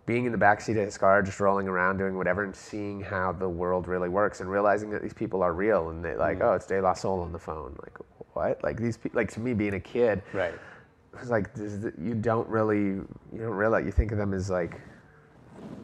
being 0.07 0.25
in 0.25 0.31
the 0.31 0.37
backseat 0.37 0.71
of 0.79 0.85
his 0.85 0.97
car, 0.97 1.21
just 1.21 1.39
rolling 1.39 1.67
around, 1.67 1.97
doing 1.97 2.17
whatever, 2.17 2.43
and 2.45 2.55
seeing 2.55 3.01
how 3.01 3.33
the 3.33 3.47
world 3.47 3.87
really 3.87 4.07
works, 4.09 4.39
and 4.39 4.49
realizing 4.49 4.89
that 4.89 5.03
these 5.03 5.13
people 5.13 5.43
are 5.43 5.53
real, 5.53 5.89
and 5.89 6.03
they 6.03 6.15
like, 6.15 6.39
mm. 6.39 6.45
oh, 6.45 6.53
it's 6.53 6.65
De 6.65 6.81
La 6.81 6.93
Soul 6.93 7.19
on 7.19 7.33
the 7.33 7.37
phone, 7.37 7.77
like 7.83 7.97
what? 8.33 8.63
Like 8.63 8.77
these, 8.77 8.97
pe- 8.97 9.09
like 9.13 9.29
to 9.33 9.41
me, 9.41 9.53
being 9.53 9.73
a 9.75 9.79
kid, 9.79 10.23
Right. 10.33 10.53
it 10.53 11.19
was 11.19 11.29
like 11.29 11.53
this, 11.53 11.73
is- 11.73 11.93
you 12.01 12.15
don't 12.15 12.47
really, 12.47 12.77
you 12.85 13.07
don't 13.33 13.51
realize 13.51 13.85
you 13.85 13.91
think 13.91 14.13
of 14.13 14.17
them 14.17 14.33
as 14.33 14.49
like, 14.49 14.79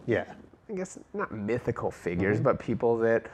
Yeah. 0.07 0.23
I 0.69 0.73
guess 0.73 0.97
not 1.13 1.31
mythical 1.33 1.91
figures, 1.91 2.37
mm-hmm. 2.37 2.45
but 2.45 2.59
people 2.59 2.97
that. 2.99 3.27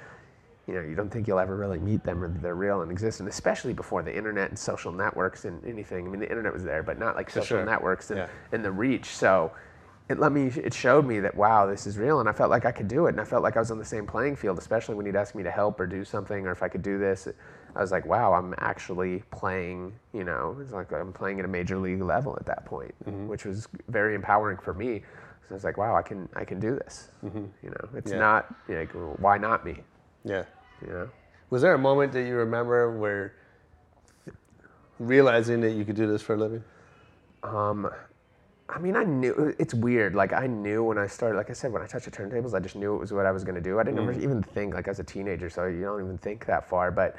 You 0.67 0.75
know, 0.75 0.81
you 0.81 0.93
don't 0.93 1.09
think 1.09 1.27
you'll 1.27 1.39
ever 1.39 1.55
really 1.57 1.79
meet 1.79 2.03
them 2.03 2.23
or 2.23 2.27
they're 2.27 2.53
real 2.53 2.83
and 2.83 2.91
exist, 2.91 3.21
and 3.21 3.27
especially 3.27 3.73
before 3.73 4.03
the 4.03 4.15
internet 4.15 4.49
and 4.49 4.59
social 4.59 4.91
networks 4.91 5.45
and 5.45 5.65
anything. 5.65 6.05
I 6.05 6.09
mean, 6.11 6.19
the 6.19 6.29
internet 6.29 6.53
was 6.53 6.63
there, 6.63 6.83
but 6.83 6.99
not 6.99 7.15
like 7.15 7.31
social 7.31 7.57
sure. 7.57 7.65
networks 7.65 8.11
and, 8.11 8.19
Yeah. 8.19 8.27
and 8.51 8.63
the 8.63 8.71
reach. 8.71 9.05
So 9.05 9.51
it 10.09 10.19
let 10.19 10.31
me, 10.31 10.47
it 10.47 10.73
showed 10.73 11.05
me 11.05 11.19
that 11.19 11.35
wow, 11.35 11.67
this 11.67 11.85
is 11.85 11.97
real, 11.97 12.19
and 12.19 12.27
I 12.27 12.31
felt 12.31 12.49
like 12.49 12.65
I 12.65 12.71
could 12.71 12.87
do 12.87 13.05
it, 13.05 13.09
and 13.09 13.21
I 13.21 13.23
felt 13.23 13.43
like 13.43 13.55
I 13.55 13.59
was 13.59 13.69
on 13.69 13.77
the 13.77 13.85
same 13.85 14.07
playing 14.07 14.35
field, 14.35 14.57
especially 14.57 14.95
when 14.95 15.05
he'd 15.05 15.15
ask 15.15 15.35
me 15.35 15.43
to 15.43 15.51
help 15.51 15.79
or 15.79 15.85
do 15.85 16.03
something, 16.03 16.47
or 16.47 16.51
if 16.51 16.63
I 16.63 16.67
could 16.67 16.81
do 16.81 16.97
this. 16.97 17.27
I 17.75 17.81
was 17.81 17.91
like, 17.91 18.07
wow, 18.07 18.33
I'm 18.33 18.55
actually 18.57 19.23
playing. 19.31 19.93
You 20.13 20.23
know, 20.23 20.57
it's 20.59 20.71
like 20.71 20.91
I'm 20.91 21.13
playing 21.13 21.39
at 21.39 21.45
a 21.45 21.47
major 21.47 21.77
league 21.77 22.01
level 22.01 22.35
at 22.39 22.45
that 22.47 22.65
point, 22.65 22.93
which 23.27 23.45
was 23.45 23.67
very 23.87 24.15
empowering 24.15 24.57
for 24.57 24.73
me. 24.73 25.03
So 25.47 25.51
I 25.51 25.53
was 25.53 25.63
like, 25.63 25.77
wow, 25.77 25.95
I 25.95 26.01
can, 26.01 26.27
I 26.35 26.43
can 26.43 26.59
do 26.59 26.75
this. 26.75 27.09
You 27.23 27.51
know, 27.63 27.89
it's 27.95 28.11
Yeah. 28.11 28.17
not 28.17 28.55
like 28.67 28.91
why 29.19 29.37
not 29.37 29.63
me? 29.63 29.77
Yeah. 30.25 30.43
You 30.81 30.91
know. 30.91 31.09
Was 31.51 31.61
there 31.61 31.73
a 31.75 31.79
moment 31.79 32.11
that 32.13 32.23
you 32.23 32.35
remember 32.35 32.97
where 32.97 33.33
realizing 34.99 35.61
that 35.61 35.71
you 35.71 35.85
could 35.85 35.95
do 35.95 36.07
this 36.07 36.21
for 36.21 36.33
a 36.33 36.37
living? 36.37 36.63
Um, 37.43 37.89
I 38.69 38.77
mean, 38.79 38.95
I 38.95 39.03
knew 39.03 39.55
it's 39.57 39.73
weird. 39.73 40.13
Like 40.15 40.31
I 40.31 40.45
knew 40.47 40.83
when 40.83 40.97
I 40.97 41.07
started, 41.07 41.37
like 41.37 41.49
I 41.49 41.53
said, 41.53 41.71
when 41.71 41.81
I 41.81 41.87
touched 41.87 42.05
the 42.05 42.11
turntables, 42.11 42.53
I 42.53 42.59
just 42.59 42.75
knew 42.75 42.93
it 42.95 42.99
was 42.99 43.11
what 43.11 43.25
I 43.25 43.31
was 43.31 43.43
going 43.43 43.55
to 43.55 43.61
do. 43.61 43.79
I 43.79 43.83
didn't 43.83 43.99
ever 43.99 44.13
even 44.13 44.43
think 44.43 44.73
like 44.75 44.87
as 44.87 44.99
a 44.99 45.03
teenager, 45.03 45.49
so 45.49 45.65
you 45.65 45.81
don't 45.81 46.03
even 46.03 46.17
think 46.19 46.45
that 46.45 46.69
far. 46.69 46.91
But 46.91 47.15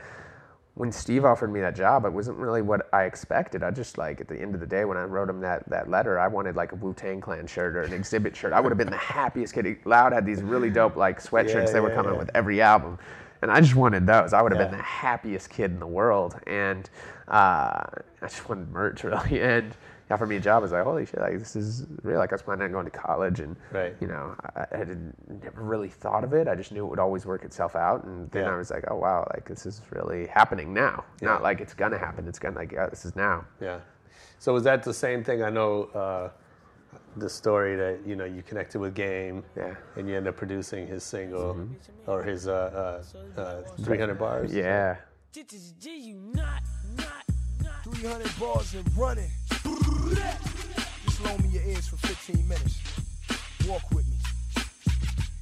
when 0.74 0.92
Steve 0.92 1.24
offered 1.24 1.52
me 1.52 1.60
that 1.60 1.74
job, 1.74 2.04
it 2.04 2.12
wasn't 2.12 2.38
really 2.38 2.62
what 2.62 2.88
I 2.92 3.02
expected. 3.04 3.62
I 3.64 3.72
just 3.72 3.98
like 3.98 4.20
at 4.20 4.28
the 4.28 4.40
end 4.40 4.54
of 4.54 4.60
the 4.60 4.66
day, 4.66 4.84
when 4.84 4.96
I 4.96 5.02
wrote 5.02 5.28
him 5.28 5.40
that 5.40 5.68
that 5.68 5.90
letter, 5.90 6.18
I 6.20 6.28
wanted 6.28 6.54
like 6.54 6.70
a 6.72 6.76
Wu 6.76 6.94
Tang 6.94 7.20
Clan 7.20 7.46
shirt 7.48 7.74
or 7.74 7.82
an 7.82 7.90
Xzibit 7.90 8.34
shirt. 8.36 8.52
I 8.52 8.60
would 8.60 8.70
have 8.70 8.78
been 8.78 8.90
the 8.90 8.96
happiest 8.96 9.52
kid. 9.54 9.78
Loud 9.84 10.12
had 10.12 10.24
these 10.24 10.42
really 10.42 10.70
dope 10.70 10.94
like 10.96 11.20
sweatshirts 11.20 11.66
Yeah, 11.66 11.72
they 11.72 11.80
were 11.80 11.90
coming 11.90 12.12
yeah. 12.12 12.18
with 12.18 12.30
every 12.34 12.62
album. 12.62 12.98
And 13.42 13.50
I 13.50 13.60
just 13.60 13.74
wanted 13.74 14.06
those. 14.06 14.32
I 14.32 14.42
would 14.42 14.52
have 14.52 14.60
Yeah. 14.60 14.68
been 14.68 14.76
the 14.78 14.84
happiest 14.84 15.50
kid 15.50 15.72
in 15.72 15.80
the 15.80 15.86
world. 15.86 16.38
And 16.46 16.88
uh, 17.26 17.82
I 18.22 18.26
just 18.28 18.48
wanted 18.48 18.70
merch 18.70 19.02
really. 19.04 19.40
And 19.42 19.74
offered 20.10 20.28
me 20.28 20.36
a 20.36 20.40
job. 20.40 20.56
I 20.56 20.62
was 20.62 20.72
like, 20.72 20.84
holy 20.84 21.06
shit, 21.06 21.20
like 21.20 21.38
this 21.38 21.54
is 21.56 21.86
real. 22.02 22.18
Like 22.18 22.32
I 22.32 22.34
was 22.34 22.42
planning 22.42 22.64
on 22.64 22.72
going 22.72 22.84
to 22.84 22.90
college, 22.90 23.40
and 23.40 23.56
Right. 23.70 23.94
you 24.00 24.06
know, 24.08 24.34
I, 24.56 24.66
I 24.72 24.76
had 24.76 25.12
never 25.42 25.62
really 25.62 25.88
thought 25.88 26.24
of 26.24 26.32
it. 26.32 26.48
I 26.48 26.54
just 26.54 26.72
knew 26.72 26.84
it 26.84 26.88
would 26.88 26.98
always 26.98 27.26
work 27.26 27.44
itself 27.44 27.76
out. 27.76 28.04
And 28.04 28.30
then 28.30 28.44
Yeah. 28.44 28.54
I 28.54 28.56
was 28.56 28.70
like, 28.70 28.84
oh 28.90 28.96
wow, 28.96 29.26
like 29.34 29.46
this 29.48 29.66
is 29.66 29.80
really 29.90 30.26
happening 30.26 30.72
now. 30.74 31.04
Yeah. 31.20 31.28
Not 31.28 31.42
like 31.42 31.60
it's 31.60 31.74
gonna 31.74 31.98
happen. 31.98 32.26
It's 32.28 32.38
gonna 32.38 32.56
like 32.56 32.72
yeah, 32.72 32.86
this 32.88 33.04
is 33.04 33.14
now. 33.16 33.44
Yeah. 33.60 33.80
So 34.38 34.52
was 34.54 34.64
that 34.64 34.82
the 34.82 34.94
same 34.94 35.22
thing? 35.22 35.42
I 35.42 35.50
know 35.50 35.84
uh, 35.94 36.30
the 37.16 37.28
story 37.28 37.76
that 37.76 38.00
you 38.06 38.16
know 38.16 38.24
you 38.24 38.42
connected 38.42 38.80
with 38.80 38.94
Game, 38.94 39.44
Yeah. 39.56 39.74
and 39.96 40.08
you 40.08 40.16
end 40.16 40.26
up 40.26 40.36
producing 40.36 40.86
his 40.86 41.04
single 41.04 41.68
or 42.06 42.22
his 42.22 42.48
uh, 42.48 43.02
uh, 43.36 43.40
uh, 43.40 43.62
300 43.82 44.18
bars. 44.18 44.52
Yeah. 44.54 44.96
300 47.92 48.38
bars 48.38 48.74
and 48.74 48.96
running. 48.96 49.30
Just 51.04 51.24
loan 51.24 51.42
me 51.42 51.48
your 51.48 51.62
ears 51.64 51.88
for 51.88 51.96
15 51.96 52.48
minutes. 52.48 52.78
Walk 53.68 53.82
with 53.90 54.06
me. 54.08 54.16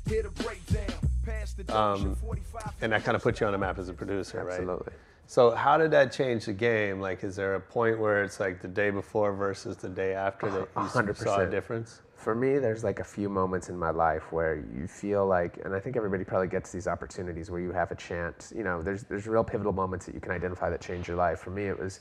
Hear 0.09 0.23
the 0.23 0.31
breakdown. 0.43 0.99
Pass 1.25 1.53
the 1.53 1.77
Um, 1.77 2.17
45 2.17 2.73
And 2.81 2.93
that 2.93 3.05
kind 3.05 3.17
of 3.17 3.23
put 3.23 3.41
you 3.41 3.47
on 3.47 3.53
the 3.53 3.59
map 3.59 3.79
as 3.79 3.89
a 3.89 3.93
producer, 3.93 4.43
right? 4.45 4.61
Absolutely. 4.61 4.93
So 5.27 5.51
how 5.51 5.77
did 5.77 5.91
that 5.91 6.11
change 6.11 6.47
the 6.47 6.55
game? 6.55 7.01
Like, 7.01 7.23
is 7.23 7.37
there 7.37 7.55
a 7.55 7.61
point 7.61 7.99
where 7.99 8.23
it's 8.25 8.41
like 8.41 8.63
the 8.63 8.69
day 8.69 8.89
before 8.89 9.35
versus 9.35 9.77
the 9.77 9.91
day 9.91 10.15
after 10.15 10.51
that 10.51 10.69
you 10.75 10.83
hundred 10.83 11.19
saw 11.19 11.41
a 11.41 11.47
difference? 11.47 12.01
For 12.17 12.35
me, 12.35 12.59
there's 12.59 12.83
like 12.83 12.99
a 12.99 13.05
few 13.05 13.29
moments 13.29 13.69
in 13.69 13.79
my 13.79 13.91
life 13.91 14.33
where 14.33 14.65
you 14.75 14.89
feel 14.89 15.27
like, 15.27 15.61
and 15.65 15.75
I 15.75 15.81
think 15.81 15.97
everybody 15.97 16.25
probably 16.25 16.49
gets 16.49 16.73
these 16.73 16.89
opportunities 16.89 17.51
where 17.51 17.61
you 17.61 17.73
have 17.73 17.91
a 17.91 17.95
chance. 17.95 18.55
You 18.57 18.65
know, 18.65 18.83
there's 18.83 19.05
there's 19.05 19.27
real 19.27 19.45
pivotal 19.45 19.73
moments 19.73 20.07
that 20.07 20.15
you 20.15 20.21
can 20.21 20.33
identify 20.33 20.71
that 20.71 20.81
change 20.81 21.09
your 21.09 21.19
life. 21.19 21.41
For 21.41 21.51
me, 21.51 21.65
it 21.67 21.79
was 21.79 22.01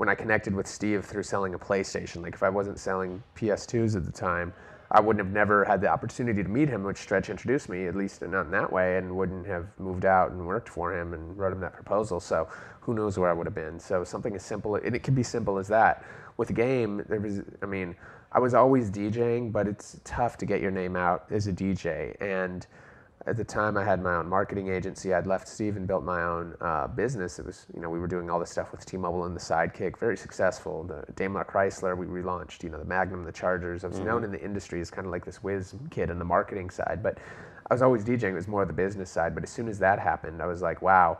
when 0.00 0.08
I 0.08 0.14
connected 0.14 0.54
with 0.54 0.66
Steve 0.66 1.04
through 1.04 1.24
selling 1.24 1.52
a 1.52 1.58
PlayStation. 1.58 2.22
Like 2.22 2.32
if 2.32 2.42
I 2.42 2.48
wasn't 2.48 2.78
selling 2.78 3.22
PS2s 3.36 3.96
at 3.96 4.06
the 4.06 4.10
time, 4.10 4.54
I 4.90 4.98
wouldn't 4.98 5.22
have 5.22 5.34
never 5.34 5.62
had 5.62 5.82
the 5.82 5.88
opportunity 5.88 6.42
to 6.42 6.48
meet 6.48 6.70
him, 6.70 6.84
which 6.84 6.96
Stretch 6.96 7.28
introduced 7.28 7.68
me, 7.68 7.86
at 7.86 7.94
least 7.94 8.22
not 8.22 8.46
in 8.46 8.50
that 8.52 8.72
way, 8.72 8.96
and 8.96 9.14
wouldn't 9.14 9.46
have 9.46 9.66
moved 9.78 10.06
out 10.06 10.30
and 10.30 10.46
worked 10.46 10.70
for 10.70 10.98
him 10.98 11.12
and 11.12 11.36
wrote 11.36 11.52
him 11.52 11.60
that 11.60 11.74
proposal. 11.74 12.18
So 12.18 12.48
who 12.80 12.94
knows 12.94 13.18
where 13.18 13.28
I 13.28 13.34
would 13.34 13.46
have 13.46 13.54
been. 13.54 13.78
So 13.78 14.02
something 14.02 14.34
as 14.34 14.42
simple, 14.42 14.76
and 14.76 14.96
it 14.96 15.02
can 15.02 15.14
be 15.14 15.22
simple 15.22 15.58
as 15.58 15.68
that. 15.68 16.02
With 16.38 16.48
a 16.48 16.54
game, 16.54 17.04
there 17.06 17.20
was, 17.20 17.42
I 17.60 17.66
mean, 17.66 17.94
I 18.32 18.38
was 18.38 18.54
always 18.54 18.90
DJing, 18.90 19.52
but 19.52 19.68
it's 19.68 20.00
tough 20.04 20.38
to 20.38 20.46
get 20.46 20.62
your 20.62 20.70
name 20.70 20.96
out 20.96 21.26
as 21.30 21.46
a 21.46 21.52
DJ. 21.52 22.16
And 22.22 22.66
at 23.26 23.36
the 23.36 23.44
time, 23.44 23.76
I 23.76 23.84
had 23.84 24.02
my 24.02 24.14
own 24.14 24.28
marketing 24.28 24.68
agency. 24.68 25.12
I'd 25.12 25.26
left 25.26 25.46
Steve 25.46 25.76
and 25.76 25.86
built 25.86 26.04
my 26.04 26.22
own 26.22 26.54
uh, 26.60 26.86
business. 26.86 27.38
It 27.38 27.44
was, 27.44 27.66
you 27.74 27.80
know, 27.80 27.90
we 27.90 27.98
were 27.98 28.06
doing 28.06 28.30
all 28.30 28.40
this 28.40 28.50
stuff 28.50 28.72
with 28.72 28.84
T-Mobile 28.86 29.24
and 29.24 29.36
the 29.36 29.40
Sidekick, 29.40 29.98
very 29.98 30.16
successful. 30.16 30.84
The 30.84 31.04
Daimler 31.16 31.44
Chrysler, 31.44 31.96
we 31.96 32.06
relaunched, 32.06 32.62
you 32.62 32.70
know, 32.70 32.78
the 32.78 32.84
Magnum, 32.84 33.24
the 33.24 33.32
Chargers. 33.32 33.84
I 33.84 33.88
was 33.88 33.98
known 33.98 34.24
in 34.24 34.32
the 34.32 34.42
industry 34.42 34.80
as 34.80 34.90
kind 34.90 35.06
of 35.06 35.12
like 35.12 35.24
this 35.24 35.42
whiz 35.42 35.74
kid 35.90 36.10
on 36.10 36.18
the 36.18 36.24
marketing 36.24 36.70
side, 36.70 37.00
but 37.02 37.18
I 37.70 37.74
was 37.74 37.82
always 37.82 38.04
DJing. 38.04 38.30
It 38.30 38.34
was 38.34 38.48
more 38.48 38.62
of 38.62 38.68
the 38.68 38.74
business 38.74 39.10
side. 39.10 39.34
But 39.34 39.44
as 39.44 39.50
soon 39.50 39.68
as 39.68 39.78
that 39.78 39.98
happened, 39.98 40.40
I 40.40 40.46
was 40.46 40.62
like, 40.62 40.80
wow, 40.80 41.18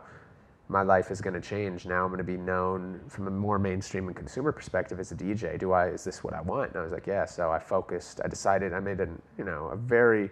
my 0.67 0.81
life 0.81 1.11
is 1.11 1.21
going 1.21 1.33
to 1.33 1.41
change. 1.41 1.85
Now 1.85 2.03
I'm 2.03 2.09
going 2.09 2.17
to 2.17 2.23
be 2.23 2.37
known 2.37 2.99
from 3.09 3.27
a 3.27 3.31
more 3.31 3.59
mainstream 3.59 4.07
and 4.07 4.15
consumer 4.15 4.51
perspective 4.51 4.99
as 4.99 5.11
a 5.11 5.15
DJ. 5.15 5.59
Do 5.59 5.71
I? 5.71 5.89
Is 5.89 6.03
this 6.03 6.23
what 6.23 6.33
I 6.33 6.41
want? 6.41 6.71
And 6.71 6.79
I 6.79 6.83
was 6.83 6.91
like, 6.91 7.05
yeah. 7.05 7.25
So 7.25 7.51
I 7.51 7.59
focused. 7.59 8.21
I 8.23 8.27
decided. 8.27 8.73
I 8.73 8.79
made 8.79 8.99
an, 8.99 9.21
you 9.37 9.43
know, 9.43 9.67
a 9.67 9.75
very, 9.75 10.31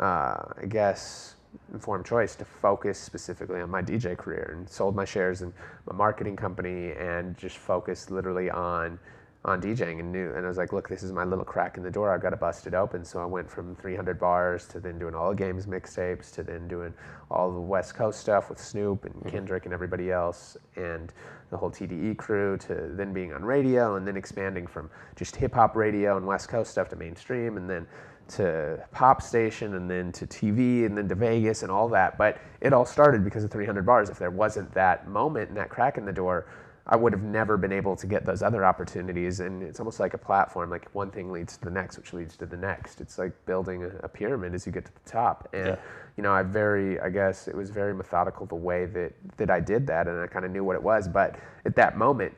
uh, 0.00 0.36
I 0.62 0.66
guess, 0.68 1.34
informed 1.72 2.06
choice 2.06 2.34
to 2.36 2.44
focus 2.44 2.98
specifically 2.98 3.60
on 3.60 3.70
my 3.70 3.82
DJ 3.82 4.16
career 4.16 4.54
and 4.56 4.68
sold 4.68 4.94
my 4.94 5.04
shares 5.04 5.42
in 5.42 5.52
my 5.86 5.96
marketing 5.96 6.36
company 6.36 6.92
and 6.92 7.36
just 7.36 7.56
focused 7.56 8.10
literally 8.10 8.50
on 8.50 8.98
on 9.44 9.62
DJing 9.62 10.00
and 10.00 10.10
knew 10.10 10.34
and 10.34 10.44
I 10.44 10.48
was 10.48 10.58
like, 10.58 10.72
look, 10.72 10.88
this 10.88 11.02
is 11.02 11.12
my 11.12 11.24
little 11.24 11.44
crack 11.44 11.76
in 11.76 11.82
the 11.84 11.90
door. 11.90 12.12
I've 12.12 12.20
got 12.20 12.30
to 12.30 12.36
bust 12.36 12.66
it 12.66 12.74
open. 12.74 13.04
So 13.04 13.20
I 13.20 13.24
went 13.24 13.48
from 13.48 13.76
300 13.76 14.18
bars 14.18 14.66
to 14.68 14.80
then 14.80 14.98
doing 14.98 15.14
all 15.14 15.30
the 15.30 15.36
games 15.36 15.64
mixtapes 15.64 16.32
to 16.34 16.42
then 16.42 16.66
doing 16.66 16.92
all 17.30 17.52
the 17.52 17.60
West 17.60 17.94
Coast 17.94 18.20
stuff 18.20 18.50
with 18.50 18.60
Snoop 18.60 19.04
and 19.04 19.30
Kendrick 19.30 19.64
and 19.64 19.72
everybody 19.72 20.10
else 20.10 20.56
and 20.74 21.12
the 21.50 21.56
whole 21.56 21.70
TDE 21.70 22.16
crew 22.18 22.58
to 22.58 22.90
then 22.94 23.12
being 23.12 23.32
on 23.32 23.44
radio 23.44 23.96
and 23.96 24.06
then 24.06 24.16
expanding 24.16 24.66
from 24.66 24.90
just 25.14 25.36
hip 25.36 25.54
hop 25.54 25.76
radio 25.76 26.16
and 26.16 26.26
West 26.26 26.48
Coast 26.48 26.72
stuff 26.72 26.88
to 26.88 26.96
mainstream 26.96 27.56
and 27.56 27.70
then 27.70 27.86
to 28.28 28.82
pop 28.92 29.22
station 29.22 29.74
and 29.74 29.90
then 29.90 30.12
to 30.12 30.26
TV 30.26 30.84
and 30.86 30.96
then 30.96 31.08
to 31.08 31.14
Vegas 31.14 31.62
and 31.62 31.70
all 31.72 31.88
that. 31.88 32.18
But 32.18 32.38
it 32.60 32.72
all 32.72 32.84
started 32.84 33.24
because 33.24 33.44
of 33.44 33.50
300 33.50 33.84
bars. 33.84 34.10
If 34.10 34.18
there 34.18 34.30
wasn't 34.30 34.72
that 34.74 35.08
moment 35.08 35.48
and 35.48 35.56
that 35.56 35.68
crack 35.70 35.98
in 35.98 36.04
the 36.04 36.12
door, 36.12 36.46
I 36.90 36.96
would 36.96 37.12
have 37.12 37.22
never 37.22 37.58
been 37.58 37.72
able 37.72 37.96
to 37.96 38.06
get 38.06 38.24
those 38.24 38.42
other 38.42 38.64
opportunities. 38.64 39.40
And 39.40 39.62
it's 39.62 39.78
almost 39.78 40.00
like 40.00 40.14
a 40.14 40.18
platform, 40.18 40.70
like 40.70 40.88
one 40.94 41.10
thing 41.10 41.30
leads 41.30 41.56
to 41.58 41.64
the 41.64 41.70
next, 41.70 41.98
which 41.98 42.12
leads 42.14 42.36
to 42.38 42.46
the 42.46 42.56
next. 42.56 43.00
It's 43.00 43.18
like 43.18 43.32
building 43.44 43.84
a, 43.84 43.88
a 44.04 44.08
pyramid 44.08 44.54
as 44.54 44.64
you 44.66 44.72
get 44.72 44.86
to 44.86 44.92
the 44.92 45.10
top. 45.10 45.48
And, 45.52 45.66
Yeah. 45.66 45.76
you 46.16 46.22
know, 46.22 46.32
I 46.32 46.42
very, 46.42 46.98
I 47.00 47.10
guess 47.10 47.46
it 47.46 47.54
was 47.54 47.68
very 47.70 47.92
methodical 47.94 48.46
the 48.46 48.54
way 48.54 48.86
that, 48.86 49.12
that 49.36 49.50
I 49.50 49.60
did 49.60 49.86
that. 49.88 50.08
And 50.08 50.18
I 50.18 50.26
kind 50.26 50.44
of 50.46 50.50
knew 50.50 50.64
what 50.64 50.76
it 50.76 50.82
was. 50.82 51.08
But 51.08 51.36
at 51.66 51.76
that 51.76 51.98
moment, 51.98 52.32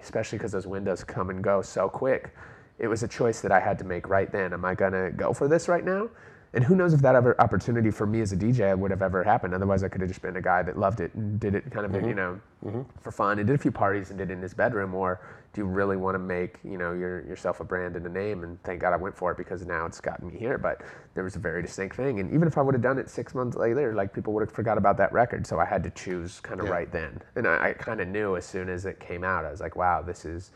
especially 0.00 0.38
because 0.38 0.52
those 0.52 0.66
windows 0.66 1.02
come 1.02 1.30
and 1.30 1.42
go 1.42 1.60
so 1.62 1.88
quick, 1.88 2.34
it 2.78 2.88
was 2.88 3.02
a 3.02 3.08
choice 3.08 3.40
that 3.40 3.52
I 3.52 3.60
had 3.60 3.78
to 3.78 3.84
make 3.84 4.08
right 4.08 4.30
then. 4.30 4.52
Am 4.52 4.64
I 4.64 4.74
going 4.74 4.92
to 4.92 5.10
go 5.16 5.32
for 5.32 5.48
this 5.48 5.68
right 5.68 5.84
now 5.84 6.10
and 6.56 6.64
who 6.64 6.74
knows 6.74 6.94
if 6.94 7.02
that 7.02 7.14
ever 7.14 7.38
opportunity 7.38 7.90
for 7.90 8.06
me 8.06 8.22
as 8.22 8.32
a 8.32 8.36
DJ 8.36 8.76
would 8.76 8.90
have 8.90 9.02
ever 9.02 9.22
happened. 9.22 9.52
Otherwise, 9.52 9.82
I 9.82 9.88
could 9.88 10.00
have 10.00 10.08
just 10.08 10.22
been 10.22 10.36
a 10.36 10.42
guy 10.42 10.62
that 10.62 10.78
loved 10.78 11.00
it 11.00 11.12
and 11.14 11.38
did 11.38 11.54
it 11.54 11.70
kind 11.70 11.84
of, 11.84 11.92
mm-hmm. 11.92 12.08
you 12.08 12.14
know, 12.14 12.40
mm-hmm. 12.64 12.80
for 13.02 13.10
fun 13.12 13.38
and 13.38 13.46
did 13.46 13.54
a 13.54 13.58
few 13.58 13.70
parties 13.70 14.08
and 14.08 14.18
did 14.18 14.30
it 14.30 14.32
in 14.32 14.40
his 14.40 14.54
bedroom. 14.54 14.94
Or 14.94 15.20
do 15.52 15.60
you 15.60 15.66
really 15.66 15.98
want 15.98 16.14
to 16.14 16.18
make, 16.18 16.58
you 16.64 16.78
know, 16.78 16.94
your, 16.94 17.26
yourself 17.26 17.60
a 17.60 17.64
brand 17.64 17.94
and 17.94 18.06
a 18.06 18.08
name? 18.08 18.42
And 18.42 18.62
thank 18.62 18.80
God 18.80 18.94
I 18.94 18.96
went 18.96 19.14
for 19.14 19.32
it 19.32 19.36
because 19.36 19.66
now 19.66 19.84
it's 19.84 20.00
gotten 20.00 20.28
me 20.28 20.38
here. 20.38 20.56
But 20.56 20.80
there 21.12 21.24
was 21.24 21.36
a 21.36 21.40
very 21.40 21.60
distinct 21.60 21.94
thing. 21.94 22.20
And 22.20 22.32
even 22.32 22.48
if 22.48 22.56
I 22.56 22.62
would 22.62 22.74
have 22.74 22.82
done 22.82 22.98
it 22.98 23.10
six 23.10 23.34
months 23.34 23.54
later, 23.54 23.92
like 23.92 24.14
people 24.14 24.32
would 24.32 24.40
have 24.40 24.52
forgot 24.52 24.78
about 24.78 24.96
that 24.96 25.12
record. 25.12 25.46
So 25.46 25.60
I 25.60 25.66
had 25.66 25.82
to 25.82 25.90
choose 25.90 26.40
kind 26.40 26.58
of 26.60 26.68
Yeah. 26.68 26.72
right 26.72 26.90
then. 26.90 27.20
And 27.34 27.46
I, 27.46 27.68
I 27.68 27.72
kind 27.74 28.00
of 28.00 28.08
knew 28.08 28.36
as 28.36 28.46
soon 28.46 28.70
as 28.70 28.86
it 28.86 28.98
came 28.98 29.24
out, 29.24 29.44
I 29.44 29.50
was 29.50 29.60
like, 29.60 29.76
wow, 29.76 30.00
this 30.00 30.24
is 30.24 30.52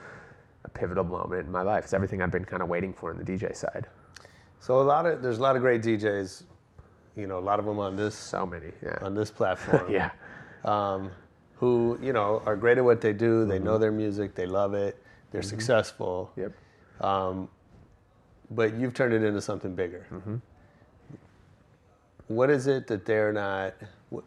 a 0.64 0.68
pivotal 0.68 1.04
moment 1.04 1.46
in 1.46 1.52
my 1.52 1.62
life. 1.62 1.84
It's 1.84 1.92
everything 1.94 2.20
I've 2.22 2.30
been 2.30 2.44
kind 2.44 2.62
of 2.62 2.68
waiting 2.68 2.92
for 2.92 3.10
on 3.10 3.18
the 3.18 3.24
DJ 3.24 3.54
side. 3.56 3.86
So 4.60 4.80
a 4.80 4.82
lot 4.82 5.06
of 5.06 5.22
there's 5.22 5.38
a 5.38 5.42
lot 5.42 5.56
of 5.56 5.62
great 5.62 5.82
DJs, 5.82 6.42
you 7.16 7.26
know, 7.26 7.38
a 7.38 7.40
lot 7.40 7.58
of 7.58 7.64
them 7.64 7.78
on 7.78 7.96
this 7.96 8.14
So 8.14 8.44
many, 8.46 8.72
yeah. 8.82 8.98
on 9.02 9.14
this 9.14 9.30
platform. 9.30 9.86
Yeah. 9.90 10.10
Um, 10.64 11.10
who 11.56 11.98
you 12.02 12.12
know 12.12 12.42
are 12.46 12.56
great 12.56 12.78
at 12.78 12.84
what 12.84 13.00
they 13.00 13.12
do. 13.12 13.44
They 13.46 13.56
Mm-hmm. 13.56 13.64
know 13.64 13.78
their 13.78 13.92
music. 13.92 14.34
They 14.34 14.46
love 14.46 14.74
it. 14.74 15.02
They're 15.30 15.42
successful. 15.42 16.30
Yep. 16.36 16.52
Um, 17.00 17.48
but 18.50 18.74
you've 18.74 18.92
turned 18.94 19.14
it 19.14 19.22
into 19.22 19.40
something 19.40 19.74
bigger. 19.74 20.06
Mm-hmm. 20.12 20.36
What 22.28 22.50
is 22.50 22.66
it 22.66 22.86
that 22.88 23.06
they're 23.06 23.32
not? 23.32 23.74
What, 24.10 24.24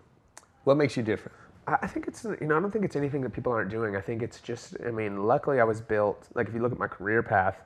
what 0.63 0.77
makes 0.77 0.97
you 0.97 1.03
different? 1.03 1.37
I 1.67 1.87
think 1.87 2.07
it's 2.07 2.23
you 2.23 2.47
know 2.47 2.57
I 2.57 2.59
don't 2.59 2.71
think 2.71 2.85
it's 2.85 2.95
anything 2.95 3.21
that 3.21 3.31
people 3.31 3.51
aren't 3.51 3.69
doing. 3.69 3.95
I 3.95 4.01
think 4.01 4.21
it's 4.21 4.41
just 4.41 4.75
I 4.85 4.91
mean 4.91 5.25
luckily 5.25 5.59
I 5.59 5.63
was 5.63 5.81
built 5.81 6.27
like 6.35 6.47
if 6.47 6.53
you 6.53 6.61
look 6.61 6.71
at 6.71 6.79
my 6.79 6.87
career 6.87 7.23
path, 7.23 7.61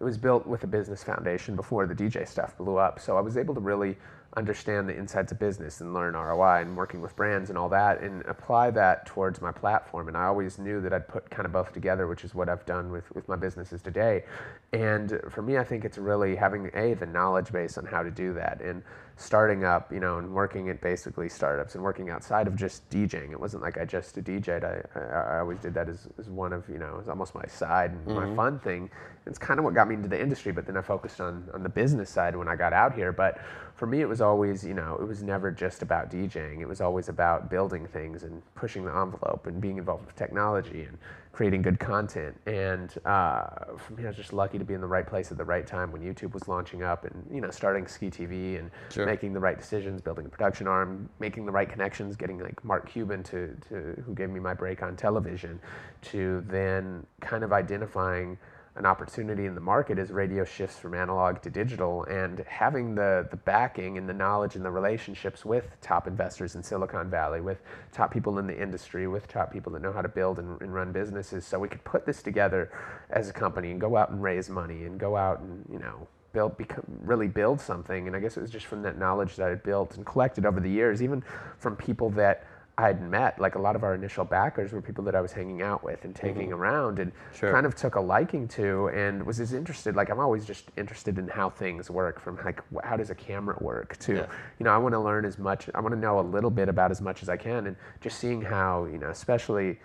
it 0.00 0.04
was 0.04 0.16
built 0.18 0.46
with 0.46 0.64
a 0.64 0.66
business 0.66 1.04
foundation 1.04 1.54
before 1.54 1.86
the 1.86 1.94
DJ 1.94 2.26
stuff 2.26 2.56
blew 2.56 2.76
up. 2.76 2.98
So 2.98 3.16
I 3.16 3.20
was 3.20 3.36
able 3.36 3.54
to 3.54 3.60
really 3.60 3.96
understand 4.36 4.88
the 4.88 4.96
insides 4.96 5.30
of 5.30 5.38
business 5.38 5.82
and 5.82 5.92
learn 5.92 6.14
ROI 6.14 6.62
and 6.62 6.76
working 6.76 7.02
with 7.02 7.14
brands 7.14 7.50
and 7.50 7.58
all 7.58 7.68
that 7.68 8.00
and 8.00 8.24
apply 8.24 8.70
that 8.70 9.04
towards 9.04 9.42
my 9.42 9.52
platform. 9.52 10.08
And 10.08 10.16
I 10.16 10.24
always 10.24 10.58
knew 10.58 10.80
that 10.80 10.92
I'd 10.92 11.06
put 11.06 11.28
kind 11.30 11.44
of 11.44 11.52
both 11.52 11.72
together, 11.72 12.06
which 12.06 12.24
is 12.24 12.34
what 12.34 12.48
I've 12.48 12.64
done 12.64 12.90
with, 12.90 13.14
with 13.14 13.28
my 13.28 13.36
businesses 13.36 13.82
today. 13.82 14.24
And 14.72 15.20
for 15.28 15.42
me, 15.42 15.58
I 15.58 15.64
think 15.64 15.84
it's 15.84 15.98
really 15.98 16.34
having 16.34 16.70
a 16.74 16.94
the 16.94 17.06
knowledge 17.06 17.52
base 17.52 17.76
on 17.76 17.84
how 17.84 18.02
to 18.02 18.10
do 18.10 18.32
that 18.34 18.62
and 18.62 18.82
starting 19.16 19.64
up, 19.64 19.92
you 19.92 20.00
know, 20.00 20.18
and 20.18 20.32
working 20.32 20.68
at 20.68 20.80
basically 20.80 21.28
startups 21.28 21.74
and 21.74 21.84
working 21.84 22.10
outside 22.10 22.46
of 22.46 22.56
just 22.56 22.88
DJing. 22.90 23.32
It 23.32 23.40
wasn't 23.40 23.62
like 23.62 23.78
I 23.78 23.84
just 23.84 24.16
DJed. 24.16 24.64
I, 24.64 24.98
I, 24.98 25.36
I 25.36 25.38
always 25.40 25.58
did 25.58 25.74
that 25.74 25.88
as, 25.88 26.08
as 26.18 26.28
one 26.28 26.52
of, 26.52 26.68
you 26.68 26.78
know, 26.78 26.98
as 27.00 27.08
almost 27.08 27.34
my 27.34 27.46
side 27.46 27.92
and 27.92 28.06
my 28.06 28.24
mm-hmm. 28.24 28.36
fun 28.36 28.58
thing. 28.60 28.90
It's 29.26 29.38
kind 29.38 29.58
of 29.60 29.64
what 29.64 29.74
got 29.74 29.88
me 29.88 29.94
into 29.94 30.08
the 30.08 30.20
industry, 30.20 30.50
but 30.50 30.66
then 30.66 30.76
I 30.76 30.82
focused 30.82 31.20
on, 31.20 31.48
on 31.54 31.62
the 31.62 31.68
business 31.68 32.10
side 32.10 32.34
when 32.34 32.48
I 32.48 32.56
got 32.56 32.72
out 32.72 32.94
here. 32.94 33.12
But 33.12 33.38
for 33.76 33.86
me, 33.86 34.00
it 34.00 34.08
was 34.08 34.20
always, 34.20 34.64
you 34.64 34.74
know, 34.74 34.96
it 35.00 35.06
was 35.06 35.22
never 35.22 35.50
just 35.50 35.82
about 35.82 36.10
DJing. 36.10 36.60
It 36.60 36.68
was 36.68 36.80
always 36.80 37.08
about 37.08 37.50
building 37.50 37.86
things 37.86 38.24
and 38.24 38.42
pushing 38.54 38.84
the 38.84 38.90
envelope 38.90 39.46
and 39.46 39.60
being 39.60 39.78
involved 39.78 40.06
with 40.06 40.16
technology 40.16 40.82
and 40.82 40.98
creating 41.32 41.62
good 41.62 41.80
content. 41.80 42.38
And 42.46 42.94
uh, 43.06 43.46
for 43.78 43.94
me, 43.94 44.04
I 44.04 44.08
was 44.08 44.16
just 44.16 44.34
lucky 44.34 44.58
to 44.58 44.64
be 44.64 44.74
in 44.74 44.82
the 44.82 44.86
right 44.86 45.06
place 45.06 45.32
at 45.32 45.38
the 45.38 45.44
right 45.44 45.66
time 45.66 45.90
when 45.90 46.02
YouTube 46.02 46.34
was 46.34 46.46
launching 46.46 46.82
up 46.82 47.04
and, 47.04 47.26
you 47.32 47.40
know, 47.40 47.50
starting 47.50 47.86
Skee 47.86 48.10
TV 48.10 48.58
and 48.58 48.70
Sure. 48.90 49.06
making 49.06 49.32
the 49.32 49.40
right 49.40 49.58
decisions, 49.58 50.02
building 50.02 50.26
a 50.26 50.28
production 50.28 50.66
arm, 50.66 51.08
making 51.18 51.46
the 51.46 51.52
right 51.52 51.68
connections, 51.68 52.16
getting 52.16 52.38
like 52.38 52.62
Mark 52.64 52.88
Cuban 52.88 53.22
to, 53.24 53.56
to 53.68 54.02
who 54.04 54.14
gave 54.14 54.28
me 54.28 54.40
my 54.40 54.52
break 54.52 54.82
on 54.82 54.94
television, 54.94 55.58
to 56.02 56.44
then 56.48 57.06
kind 57.20 57.44
of 57.44 57.52
identifying 57.52 58.36
an 58.76 58.86
opportunity 58.86 59.44
in 59.44 59.54
the 59.54 59.60
market 59.60 59.98
as 59.98 60.10
radio 60.10 60.44
shifts 60.44 60.78
from 60.78 60.94
analog 60.94 61.42
to 61.42 61.50
digital 61.50 62.04
and 62.04 62.38
having 62.48 62.94
the, 62.94 63.28
the 63.30 63.36
backing 63.36 63.98
and 63.98 64.08
the 64.08 64.14
knowledge 64.14 64.56
and 64.56 64.64
the 64.64 64.70
relationships 64.70 65.44
with 65.44 65.66
top 65.82 66.06
investors 66.06 66.54
in 66.54 66.62
Silicon 66.62 67.10
Valley, 67.10 67.42
with 67.42 67.60
top 67.92 68.10
people 68.10 68.38
in 68.38 68.46
the 68.46 68.58
industry, 68.58 69.06
with 69.06 69.28
top 69.28 69.52
people 69.52 69.72
that 69.72 69.82
know 69.82 69.92
how 69.92 70.00
to 70.00 70.08
build 70.08 70.38
and, 70.38 70.60
and 70.62 70.72
run 70.72 70.90
businesses. 70.90 71.46
So 71.46 71.58
we 71.58 71.68
could 71.68 71.84
put 71.84 72.06
this 72.06 72.22
together 72.22 72.70
as 73.10 73.28
a 73.28 73.32
company 73.32 73.70
and 73.72 73.80
go 73.80 73.96
out 73.96 74.08
and 74.08 74.22
raise 74.22 74.48
money 74.48 74.84
and 74.84 74.98
go 74.98 75.16
out 75.16 75.40
and, 75.40 75.66
you 75.70 75.78
know, 75.78 76.08
build, 76.32 76.56
become, 76.56 76.84
really 77.02 77.28
build 77.28 77.60
something. 77.60 78.06
And 78.06 78.16
I 78.16 78.20
guess 78.20 78.38
it 78.38 78.40
was 78.40 78.50
just 78.50 78.64
from 78.64 78.80
that 78.82 78.98
knowledge 78.98 79.36
that 79.36 79.50
I 79.50 79.54
built 79.54 79.96
and 79.96 80.06
collected 80.06 80.46
over 80.46 80.60
the 80.60 80.70
years, 80.70 81.02
even 81.02 81.22
from 81.58 81.76
people 81.76 82.08
that 82.10 82.46
I'd 82.78 83.02
met. 83.02 83.38
Like 83.38 83.54
a 83.54 83.58
lot 83.58 83.76
of 83.76 83.84
our 83.84 83.94
initial 83.94 84.24
backers 84.24 84.72
were 84.72 84.80
people 84.80 85.04
that 85.04 85.14
I 85.14 85.20
was 85.20 85.32
hanging 85.32 85.60
out 85.60 85.84
with 85.84 86.04
and 86.04 86.16
taking 86.16 86.48
mm-hmm. 86.50 86.60
around 86.60 86.98
and 86.98 87.12
Sure. 87.34 87.52
kind 87.52 87.66
of 87.66 87.74
took 87.74 87.96
a 87.96 88.00
liking 88.00 88.48
to 88.48 88.88
and 88.88 89.24
was 89.24 89.40
as 89.40 89.52
interested. 89.52 89.94
Like 89.94 90.08
I'm 90.10 90.18
always 90.18 90.46
just 90.46 90.70
interested 90.76 91.18
in 91.18 91.28
how 91.28 91.50
things 91.50 91.90
work 91.90 92.18
from 92.18 92.38
like 92.44 92.62
how 92.82 92.96
does 92.96 93.10
a 93.10 93.14
camera 93.14 93.56
work 93.60 93.96
to, 93.98 94.14
Yeah. 94.14 94.26
you 94.58 94.64
know, 94.64 94.70
I 94.70 94.78
want 94.78 94.94
to 94.94 95.00
learn 95.00 95.24
as 95.26 95.38
much, 95.38 95.68
I 95.74 95.80
want 95.80 95.92
to 95.92 96.00
know 96.00 96.18
a 96.18 96.22
little 96.22 96.50
bit 96.50 96.68
about 96.68 96.90
as 96.90 97.00
much 97.00 97.22
as 97.22 97.28
I 97.28 97.36
can 97.36 97.66
and 97.66 97.76
just 98.00 98.18
seeing 98.18 98.40
how, 98.40 98.86
you 98.86 98.98
know, 98.98 99.10
especially 99.10 99.78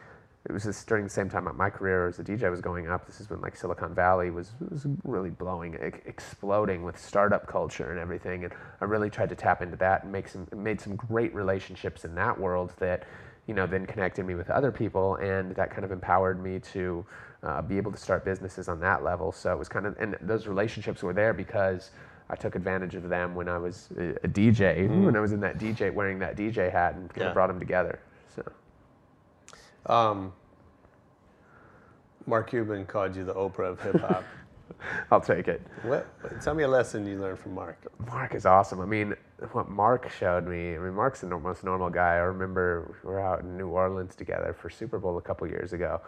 it 0.48 0.54
was 0.54 0.64
just 0.64 0.88
during 0.88 1.04
the 1.04 1.10
same 1.10 1.30
time 1.30 1.50
my 1.58 1.70
career 1.70 2.08
as 2.08 2.20
a 2.20 2.24
DJ 2.24 2.50
was 2.50 2.62
going 2.62 2.90
up. 2.90 3.06
This 3.06 3.20
is 3.20 3.30
when 3.30 3.42
like 3.42 3.56
Silicon 3.58 3.94
Valley 3.94 4.32
was, 4.32 4.52
was 4.70 4.86
really 5.04 5.30
blowing, 5.30 5.74
e- 5.76 6.00
exploding 6.06 6.84
with 6.84 6.98
startup 6.98 7.48
culture 7.48 7.92
and 7.92 8.00
everything. 8.00 8.46
And 8.46 8.54
I 8.80 8.86
really 8.86 9.10
tried 9.10 9.28
to 9.30 9.36
tap 9.36 9.62
into 9.62 9.76
that 9.78 10.04
and 10.04 10.12
make 10.12 10.30
some, 10.30 10.48
made 10.56 10.80
some 10.80 10.96
great 10.96 11.36
relationships 11.36 12.06
in 12.06 12.16
that 12.16 12.40
world 12.40 12.72
that, 12.80 13.04
you 13.46 13.54
know, 13.54 13.68
then 13.68 13.86
connected 13.86 14.26
me 14.26 14.36
with 14.36 14.50
other 14.50 14.72
people. 14.72 15.16
And 15.16 15.54
that 15.56 15.70
kind 15.70 15.84
of 15.84 15.92
empowered 15.92 16.42
me 16.42 16.60
to 16.74 17.06
uh, 17.44 17.62
be 17.62 17.76
able 17.76 17.92
to 17.92 17.98
start 17.98 18.24
businesses 18.24 18.70
on 18.70 18.80
that 18.80 19.04
level. 19.04 19.34
So 19.34 19.52
it 19.52 19.60
was 19.60 19.68
kind 19.68 19.86
of, 19.86 19.98
and 20.00 20.16
those 20.22 20.48
relationships 20.48 21.04
were 21.04 21.14
there 21.14 21.34
because 21.34 21.92
I 22.30 22.36
took 22.36 22.56
advantage 22.56 22.96
of 22.96 23.10
them 23.10 23.36
when 23.36 23.50
I 23.50 23.58
was 23.58 23.90
a, 23.98 24.12
a 24.24 24.28
DJ, 24.30 24.88
when 25.04 25.16
I 25.18 25.20
was 25.20 25.34
in 25.34 25.42
that 25.42 25.58
DJ, 25.60 25.94
wearing 25.94 26.20
that 26.20 26.38
DJ 26.38 26.72
hat 26.72 26.96
and 26.96 27.10
kind 27.10 27.22
Yeah. 27.24 27.28
of 27.28 27.34
brought 27.34 27.48
them 27.48 27.60
together. 27.60 28.00
So. 28.34 28.44
Um, 29.88 30.34
Mark 32.26 32.50
Cuban 32.50 32.86
called 32.86 33.16
you 33.16 33.24
the 33.24 33.34
Oprah 33.34 33.72
of 33.72 33.82
hip 33.82 34.00
hop. 34.02 34.24
I'll 35.12 35.22
take 35.22 35.48
it. 35.48 35.62
what? 35.84 36.06
Tell 36.42 36.54
me 36.54 36.64
a 36.64 36.68
lesson 36.68 37.08
you 37.08 37.18
learned 37.18 37.40
from 37.40 37.56
Mark. 37.56 37.88
Mark 38.06 38.36
is 38.36 38.46
awesome. 38.46 38.82
I 38.82 38.86
mean, 38.86 39.16
what 39.54 39.70
Mark 39.70 40.12
showed 40.12 40.46
me, 40.46 40.76
I 40.76 40.78
mean, 40.78 40.94
Mark's 40.94 41.22
the 41.22 41.28
most 41.28 41.64
normal 41.64 41.90
guy. 41.90 42.14
I 42.14 42.18
remember 42.18 42.96
we 43.04 43.10
were 43.10 43.22
out 43.22 43.42
in 43.42 43.58
New 43.58 43.70
Orleans 43.70 44.16
together 44.16 44.54
for 44.54 44.70
Super 44.70 45.00
Bowl 45.00 45.18
a 45.18 45.22
couple 45.22 45.48
years 45.48 45.74
ago. 45.74 46.02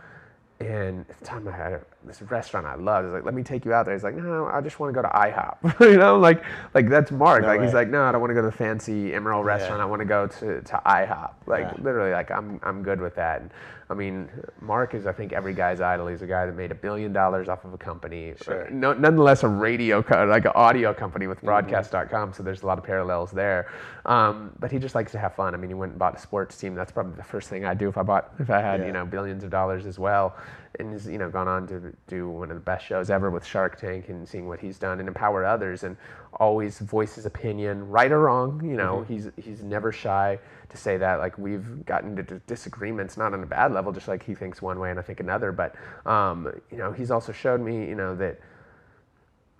And 0.59 1.05
at 1.09 1.19
the 1.19 1.25
time 1.25 1.47
I 1.47 1.51
had 1.51 1.81
this 2.03 2.21
restaurant 2.21 2.65
I 2.65 2.75
loved. 2.75 3.05
Was 3.05 3.13
like, 3.13 3.23
let 3.23 3.33
me 3.33 3.43
take 3.43 3.63
you 3.63 3.71
out 3.71 3.85
there. 3.85 3.95
He's 3.95 4.03
like, 4.03 4.15
no, 4.15 4.47
I 4.47 4.59
just 4.59 4.77
want 4.77 4.93
to 4.93 5.01
go 5.01 5.07
to 5.07 5.13
IHOP. 5.13 5.79
you 5.91 5.97
know, 5.97 6.19
like, 6.19 6.43
like 6.73 6.89
that's 6.89 7.11
Mark. 7.11 7.43
No 7.43 7.47
like, 7.47 7.61
he's 7.61 7.73
like, 7.73 7.87
no, 7.87 8.03
I 8.03 8.11
don't 8.11 8.19
want 8.19 8.31
to 8.31 8.35
go 8.35 8.41
to 8.41 8.47
the 8.47 8.51
fancy 8.51 9.11
Emeril 9.11 9.43
restaurant. 9.43 9.81
I 9.81 9.85
want 9.85 10.01
to 10.01 10.05
go 10.05 10.27
to, 10.27 10.61
to 10.61 10.81
IHOP. 10.85 11.31
Like, 11.47 11.63
Yeah. 11.63 11.73
literally, 11.81 12.11
like, 12.11 12.29
I'm, 12.29 12.59
I'm 12.63 12.83
good 12.83 12.99
with 12.99 13.15
that. 13.15 13.41
And, 13.41 13.51
I 13.91 13.95
mean, 13.95 14.29
Mark 14.61 14.93
is, 14.93 15.07
I 15.07 15.11
think, 15.11 15.33
every 15.33 15.55
guy's 15.55 15.81
idol. 15.81 16.05
He's 16.07 16.21
a 16.21 16.27
guy 16.27 16.45
that 16.45 16.55
made 16.55 16.69
a 16.71 16.75
billion 16.75 17.11
dollars 17.11 17.49
off 17.49 17.65
of 17.65 17.73
a 17.73 17.77
company. 17.77 18.35
Sure. 18.43 18.69
No, 18.69 18.93
nonetheless, 18.93 19.41
a 19.41 19.47
radio, 19.47 20.03
co- 20.03 20.25
like 20.25 20.45
an 20.45 20.51
audio 20.53 20.93
company 20.93 21.25
with 21.25 21.39
Mm-hmm. 21.39 21.47
broadcast.com. 21.47 22.33
So 22.33 22.43
there's 22.43 22.61
a 22.61 22.67
lot 22.67 22.77
of 22.77 22.83
parallels 22.83 23.31
there. 23.31 23.71
Um, 24.05 24.51
but 24.59 24.71
he 24.71 24.77
just 24.77 24.93
likes 24.93 25.11
to 25.13 25.17
have 25.19 25.33
fun. 25.35 25.55
I 25.55 25.57
mean, 25.57 25.71
he 25.71 25.73
went 25.73 25.93
and 25.93 25.99
bought 25.99 26.15
a 26.15 26.19
sports 26.19 26.55
team. 26.55 26.75
That's 26.75 26.91
probably 26.91 27.15
the 27.15 27.23
first 27.23 27.49
thing 27.49 27.65
I'd 27.65 27.79
do 27.79 27.89
if 27.89 27.97
I 27.97 28.03
bought, 28.03 28.31
if 28.37 28.51
I 28.51 28.61
had, 28.61 28.81
Yeah. 28.81 28.85
you 28.87 28.91
know, 28.91 29.05
billions 29.07 29.43
of 29.43 29.49
dollars 29.49 29.87
as 29.87 29.97
well. 29.97 30.35
And 30.79 30.93
he's, 30.93 31.07
you 31.07 31.17
know, 31.17 31.29
gone 31.29 31.47
on 31.47 31.67
to 31.67 31.93
do 32.07 32.29
one 32.29 32.49
of 32.51 32.55
the 32.55 32.61
best 32.61 32.85
shows 32.85 33.09
ever 33.09 33.29
with 33.29 33.45
Shark 33.45 33.79
Tank 33.79 34.09
and 34.09 34.27
seeing 34.27 34.47
what 34.47 34.59
he's 34.59 34.79
done 34.79 34.99
and 34.99 35.07
empower 35.07 35.45
others 35.45 35.83
and 35.83 35.97
always 36.33 36.79
voice 36.79 37.15
his 37.15 37.25
opinion, 37.25 37.89
right 37.89 38.11
or 38.11 38.19
wrong. 38.19 38.63
You 38.63 38.77
know, 38.77 38.97
Mm-hmm. 39.05 39.13
he's 39.13 39.29
he's 39.37 39.63
never 39.63 39.91
shy 39.91 40.39
to 40.69 40.77
say 40.77 40.97
that. 40.97 41.19
Like 41.19 41.37
we've 41.37 41.85
gotten 41.85 42.17
into 42.17 42.39
disagreements, 42.47 43.17
not 43.17 43.33
on 43.33 43.43
a 43.43 43.45
bad 43.45 43.73
level, 43.73 43.91
just 43.91 44.07
like 44.07 44.23
he 44.23 44.35
thinks 44.35 44.61
one 44.61 44.79
way 44.79 44.89
and 44.89 44.99
I 44.99 45.01
think 45.03 45.19
another. 45.19 45.51
But 45.51 45.75
um, 46.05 46.51
you 46.71 46.77
know, 46.77 46.91
he's 46.91 47.11
also 47.11 47.31
showed 47.31 47.61
me, 47.61 47.87
you 47.87 47.95
know, 47.95 48.15
that 48.15 48.39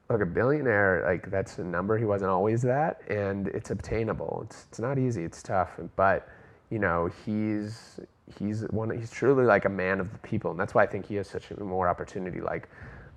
look, 0.10 0.21
a 0.21 0.25
billionaire, 0.25 1.03
like 1.05 1.29
that's 1.29 1.58
a 1.60 1.63
number. 1.63 1.97
He 1.97 2.05
wasn't 2.05 2.32
always 2.32 2.62
that, 2.63 3.01
and 3.10 3.47
it's 3.49 3.71
obtainable. 3.71 4.43
It's 4.45 4.65
it's 4.69 4.79
not 4.79 4.97
easy. 4.97 5.23
It's 5.23 5.43
tough, 5.43 5.71
but 5.95 6.27
you 6.69 6.79
know, 6.79 7.10
he's 7.25 7.99
he's 8.37 8.61
one. 8.69 8.89
He's 8.97 9.11
truly 9.11 9.45
like 9.45 9.65
a 9.65 9.69
man 9.69 9.99
of 9.99 10.11
the 10.11 10.19
people, 10.19 10.51
and 10.51 10.59
that's 10.59 10.73
why 10.73 10.83
I 10.83 10.87
think 10.87 11.05
he 11.05 11.15
has 11.15 11.27
such 11.27 11.51
a 11.51 11.59
more 11.63 11.87
opportunity. 11.87 12.41
Like, 12.41 12.69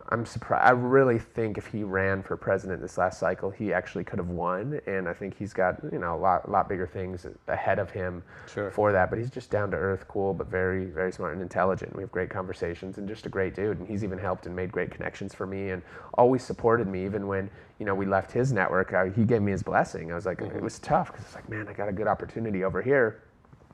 I'm 0.09 0.27
surprised. 0.27 0.67
I 0.67 0.71
really 0.71 1.19
think 1.19 1.57
if 1.57 1.67
he 1.67 1.85
ran 1.85 2.23
for 2.23 2.37
president 2.37 2.83
this 2.83 2.99
last 2.99 3.19
cycle, 3.19 3.51
he 3.51 3.73
actually 3.73 4.05
could 4.05 4.19
have 4.19 4.29
won, 4.29 4.81
and 4.87 5.09
I 5.09 5.15
think 5.15 5.37
he's 5.39 5.53
got 5.53 5.81
you 5.93 5.99
know 5.99 6.15
a 6.15 6.19
lot 6.19 6.51
lot 6.51 6.69
bigger 6.69 6.87
things 6.87 7.27
ahead 7.49 7.79
of 7.79 7.91
him 7.91 8.23
Sure. 8.47 8.71
for 8.71 8.93
that. 8.93 9.11
But 9.11 9.19
he's 9.19 9.31
just 9.31 9.51
down 9.51 9.71
to 9.71 9.77
earth, 9.77 10.07
cool, 10.09 10.35
but 10.35 10.49
very 10.49 10.87
very 10.87 11.13
smart 11.13 11.33
and 11.33 11.43
intelligent. 11.43 11.95
We 11.97 12.03
have 12.03 12.13
great 12.13 12.31
conversations, 12.31 12.99
and 12.99 13.09
just 13.09 13.27
a 13.27 13.29
great 13.29 13.55
dude. 13.55 13.79
And 13.79 13.89
he's 13.89 14.05
even 14.05 14.19
helped 14.19 14.47
and 14.47 14.55
made 14.55 14.73
great 14.73 14.91
connections 14.91 15.35
for 15.35 15.47
me, 15.47 15.71
and 15.71 15.83
always 16.15 16.43
supported 16.43 16.89
me, 16.89 17.05
even 17.05 17.27
when 17.27 17.49
you 17.79 17.87
know 17.87 17.95
we 17.95 18.07
left 18.07 18.33
his 18.33 18.53
network. 18.53 18.93
Uh, 18.93 19.05
he 19.05 19.25
gave 19.25 19.41
me 19.43 19.53
his 19.53 19.63
blessing. 19.63 20.11
I 20.13 20.15
was 20.15 20.27
like, 20.27 20.41
it 20.41 20.63
was 20.63 20.79
tough 20.81 21.13
because 21.13 21.25
it's 21.27 21.35
like, 21.35 21.49
man, 21.49 21.69
I 21.69 21.73
got 21.73 21.89
a 21.89 21.93
good 21.93 22.07
opportunity 22.09 22.65
over 22.65 22.83
here 22.83 23.23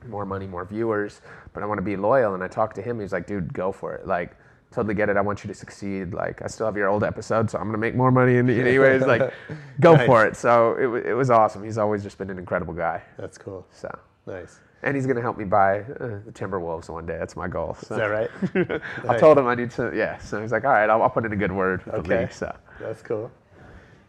more 0.07 0.25
money, 0.25 0.47
more 0.47 0.65
viewers, 0.65 1.21
but 1.53 1.63
I 1.63 1.65
want 1.65 1.77
to 1.79 1.83
be 1.83 1.95
loyal. 1.95 2.33
And 2.33 2.43
I 2.43 2.47
talked 2.47 2.75
to 2.75 2.81
him. 2.81 2.99
He's 2.99 3.11
like, 3.13 3.27
dude, 3.27 3.53
go 3.53 3.71
for 3.71 3.93
it. 3.93 4.07
Like, 4.07 4.35
totally 4.71 4.93
get 4.93 5.09
it. 5.09 5.17
I 5.17 5.21
want 5.21 5.43
you 5.43 5.47
to 5.47 5.53
succeed. 5.53 6.13
Like 6.13 6.41
I 6.43 6.47
still 6.47 6.65
have 6.67 6.77
your 6.77 6.87
old 6.89 7.03
episode, 7.03 7.49
so 7.49 7.57
I'm 7.57 7.65
gonna 7.65 7.77
make 7.79 7.95
more 7.95 8.11
money. 8.11 8.37
And 8.37 8.49
anyways, 8.49 9.01
like 9.01 9.33
go 9.79 9.95
Nice. 9.95 10.05
for 10.05 10.25
it. 10.27 10.35
So 10.35 10.73
it, 10.75 11.07
it 11.07 11.13
was 11.15 11.29
awesome. 11.31 11.63
He's 11.63 11.77
always 11.79 12.03
just 12.03 12.17
been 12.19 12.29
an 12.29 12.37
incredible 12.37 12.73
guy. 12.75 13.01
That's 13.17 13.37
cool. 13.37 13.65
So 13.71 13.89
Nice. 14.27 14.59
and 14.83 14.95
he's 14.95 15.07
gonna 15.07 15.21
help 15.21 15.39
me 15.39 15.43
buy 15.45 15.79
uh, 15.79 16.19
the 16.23 16.31
Timberwolves 16.33 16.87
one 16.87 17.07
day. 17.07 17.17
That's 17.17 17.35
my 17.35 17.47
goal. 17.47 17.75
So. 17.81 17.95
Is 17.95 17.99
that 17.99 18.05
right? 18.05 18.29
I 19.03 19.07
Nice. 19.13 19.19
told 19.19 19.39
him 19.39 19.47
I 19.47 19.55
need 19.55 19.71
to. 19.71 19.91
Yeah. 19.95 20.19
So 20.19 20.39
he's 20.39 20.51
like, 20.51 20.65
all 20.65 20.71
right, 20.71 20.87
I'll, 20.89 21.01
I'll 21.01 21.09
put 21.09 21.25
in 21.25 21.33
a 21.33 21.35
good 21.35 21.51
word 21.51 21.83
with 21.85 21.93
the 21.95 21.99
Okay. 22.01 22.19
league. 22.21 22.31
So 22.31 22.55
That's 22.79 23.01
cool. 23.01 23.31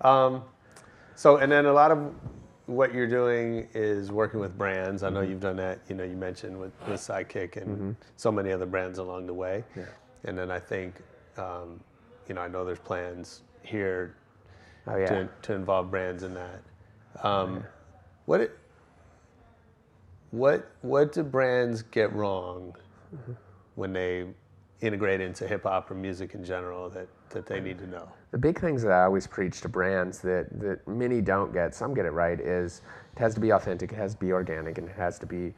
Um, 0.03 0.43
so, 1.14 1.36
and 1.38 1.51
then 1.51 1.64
a 1.66 1.72
lot 1.72 1.91
of 1.91 2.14
what 2.70 2.94
you're 2.94 3.06
doing 3.08 3.68
is 3.74 4.12
working 4.12 4.38
with 4.40 4.56
brands. 4.56 5.02
I 5.02 5.10
know 5.10 5.20
Mm-hmm. 5.20 5.30
you've 5.30 5.40
done 5.40 5.56
that. 5.56 5.80
You 5.88 5.96
know, 5.96 6.04
you 6.04 6.16
mentioned 6.16 6.58
with, 6.58 6.72
with 6.88 7.00
Sidekick 7.00 7.56
and 7.56 7.96
so 8.16 8.30
many 8.30 8.52
other 8.52 8.66
brands 8.66 8.98
along 8.98 9.26
the 9.26 9.34
way. 9.34 9.64
Yeah. 9.76 9.84
And 10.24 10.38
then 10.38 10.50
I 10.50 10.58
think, 10.60 10.94
um, 11.36 11.80
you 12.28 12.34
know, 12.34 12.42
I 12.42 12.48
know 12.48 12.64
there's 12.64 12.78
plans 12.78 13.42
here 13.62 14.14
Oh, 14.86 14.96
yeah. 14.96 15.06
to, 15.06 15.28
to 15.42 15.52
involve 15.54 15.90
brands 15.90 16.22
in 16.22 16.34
that. 16.34 16.62
Um, 17.22 17.64
What 18.26 18.40
it, 18.40 18.56
what 20.30 20.70
what 20.82 21.12
do 21.12 21.22
brands 21.24 21.82
get 21.82 22.12
wrong 22.12 22.74
Mm-hmm. 23.14 23.32
when 23.74 23.92
they 23.92 24.24
integrate 24.80 25.20
into 25.20 25.44
hip 25.48 25.64
hop 25.64 25.90
or 25.90 25.94
music 25.94 26.34
in 26.34 26.44
general 26.44 26.88
that, 26.90 27.08
that 27.30 27.44
they 27.46 27.58
need 27.60 27.76
to 27.78 27.88
know? 27.88 28.08
The 28.33 28.39
big 28.39 28.61
things 28.61 28.83
that 28.83 28.93
I 28.93 29.05
always 29.05 29.26
preach 29.26 29.61
to 29.62 29.68
brands 29.68 30.20
that, 30.20 30.47
that 30.61 30.87
many 30.87 31.20
don't 31.20 31.53
get, 31.53 31.74
some 31.74 31.95
get 31.95 32.07
it 32.07 32.12
right, 32.12 32.39
is 32.39 32.83
it 33.16 33.18
has 33.18 33.35
to 33.35 33.41
be 33.41 33.51
authentic, 33.51 33.93
it 33.93 33.97
has 33.97 34.14
to 34.14 34.20
be 34.20 34.33
organic, 34.33 34.78
and 34.78 34.89
it 34.89 34.97
has 34.97 35.18
to 35.18 35.26
be 35.26 35.53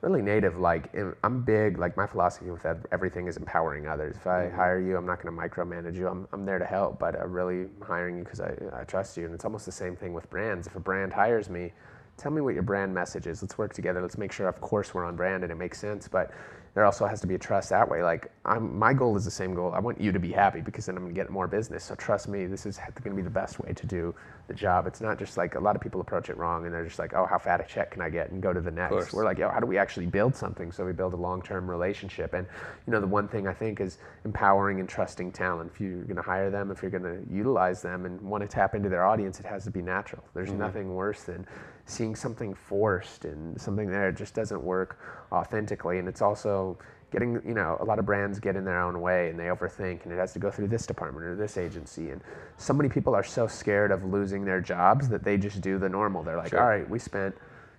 really 0.00 0.22
native. 0.22 0.58
Like, 0.58 0.92
I'm 1.22 1.42
big, 1.42 1.78
like, 1.78 1.96
my 1.96 2.06
philosophy 2.06 2.50
with 2.50 2.66
ev- 2.66 2.84
everything 2.90 3.28
is 3.28 3.36
empowering 3.36 3.86
others. 3.86 4.16
If 4.16 4.26
I 4.26 4.46
mm-hmm. 4.46 4.56
hire 4.56 4.80
you, 4.80 4.96
I'm 4.96 5.06
not 5.06 5.22
going 5.22 5.34
to 5.34 5.40
micromanage 5.40 5.96
you, 5.96 6.08
I'm, 6.08 6.26
I'm 6.32 6.44
there 6.44 6.58
to 6.58 6.64
help, 6.64 6.98
but 6.98 7.14
I'm 7.20 7.32
really 7.32 7.68
hiring 7.80 8.18
you 8.18 8.24
because 8.24 8.40
I, 8.40 8.54
I 8.72 8.84
trust 8.84 9.16
you. 9.16 9.24
And 9.24 9.34
it's 9.34 9.44
almost 9.44 9.64
the 9.64 9.72
same 9.72 9.94
thing 9.94 10.12
with 10.12 10.28
brands. 10.28 10.66
If 10.66 10.74
a 10.74 10.80
brand 10.80 11.12
hires 11.12 11.48
me, 11.48 11.72
tell 12.16 12.32
me 12.32 12.40
what 12.40 12.54
your 12.54 12.62
brand 12.62 12.92
message 12.92 13.26
is. 13.26 13.40
Let's 13.40 13.56
work 13.56 13.72
together. 13.72 14.02
Let's 14.02 14.18
make 14.18 14.32
sure, 14.32 14.48
of 14.48 14.60
course, 14.60 14.94
we're 14.94 15.04
on 15.04 15.16
brand 15.16 15.44
and 15.44 15.52
it 15.52 15.56
makes 15.56 15.78
sense. 15.78 16.08
But 16.08 16.32
there 16.76 16.84
also 16.84 17.06
has 17.06 17.22
to 17.22 17.26
be 17.26 17.34
a 17.34 17.38
trust 17.38 17.70
that 17.70 17.88
way. 17.88 18.02
Like, 18.02 18.30
I'm, 18.44 18.78
my 18.78 18.92
goal 18.92 19.16
is 19.16 19.24
the 19.24 19.30
same 19.30 19.54
goal. 19.54 19.72
I 19.72 19.78
want 19.78 19.98
you 19.98 20.12
to 20.12 20.18
be 20.18 20.30
happy 20.30 20.60
because 20.60 20.84
then 20.84 20.94
I'm 20.98 21.04
going 21.04 21.14
to 21.14 21.18
get 21.18 21.30
more 21.30 21.48
business. 21.48 21.82
So 21.82 21.94
trust 21.94 22.28
me, 22.28 22.44
this 22.44 22.66
is 22.66 22.76
going 23.02 23.16
to 23.16 23.16
be 23.16 23.22
the 23.22 23.30
best 23.30 23.58
way 23.58 23.72
to 23.72 23.86
do 23.86 24.14
the 24.46 24.52
job. 24.52 24.86
It's 24.86 25.00
not 25.00 25.18
just 25.18 25.38
like 25.38 25.54
a 25.54 25.58
lot 25.58 25.74
of 25.74 25.80
people 25.80 26.02
approach 26.02 26.28
it 26.28 26.36
wrong 26.36 26.66
and 26.66 26.74
they're 26.74 26.84
just 26.84 26.98
like, 26.98 27.14
oh, 27.14 27.24
how 27.24 27.38
fat 27.38 27.62
a 27.62 27.64
check 27.64 27.92
can 27.92 28.02
I 28.02 28.10
get 28.10 28.30
and 28.30 28.42
go 28.42 28.52
to 28.52 28.60
the 28.60 28.70
next. 28.70 29.14
We're 29.14 29.24
like, 29.24 29.38
yo, 29.38 29.48
how 29.48 29.58
do 29.58 29.64
we 29.64 29.78
actually 29.78 30.04
build 30.04 30.36
something 30.36 30.70
so 30.70 30.84
we 30.84 30.92
build 30.92 31.14
a 31.14 31.16
long-term 31.16 31.66
relationship? 31.66 32.34
And 32.34 32.46
you 32.86 32.92
know, 32.92 33.00
the 33.00 33.06
one 33.06 33.26
thing 33.26 33.48
I 33.48 33.54
think 33.54 33.80
is 33.80 33.96
empowering 34.26 34.78
and 34.78 34.86
trusting 34.86 35.32
talent. 35.32 35.70
If 35.72 35.80
you're 35.80 36.02
going 36.02 36.16
to 36.16 36.22
hire 36.22 36.50
them, 36.50 36.70
if 36.70 36.82
you're 36.82 36.90
going 36.90 37.04
to 37.04 37.34
utilize 37.34 37.80
them 37.80 38.04
and 38.04 38.20
want 38.20 38.42
to 38.42 38.48
tap 38.48 38.74
into 38.74 38.90
their 38.90 39.06
audience, 39.06 39.40
it 39.40 39.46
has 39.46 39.64
to 39.64 39.70
be 39.70 39.80
natural. 39.80 40.22
There's 40.34 40.50
mm-hmm. 40.50 40.58
nothing 40.58 40.94
worse 40.94 41.22
than 41.22 41.46
seeing 41.86 42.14
something 42.16 42.52
forced 42.52 43.24
and 43.24 43.58
something 43.60 43.88
there 43.88 44.10
just 44.12 44.34
doesn't 44.34 44.62
work 44.62 44.98
authentically. 45.32 45.98
And 45.98 46.08
it's 46.08 46.20
also 46.20 46.76
getting, 47.12 47.40
you 47.46 47.54
know, 47.54 47.76
a 47.80 47.84
lot 47.84 48.00
of 48.00 48.04
brands 48.04 48.40
get 48.40 48.56
in 48.56 48.64
their 48.64 48.80
own 48.80 49.00
way 49.00 49.30
and 49.30 49.38
they 49.38 49.44
overthink 49.44 50.02
and 50.02 50.12
it 50.12 50.18
has 50.18 50.32
to 50.32 50.40
go 50.40 50.50
through 50.50 50.66
this 50.66 50.84
department 50.84 51.24
or 51.24 51.36
this 51.36 51.56
agency. 51.56 52.10
And 52.10 52.20
so 52.56 52.72
many 52.72 52.88
people 52.88 53.14
are 53.14 53.22
so 53.22 53.46
scared 53.46 53.92
of 53.92 54.04
losing 54.04 54.44
their 54.44 54.60
jobs 54.60 55.08
that 55.08 55.22
they 55.22 55.36
just 55.36 55.60
do 55.60 55.78
the 55.78 55.88
normal. 55.88 56.24
They're 56.24 56.36
like, 56.36 56.50
Sure. 56.50 56.60
all 56.60 56.68
right, 56.68 56.88
we 56.90 56.98
spent 56.98 57.36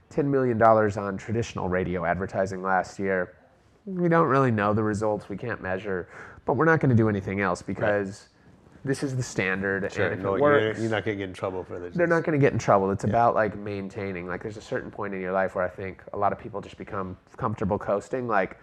$10 0.10 0.26
million 0.26 0.62
on 0.62 1.18
traditional 1.18 1.68
radio 1.68 2.06
advertising 2.06 2.62
last 2.62 2.98
year. 3.00 3.34
We 3.86 4.08
don't 4.08 4.28
really 4.28 4.52
know 4.52 4.74
the 4.74 4.84
results, 4.84 5.28
we 5.28 5.38
can't 5.38 5.62
measure, 5.62 6.08
but 6.46 6.54
we're 6.54 6.66
not 6.66 6.80
going 6.80 6.90
to 6.90 6.96
do 6.96 7.10
anything 7.10 7.42
else 7.42 7.62
because 7.62 8.30
this 8.86 9.04
is 9.04 9.16
the 9.16 9.24
standard. 9.24 9.92
Sure, 9.92 10.06
and 10.06 10.14
if 10.16 10.24
no, 10.24 10.36
it 10.36 10.40
you're, 10.40 10.52
works, 10.52 10.80
you're 10.80 10.90
not 10.90 11.04
going 11.06 11.18
to 11.18 11.22
get 11.22 11.30
in 11.30 11.34
trouble 11.34 11.64
for 11.64 11.80
this. 11.80 11.96
they're 11.96 12.08
not 12.08 12.24
going 12.24 12.40
to 12.40 12.44
get 12.44 12.54
in 12.54 12.60
trouble. 12.60 12.92
It's 12.92 13.04
about 13.04 13.36
like 13.36 13.58
maintaining. 13.58 14.28
Like 14.28 14.42
there's 14.44 14.58
a 14.58 14.62
certain 14.62 14.92
point 14.92 15.14
in 15.14 15.22
your 15.22 15.32
life 15.34 15.56
where 15.56 15.66
I 15.66 15.70
think 15.70 16.04
a 16.14 16.18
lot 16.18 16.32
of 16.32 16.40
people 16.40 16.62
just 16.62 16.78
become 16.78 17.18
comfortable 17.38 17.78
coasting. 17.78 18.28
Like 18.28 18.58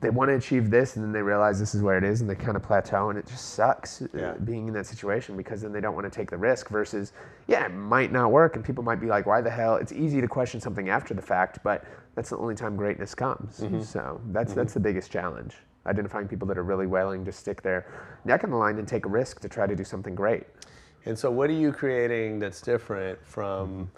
they 0.00 0.10
want 0.10 0.28
to 0.30 0.34
achieve 0.34 0.70
this 0.70 0.96
and 0.96 1.04
then 1.04 1.12
they 1.12 1.20
realize 1.22 1.58
this 1.60 1.74
is 1.74 1.82
where 1.82 1.98
it 1.98 2.04
is 2.04 2.20
and 2.22 2.28
they 2.28 2.34
kind 2.34 2.56
of 2.56 2.62
plateau 2.62 3.10
and 3.10 3.18
it 3.18 3.26
just 3.26 3.50
sucks 3.50 4.02
uh, 4.02 4.06
Yeah. 4.14 4.32
being 4.32 4.66
in 4.66 4.74
that 4.74 4.86
situation 4.86 5.36
because 5.36 5.60
then 5.60 5.72
they 5.72 5.80
don't 5.80 5.94
want 5.94 6.10
to 6.10 6.10
take 6.10 6.30
the 6.30 6.38
risk 6.38 6.68
versus 6.70 7.12
yeah 7.48 7.66
it 7.66 7.68
might 7.72 8.10
not 8.10 8.32
work 8.32 8.56
and 8.56 8.64
people 8.64 8.82
might 8.82 8.98
be 9.00 9.06
like 9.06 9.26
why 9.26 9.42
the 9.42 9.50
hell 9.50 9.76
it's 9.76 9.92
easy 9.92 10.20
to 10.22 10.26
question 10.26 10.58
something 10.58 10.88
after 10.88 11.12
the 11.12 11.22
fact 11.22 11.58
but 11.62 11.84
that's 12.14 12.30
the 12.30 12.36
only 12.38 12.54
time 12.54 12.76
greatness 12.76 13.14
comes 13.14 13.62
so 13.86 14.20
that's 14.32 14.54
that's 14.54 14.72
the 14.72 14.80
biggest 14.80 15.10
challenge 15.12 15.54
identifying 15.86 16.28
people 16.28 16.48
that 16.48 16.58
are 16.58 16.64
really 16.64 16.86
willing 16.86 17.24
to 17.24 17.32
stick 17.32 17.62
their 17.62 17.86
neck 18.24 18.44
on 18.44 18.50
the 18.50 18.56
line 18.56 18.78
and 18.78 18.88
take 18.88 19.06
a 19.06 19.08
risk 19.08 19.40
to 19.40 19.48
try 19.48 19.66
to 19.66 19.76
do 19.76 19.84
something 19.84 20.14
great 20.14 20.44
And 21.06 21.18
so, 21.18 21.30
what 21.30 21.50
are 21.50 21.54
you 21.54 21.72
creating 21.72 22.40
that's 22.40 22.62
different 22.62 23.18
from 23.26 23.90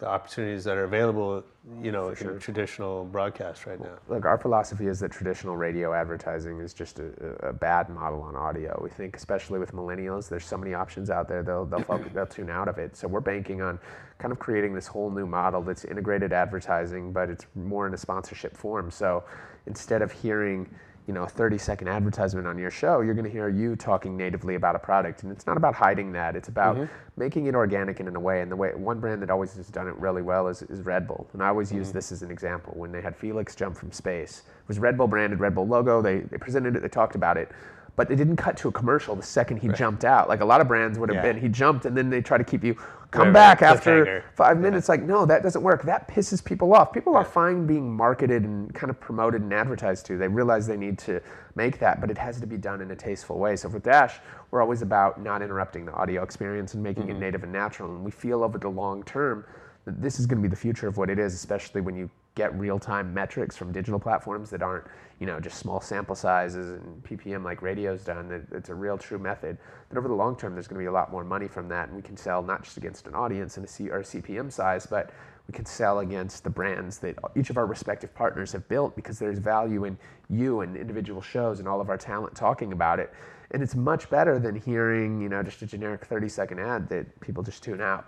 the 0.00 0.08
opportunities 0.08 0.64
that 0.64 0.76
are 0.78 0.84
available, 0.84 1.44
you 1.82 1.92
know, 1.92 2.10
in 2.10 2.38
traditional 2.40 3.06
broadcast 3.06 3.66
right 3.66 3.80
now? 3.80 3.98
Look, 4.08 4.26
our 4.26 4.38
philosophy 4.38 4.88
is 4.88 5.00
that 5.00 5.12
traditional 5.12 5.56
radio 5.56 5.94
advertising 5.94 6.60
is 6.60 6.74
just 6.74 7.00
a, 7.00 7.36
a 7.42 7.50
a 7.50 7.54
bad 7.54 7.90
model 7.90 8.22
on 8.22 8.36
audio. 8.36 8.78
We 8.82 8.90
think, 8.90 9.16
especially 9.16 9.58
with 9.60 9.72
millennials, 9.72 10.28
there's 10.28 10.46
so 10.46 10.58
many 10.58 10.74
options 10.74 11.10
out 11.10 11.28
there. 11.28 11.42
They'll 11.44 11.66
they'll, 11.66 11.82
focus, 11.82 12.12
they'll 12.14 12.26
tune 12.26 12.50
out 12.50 12.68
of 12.68 12.78
it. 12.78 12.96
So 12.96 13.08
we're 13.08 13.20
banking 13.20 13.62
on 13.62 13.78
kind 14.18 14.32
of 14.32 14.38
creating 14.38 14.74
this 14.74 14.88
whole 14.88 15.10
new 15.10 15.26
model 15.26 15.62
that's 15.62 15.84
integrated 15.86 16.32
advertising, 16.32 17.12
but 17.12 17.30
it's 17.30 17.46
more 17.56 17.86
in 17.86 17.94
a 17.94 17.98
sponsorship 17.98 18.56
form. 18.56 18.90
So 18.90 19.24
instead 19.66 20.02
of 20.02 20.12
hearing 20.12 20.68
you 21.06 21.14
know, 21.14 21.24
a 21.24 21.28
30 21.28 21.58
second 21.58 21.88
advertisement 21.88 22.46
on 22.46 22.58
your 22.58 22.70
show, 22.70 23.00
you're 23.00 23.14
going 23.14 23.24
to 23.24 23.30
hear 23.30 23.48
you 23.48 23.74
talking 23.74 24.16
natively 24.16 24.54
about 24.54 24.76
a 24.76 24.78
product. 24.78 25.22
And 25.22 25.32
it's 25.32 25.46
not 25.46 25.56
about 25.56 25.74
hiding 25.74 26.12
that. 26.12 26.36
It's 26.36 26.48
about 26.48 26.76
mm-hmm. 26.76 26.92
making 27.16 27.46
it 27.46 27.54
organic 27.54 28.00
and 28.00 28.08
in 28.08 28.16
a 28.16 28.20
way. 28.20 28.42
And 28.42 28.50
the 28.50 28.56
way 28.56 28.72
one 28.74 29.00
brand 29.00 29.22
that 29.22 29.30
always 29.30 29.54
has 29.54 29.68
done 29.68 29.88
it 29.88 29.96
really 29.96 30.22
well 30.22 30.48
is, 30.48 30.62
is 30.62 30.82
Red 30.82 31.08
Bull. 31.08 31.28
And 31.32 31.42
I 31.42 31.48
always 31.48 31.72
use 31.72 31.88
mm-hmm. 31.88 31.98
this 31.98 32.12
as 32.12 32.22
an 32.22 32.30
example. 32.30 32.74
When 32.76 32.92
they 32.92 33.00
had 33.00 33.16
Felix 33.16 33.54
jump 33.54 33.76
from 33.76 33.92
space, 33.92 34.42
it 34.62 34.68
was 34.68 34.78
Red 34.78 34.96
Bull 34.96 35.08
branded, 35.08 35.40
Red 35.40 35.54
Bull 35.54 35.66
logo. 35.66 36.00
They, 36.02 36.20
they 36.20 36.38
presented 36.38 36.76
it, 36.76 36.82
they 36.82 36.88
talked 36.88 37.14
about 37.16 37.36
it. 37.36 37.50
But 37.96 38.08
they 38.08 38.16
didn't 38.16 38.36
cut 38.36 38.56
to 38.58 38.68
a 38.68 38.72
commercial 38.72 39.14
the 39.14 39.22
second 39.22 39.58
he 39.58 39.68
jumped 39.68 40.04
out. 40.04 40.28
Like 40.28 40.40
a 40.40 40.44
lot 40.44 40.60
of 40.60 40.68
brands 40.68 40.98
would 40.98 41.08
have 41.10 41.16
Yeah. 41.16 41.32
been, 41.32 41.40
he 41.40 41.48
jumped 41.48 41.84
and 41.86 41.96
then 41.96 42.08
they 42.10 42.20
try 42.22 42.38
to 42.38 42.44
keep 42.44 42.64
you 42.64 42.74
come 43.10 43.26
Right, 43.28 43.32
back 43.34 43.60
right, 43.60 43.76
after 43.76 44.24
five 44.34 44.58
minutes. 44.58 44.88
Like, 44.88 45.02
no, 45.02 45.26
that 45.26 45.42
doesn't 45.42 45.62
work. 45.62 45.82
That 45.82 46.08
pisses 46.08 46.42
people 46.44 46.72
off. 46.74 46.92
People 46.92 47.16
are 47.16 47.24
fine 47.24 47.66
being 47.66 47.92
marketed 47.94 48.44
and 48.44 48.72
kind 48.74 48.90
of 48.90 49.00
promoted 49.00 49.42
and 49.42 49.52
advertised 49.52 50.06
to. 50.06 50.16
They 50.16 50.28
realize 50.28 50.66
they 50.66 50.76
need 50.76 50.98
to 51.00 51.20
make 51.56 51.78
that, 51.80 52.00
but 52.00 52.10
it 52.10 52.18
has 52.18 52.40
to 52.40 52.46
be 52.46 52.56
done 52.56 52.80
in 52.80 52.90
a 52.92 52.96
tasteful 52.96 53.38
way. 53.38 53.56
So 53.56 53.68
for 53.68 53.80
Dash, 53.80 54.20
we're 54.50 54.62
always 54.62 54.82
about 54.82 55.20
not 55.20 55.42
interrupting 55.42 55.84
the 55.86 55.92
audio 55.92 56.22
experience 56.22 56.74
and 56.74 56.82
making 56.82 57.08
it 57.08 57.18
native 57.18 57.42
and 57.42 57.52
natural. 57.52 57.90
And 57.90 58.04
we 58.04 58.10
feel 58.12 58.44
over 58.44 58.58
the 58.58 58.68
long 58.68 59.02
term 59.02 59.44
that 59.84 60.00
this 60.00 60.20
is 60.20 60.26
going 60.26 60.38
to 60.40 60.48
be 60.48 60.50
the 60.50 60.56
future 60.60 60.86
of 60.86 60.96
what 60.96 61.10
it 61.10 61.18
is, 61.18 61.34
especially 61.34 61.80
when 61.80 61.96
you 61.96 62.08
get 62.40 62.58
real-time 62.58 63.12
metrics 63.12 63.54
from 63.54 63.70
digital 63.70 64.00
platforms 64.00 64.48
that 64.48 64.62
aren't, 64.62 64.86
you 65.18 65.26
know, 65.26 65.38
just 65.38 65.58
small 65.58 65.78
sample 65.80 66.14
sizes 66.14 66.70
and 66.70 67.02
ppm 67.04 67.44
like 67.44 67.60
radio's 67.60 68.02
done. 68.02 68.46
It's 68.52 68.70
a 68.70 68.74
real, 68.74 68.96
true 68.96 69.18
method. 69.18 69.58
That 69.90 69.98
over 69.98 70.08
the 70.08 70.14
long 70.14 70.36
term, 70.36 70.54
there's 70.54 70.66
going 70.66 70.78
to 70.78 70.82
be 70.82 70.86
a 70.86 70.92
lot 70.92 71.12
more 71.12 71.22
money 71.22 71.48
from 71.48 71.68
that, 71.68 71.88
and 71.88 71.96
we 71.96 72.02
can 72.02 72.16
sell 72.16 72.42
not 72.42 72.62
just 72.64 72.78
against 72.78 73.06
an 73.06 73.14
audience 73.14 73.58
and 73.58 73.66
a 73.66 73.68
C 73.68 73.90
or 73.90 74.00
CPM 74.00 74.50
size, 74.50 74.86
but 74.86 75.10
we 75.46 75.52
can 75.52 75.66
sell 75.66 75.98
against 75.98 76.44
the 76.44 76.50
brands 76.50 76.98
that 76.98 77.16
each 77.36 77.50
of 77.50 77.58
our 77.58 77.66
respective 77.66 78.14
partners 78.14 78.52
have 78.52 78.66
built 78.68 78.96
because 78.96 79.18
there's 79.18 79.38
value 79.38 79.84
in 79.84 79.98
you 80.30 80.60
and 80.60 80.76
individual 80.76 81.20
shows 81.20 81.58
and 81.58 81.68
all 81.68 81.80
of 81.80 81.90
our 81.90 81.98
talent 81.98 82.34
talking 82.34 82.72
about 82.72 82.98
it. 83.00 83.12
And 83.50 83.62
it's 83.62 83.74
much 83.74 84.08
better 84.08 84.38
than 84.38 84.54
hearing, 84.54 85.20
you 85.20 85.28
know, 85.28 85.42
just 85.42 85.60
a 85.60 85.66
generic 85.66 86.06
30 86.06 86.28
second 86.28 86.60
ad 86.60 86.88
that 86.88 87.20
people 87.20 87.42
just 87.42 87.62
tune 87.62 87.80
out. 87.80 88.04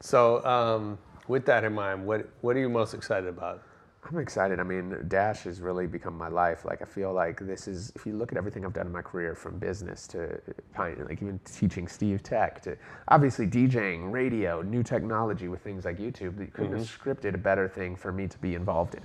So, 0.00 0.44
um, 0.46 0.98
with 1.28 1.44
that 1.46 1.64
in 1.64 1.74
mind, 1.74 2.06
what 2.06 2.28
what 2.40 2.56
are 2.56 2.60
you 2.60 2.68
most 2.68 2.94
excited 2.94 3.28
about? 3.28 3.62
I'm 4.08 4.18
excited. 4.18 4.60
I 4.60 4.62
mean, 4.62 4.96
Dash 5.08 5.42
has 5.44 5.60
really 5.60 5.86
become 5.86 6.16
my 6.16 6.28
life. 6.28 6.64
Like, 6.64 6.80
I 6.80 6.84
feel 6.84 7.12
like 7.12 7.40
this 7.40 7.66
is, 7.66 7.92
if 7.96 8.06
you 8.06 8.12
look 8.12 8.30
at 8.30 8.38
everything 8.38 8.64
I've 8.64 8.72
done 8.72 8.86
in 8.86 8.92
my 8.92 9.02
career 9.02 9.34
from 9.34 9.58
business 9.58 10.06
to, 10.08 10.40
pine- 10.74 11.04
like, 11.08 11.20
even 11.22 11.40
teaching 11.44 11.88
Steve 11.88 12.22
Tech 12.22 12.62
to 12.62 12.76
obviously 13.08 13.46
DJing, 13.46 14.12
radio, 14.12 14.62
new 14.62 14.82
technology 14.82 15.48
with 15.48 15.60
things 15.62 15.84
like 15.84 15.98
YouTube, 15.98 16.38
you 16.38 16.50
couldn't 16.52 16.76
have 16.76 16.86
scripted 16.86 17.34
a 17.34 17.38
better 17.38 17.68
thing 17.68 17.96
for 17.96 18.12
me 18.12 18.28
to 18.28 18.38
be 18.38 18.54
involved 18.54 18.94
in. 18.94 19.02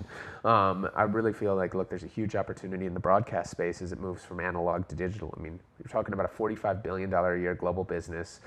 Um, 0.50 0.88
I 0.96 1.04
really 1.04 1.34
feel 1.34 1.56
like, 1.56 1.74
look, 1.74 1.90
there's 1.90 2.04
a 2.04 2.08
huge 2.08 2.36
opportunity 2.36 2.86
in 2.86 2.94
the 2.94 3.00
broadcast 3.00 3.50
space 3.50 3.82
as 3.82 3.92
it 3.92 4.00
moves 4.00 4.24
from 4.24 4.40
analog 4.40 4.88
to 4.90 4.96
digital. 4.96 5.34
I 5.36 5.42
mean, 5.42 5.60
you're 5.80 5.92
talking 5.92 6.14
about 6.14 6.26
a 6.32 6.38
$45 6.38 6.84
billion 6.84 7.12
a 7.12 7.38
year 7.38 7.56
global 7.56 7.84
business. 7.84 8.42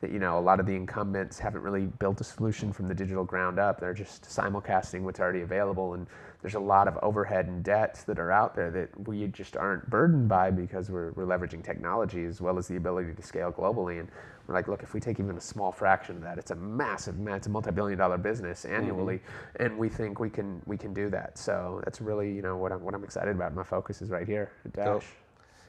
That 0.00 0.12
you 0.12 0.18
know 0.18 0.38
a 0.38 0.40
lot 0.40 0.60
of 0.60 0.66
the 0.66 0.74
incumbents 0.74 1.38
haven't 1.38 1.62
really 1.62 1.86
built 1.86 2.20
a 2.20 2.24
solution 2.24 2.72
from 2.72 2.88
the 2.88 2.94
digital 2.94 3.24
ground 3.24 3.58
up. 3.58 3.80
They're 3.80 3.94
just 3.94 4.24
simulcasting 4.24 5.02
what's 5.02 5.20
already 5.20 5.40
available, 5.40 5.94
and 5.94 6.06
there's 6.42 6.54
a 6.54 6.60
lot 6.60 6.86
of 6.86 6.98
overhead 7.02 7.46
and 7.46 7.64
debts 7.64 8.04
that 8.04 8.18
are 8.18 8.30
out 8.30 8.54
there 8.54 8.70
that 8.70 9.08
we 9.08 9.26
just 9.28 9.56
aren't 9.56 9.88
burdened 9.88 10.28
by 10.28 10.50
because 10.50 10.90
we're, 10.90 11.12
we're 11.12 11.24
leveraging 11.24 11.64
technology 11.64 12.24
as 12.24 12.40
well 12.40 12.58
as 12.58 12.68
the 12.68 12.76
ability 12.76 13.14
to 13.14 13.22
scale 13.22 13.50
globally. 13.50 13.98
And 13.98 14.08
we're 14.46 14.54
like, 14.54 14.68
look, 14.68 14.82
if 14.82 14.94
we 14.94 15.00
take 15.00 15.18
even 15.18 15.36
a 15.36 15.40
small 15.40 15.72
fraction 15.72 16.16
of 16.16 16.22
that, 16.22 16.38
it's 16.38 16.50
a 16.50 16.54
massive, 16.54 17.18
ma- 17.18 17.34
it's 17.34 17.46
a 17.46 17.50
multi-billion 17.50 17.98
dollar 17.98 18.18
business 18.18 18.64
mm-hmm. 18.64 18.76
annually, 18.76 19.20
and 19.58 19.76
we 19.76 19.88
think 19.88 20.20
we 20.20 20.30
can 20.30 20.62
we 20.66 20.76
can 20.76 20.94
do 20.94 21.10
that. 21.10 21.38
So 21.38 21.80
that's 21.84 22.00
really 22.00 22.32
you 22.32 22.42
know 22.42 22.56
what 22.56 22.70
I'm 22.70 22.82
what 22.82 22.94
I'm 22.94 23.02
excited 23.04 23.34
about. 23.34 23.54
My 23.54 23.64
focus 23.64 24.02
is 24.02 24.10
right 24.10 24.26
here 24.26 24.52
at. 24.64 24.72
Dash. 24.72 25.06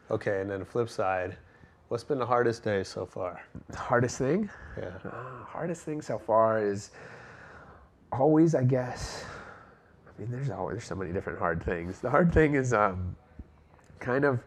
Okay, 0.10 0.42
and 0.42 0.50
then 0.50 0.60
the 0.60 0.66
flip 0.66 0.90
side, 0.90 1.36
what's 1.90 2.04
been 2.04 2.20
the 2.20 2.26
hardest 2.26 2.64
day 2.64 2.84
so 2.84 3.06
far? 3.06 3.42
The 3.70 3.78
hardest 3.78 4.18
thing? 4.18 4.50
Yeah. 4.78 4.90
Uh, 5.06 5.44
hardest 5.46 5.84
thing 5.84 6.02
so 6.02 6.18
far 6.18 6.64
is 6.64 6.92
always, 8.12 8.56
I 8.56 8.64
guess. 8.64 9.26
I 10.08 10.22
mean, 10.22 10.32
there's 10.32 10.50
always 10.50 10.76
there's 10.76 10.86
so 10.86 10.96
many 10.96 11.12
different 11.12 11.40
hard 11.40 11.64
things. 11.64 12.00
The 12.00 12.10
hard 12.10 12.34
thing 12.34 12.56
is 12.56 12.74
um, 12.74 13.16
kind 14.00 14.26
of, 14.26 14.44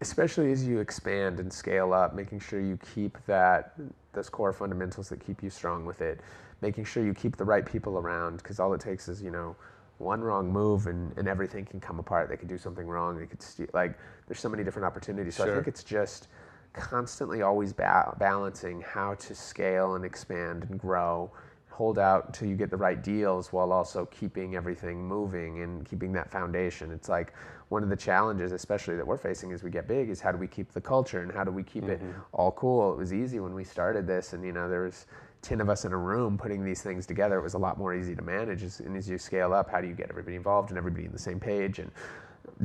especially 0.00 0.52
as 0.52 0.66
you 0.66 0.80
expand 0.80 1.38
and 1.38 1.52
scale 1.52 1.92
up, 1.92 2.14
making 2.14 2.40
sure 2.40 2.60
you 2.60 2.78
keep 2.94 3.18
that 3.26 3.74
those 4.12 4.28
core 4.28 4.52
fundamentals 4.52 5.08
that 5.08 5.24
keep 5.24 5.42
you 5.42 5.50
strong 5.50 5.84
with 5.84 6.00
it. 6.00 6.20
Making 6.60 6.84
sure 6.84 7.04
you 7.04 7.12
keep 7.12 7.36
the 7.36 7.44
right 7.44 7.66
people 7.66 7.98
around, 7.98 8.36
because 8.38 8.60
all 8.60 8.72
it 8.72 8.80
takes 8.80 9.08
is 9.08 9.22
you 9.22 9.30
know 9.30 9.56
one 9.98 10.20
wrong 10.20 10.50
move 10.50 10.86
and, 10.86 11.16
and 11.16 11.28
everything 11.28 11.64
can 11.64 11.80
come 11.80 11.98
apart. 11.98 12.28
They 12.28 12.36
could 12.36 12.48
do 12.48 12.58
something 12.58 12.86
wrong. 12.86 13.18
They 13.18 13.26
could 13.26 13.42
steal. 13.42 13.66
Like 13.72 13.98
there's 14.26 14.40
so 14.40 14.48
many 14.48 14.64
different 14.64 14.86
opportunities. 14.86 15.36
So 15.36 15.44
I 15.44 15.54
think 15.54 15.68
it's 15.68 15.84
just 15.84 16.28
constantly 16.72 17.42
always 17.42 17.72
ba- 17.72 18.14
balancing 18.18 18.80
how 18.80 19.14
to 19.14 19.34
scale 19.34 19.94
and 19.94 20.04
expand 20.04 20.66
and 20.68 20.78
grow 20.78 21.30
hold 21.72 21.98
out 21.98 22.26
until 22.26 22.48
you 22.48 22.54
get 22.54 22.70
the 22.70 22.76
right 22.76 23.02
deals 23.02 23.52
while 23.52 23.72
also 23.72 24.06
keeping 24.06 24.54
everything 24.54 25.02
moving 25.02 25.62
and 25.62 25.84
keeping 25.84 26.12
that 26.12 26.30
foundation. 26.30 26.92
It's 26.92 27.08
like 27.08 27.32
one 27.70 27.82
of 27.82 27.88
the 27.88 27.96
challenges 27.96 28.52
especially 28.52 28.96
that 28.96 29.06
we're 29.06 29.16
facing 29.16 29.52
as 29.52 29.62
we 29.62 29.70
get 29.70 29.88
big 29.88 30.10
is 30.10 30.20
how 30.20 30.32
do 30.32 30.38
we 30.38 30.46
keep 30.46 30.72
the 30.72 30.80
culture 30.80 31.22
and 31.22 31.32
how 31.32 31.44
do 31.44 31.50
we 31.50 31.62
keep 31.62 31.84
it 31.84 32.00
mm-hmm. 32.00 32.20
all 32.32 32.52
cool? 32.52 32.92
It 32.92 32.98
was 32.98 33.12
easy 33.14 33.40
when 33.40 33.54
we 33.54 33.64
started 33.64 34.06
this 34.06 34.34
and 34.34 34.44
you 34.44 34.52
know 34.52 34.68
there 34.68 34.82
was 34.82 35.06
10 35.40 35.60
of 35.60 35.68
us 35.68 35.84
in 35.84 35.92
a 35.92 35.96
room 35.96 36.38
putting 36.38 36.62
these 36.62 36.82
things 36.82 37.06
together. 37.06 37.38
It 37.38 37.42
was 37.42 37.54
a 37.54 37.58
lot 37.58 37.78
more 37.78 37.94
easy 37.94 38.14
to 38.14 38.22
manage. 38.22 38.62
And 38.62 38.96
as 38.96 39.08
you 39.08 39.18
scale 39.18 39.54
up 39.54 39.70
how 39.70 39.80
do 39.80 39.88
you 39.88 39.94
get 39.94 40.10
everybody 40.10 40.36
involved 40.36 40.68
and 40.68 40.78
everybody 40.78 41.06
on 41.06 41.12
the 41.12 41.18
same 41.18 41.40
page? 41.40 41.78
And 41.78 41.90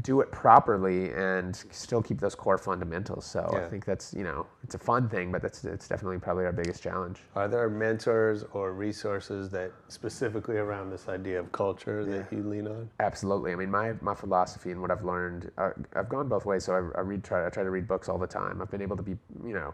do 0.02 0.22
it 0.22 0.32
properly 0.32 1.12
and 1.14 1.56
still 1.72 2.02
keep 2.02 2.20
those 2.20 2.36
core 2.36 2.58
fundamentals. 2.58 3.26
So 3.26 3.50
Yeah. 3.52 3.60
I 3.60 3.70
think 3.70 3.86
that's 3.86 4.14
you 4.14 4.24
know 4.24 4.46
it's 4.64 4.76
a 4.76 4.80
fun 4.80 5.10
thing, 5.10 5.32
but 5.32 5.42
that's 5.42 5.64
it's 5.66 5.88
definitely 5.88 6.20
probably 6.20 6.46
our 6.46 6.52
biggest 6.52 6.84
challenge. 6.84 7.22
Are 7.36 7.48
there 7.48 7.70
mentors 7.70 8.44
or 8.54 8.74
resources 8.74 9.50
that 9.52 9.72
specifically 9.88 10.58
around 10.58 10.90
this 10.90 11.08
idea 11.10 11.40
of 11.40 11.52
culture 11.52 12.06
that 12.06 12.32
you 12.32 12.44
lean 12.44 12.68
on? 12.68 12.90
Absolutely. 13.00 13.52
I 13.52 13.56
mean, 13.56 13.72
my, 13.72 13.94
my 14.02 14.14
philosophy 14.14 14.72
and 14.72 14.82
what 14.82 14.92
I've 14.92 15.04
learned, 15.04 15.52
uh, 15.58 15.72
I've 15.96 16.10
gone 16.10 16.28
both 16.28 16.46
ways. 16.46 16.66
So 16.66 16.74
I, 16.74 17.00
I 17.00 17.02
read, 17.02 17.24
try, 17.24 17.46
I 17.46 17.50
try 17.50 17.64
to 17.64 17.70
read 17.70 17.88
books 17.88 18.10
all 18.10 18.18
the 18.18 18.28
time. 18.28 18.62
I've 18.62 18.72
been 18.72 18.82
able 18.82 18.98
to 18.98 19.04
be, 19.04 19.18
you 19.44 19.54
know, 19.54 19.74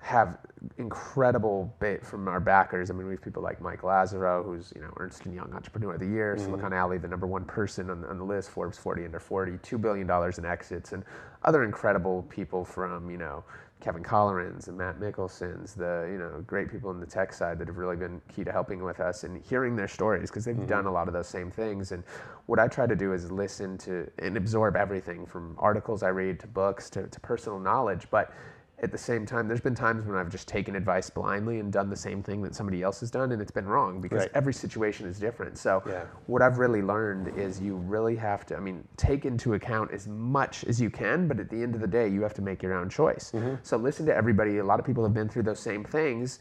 have 0.00 0.38
incredible 0.78 1.74
bit 1.80 2.04
from 2.04 2.28
our 2.28 2.40
backers. 2.40 2.90
I 2.90 2.94
mean, 2.94 3.06
we 3.06 3.14
have 3.14 3.22
people 3.22 3.42
like 3.42 3.60
Mike 3.60 3.82
Lazerow, 3.82 4.44
who's 4.44 4.72
you 4.74 4.80
know 4.80 4.92
Ernst 4.96 5.24
and 5.26 5.34
Young 5.34 5.52
Entrepreneur 5.52 5.94
of 5.94 6.00
the 6.00 6.06
Year, 6.06 6.34
mm-hmm. 6.36 6.44
Silicon 6.44 6.72
Alley, 6.72 6.98
the 6.98 7.08
number 7.08 7.26
one 7.26 7.44
person 7.44 7.90
on, 7.90 8.04
on 8.04 8.18
the 8.18 8.24
list, 8.24 8.50
Forbes 8.50 8.78
40 8.78 9.04
under 9.04 9.20
40, 9.20 9.58
two 9.62 9.78
billion 9.78 10.06
dollars 10.06 10.38
in 10.38 10.44
exits, 10.44 10.92
and 10.92 11.04
other 11.42 11.64
incredible 11.64 12.22
people 12.30 12.64
from 12.64 13.10
you 13.10 13.16
know 13.16 13.44
Kevin 13.80 14.02
Collerans 14.02 14.68
and 14.68 14.76
Matt 14.76 14.98
Mickelson's, 14.98 15.74
the 15.74 16.08
you 16.10 16.18
know 16.18 16.42
great 16.46 16.70
people 16.70 16.90
in 16.90 17.00
the 17.00 17.06
tech 17.06 17.32
side 17.32 17.58
that 17.58 17.68
have 17.68 17.76
really 17.76 17.96
been 17.96 18.20
key 18.34 18.44
to 18.44 18.52
helping 18.52 18.82
with 18.82 19.00
us 19.00 19.24
and 19.24 19.42
hearing 19.44 19.76
their 19.76 19.88
stories 19.88 20.30
because 20.30 20.44
they've 20.44 20.54
mm-hmm. 20.54 20.66
done 20.66 20.86
a 20.86 20.92
lot 20.92 21.08
of 21.08 21.14
those 21.14 21.28
same 21.28 21.50
things. 21.50 21.92
And 21.92 22.02
what 22.46 22.58
I 22.58 22.66
try 22.66 22.86
to 22.86 22.96
do 22.96 23.12
is 23.12 23.30
listen 23.30 23.78
to 23.78 24.10
and 24.18 24.36
absorb 24.36 24.76
everything 24.76 25.26
from 25.26 25.54
articles 25.58 26.02
I 26.02 26.08
read 26.08 26.40
to 26.40 26.46
books 26.46 26.88
to, 26.90 27.06
to 27.06 27.20
personal 27.20 27.58
knowledge, 27.58 28.06
but 28.10 28.32
at 28.80 28.92
the 28.92 28.98
same 28.98 29.26
time, 29.26 29.48
there's 29.48 29.60
been 29.60 29.74
times 29.74 30.04
when 30.04 30.16
I've 30.16 30.28
just 30.30 30.46
taken 30.46 30.76
advice 30.76 31.10
blindly 31.10 31.58
and 31.58 31.72
done 31.72 31.90
the 31.90 31.96
same 31.96 32.22
thing 32.22 32.42
that 32.42 32.54
somebody 32.54 32.82
else 32.82 33.00
has 33.00 33.10
done, 33.10 33.32
and 33.32 33.42
it's 33.42 33.50
been 33.50 33.66
wrong 33.66 34.00
because 34.00 34.20
Right. 34.20 34.30
every 34.34 34.52
situation 34.54 35.06
is 35.08 35.18
different. 35.18 35.58
So, 35.58 35.82
Yeah. 35.84 36.04
what 36.26 36.42
I've 36.42 36.58
really 36.58 36.82
learned 36.82 37.28
is 37.36 37.60
you 37.60 37.76
really 37.76 38.14
have 38.16 38.46
to, 38.46 38.56
I 38.56 38.60
mean, 38.60 38.86
take 38.96 39.26
into 39.26 39.54
account 39.54 39.90
as 39.90 40.06
much 40.06 40.64
as 40.64 40.80
you 40.80 40.90
can, 40.90 41.26
but 41.26 41.40
at 41.40 41.50
the 41.50 41.60
end 41.62 41.74
of 41.74 41.80
the 41.80 41.88
day, 41.88 42.06
you 42.06 42.22
have 42.22 42.34
to 42.34 42.42
make 42.42 42.62
your 42.62 42.74
own 42.74 42.88
choice. 42.88 43.32
Mm-hmm. 43.32 43.56
So, 43.62 43.76
listen 43.76 44.06
to 44.06 44.14
everybody. 44.14 44.58
A 44.58 44.64
lot 44.64 44.78
of 44.78 44.86
people 44.86 45.02
have 45.02 45.14
been 45.14 45.28
through 45.28 45.42
those 45.42 45.60
same 45.60 45.82
things. 45.84 46.38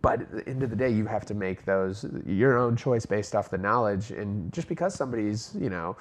But 0.00 0.20
at 0.20 0.30
the 0.30 0.48
end 0.48 0.62
of 0.62 0.68
the 0.68 0.76
day, 0.76 0.90
you 0.90 1.06
have 1.06 1.24
to 1.26 1.34
make 1.34 1.64
those 1.64 2.04
your 2.26 2.58
own 2.58 2.76
choice 2.76 3.06
based 3.06 3.34
off 3.34 3.48
the 3.48 3.56
knowledge. 3.56 4.10
And 4.10 4.52
just 4.52 4.68
because 4.68 4.94
somebody's, 4.94 5.54
you 5.58 5.70
know, 5.70 5.96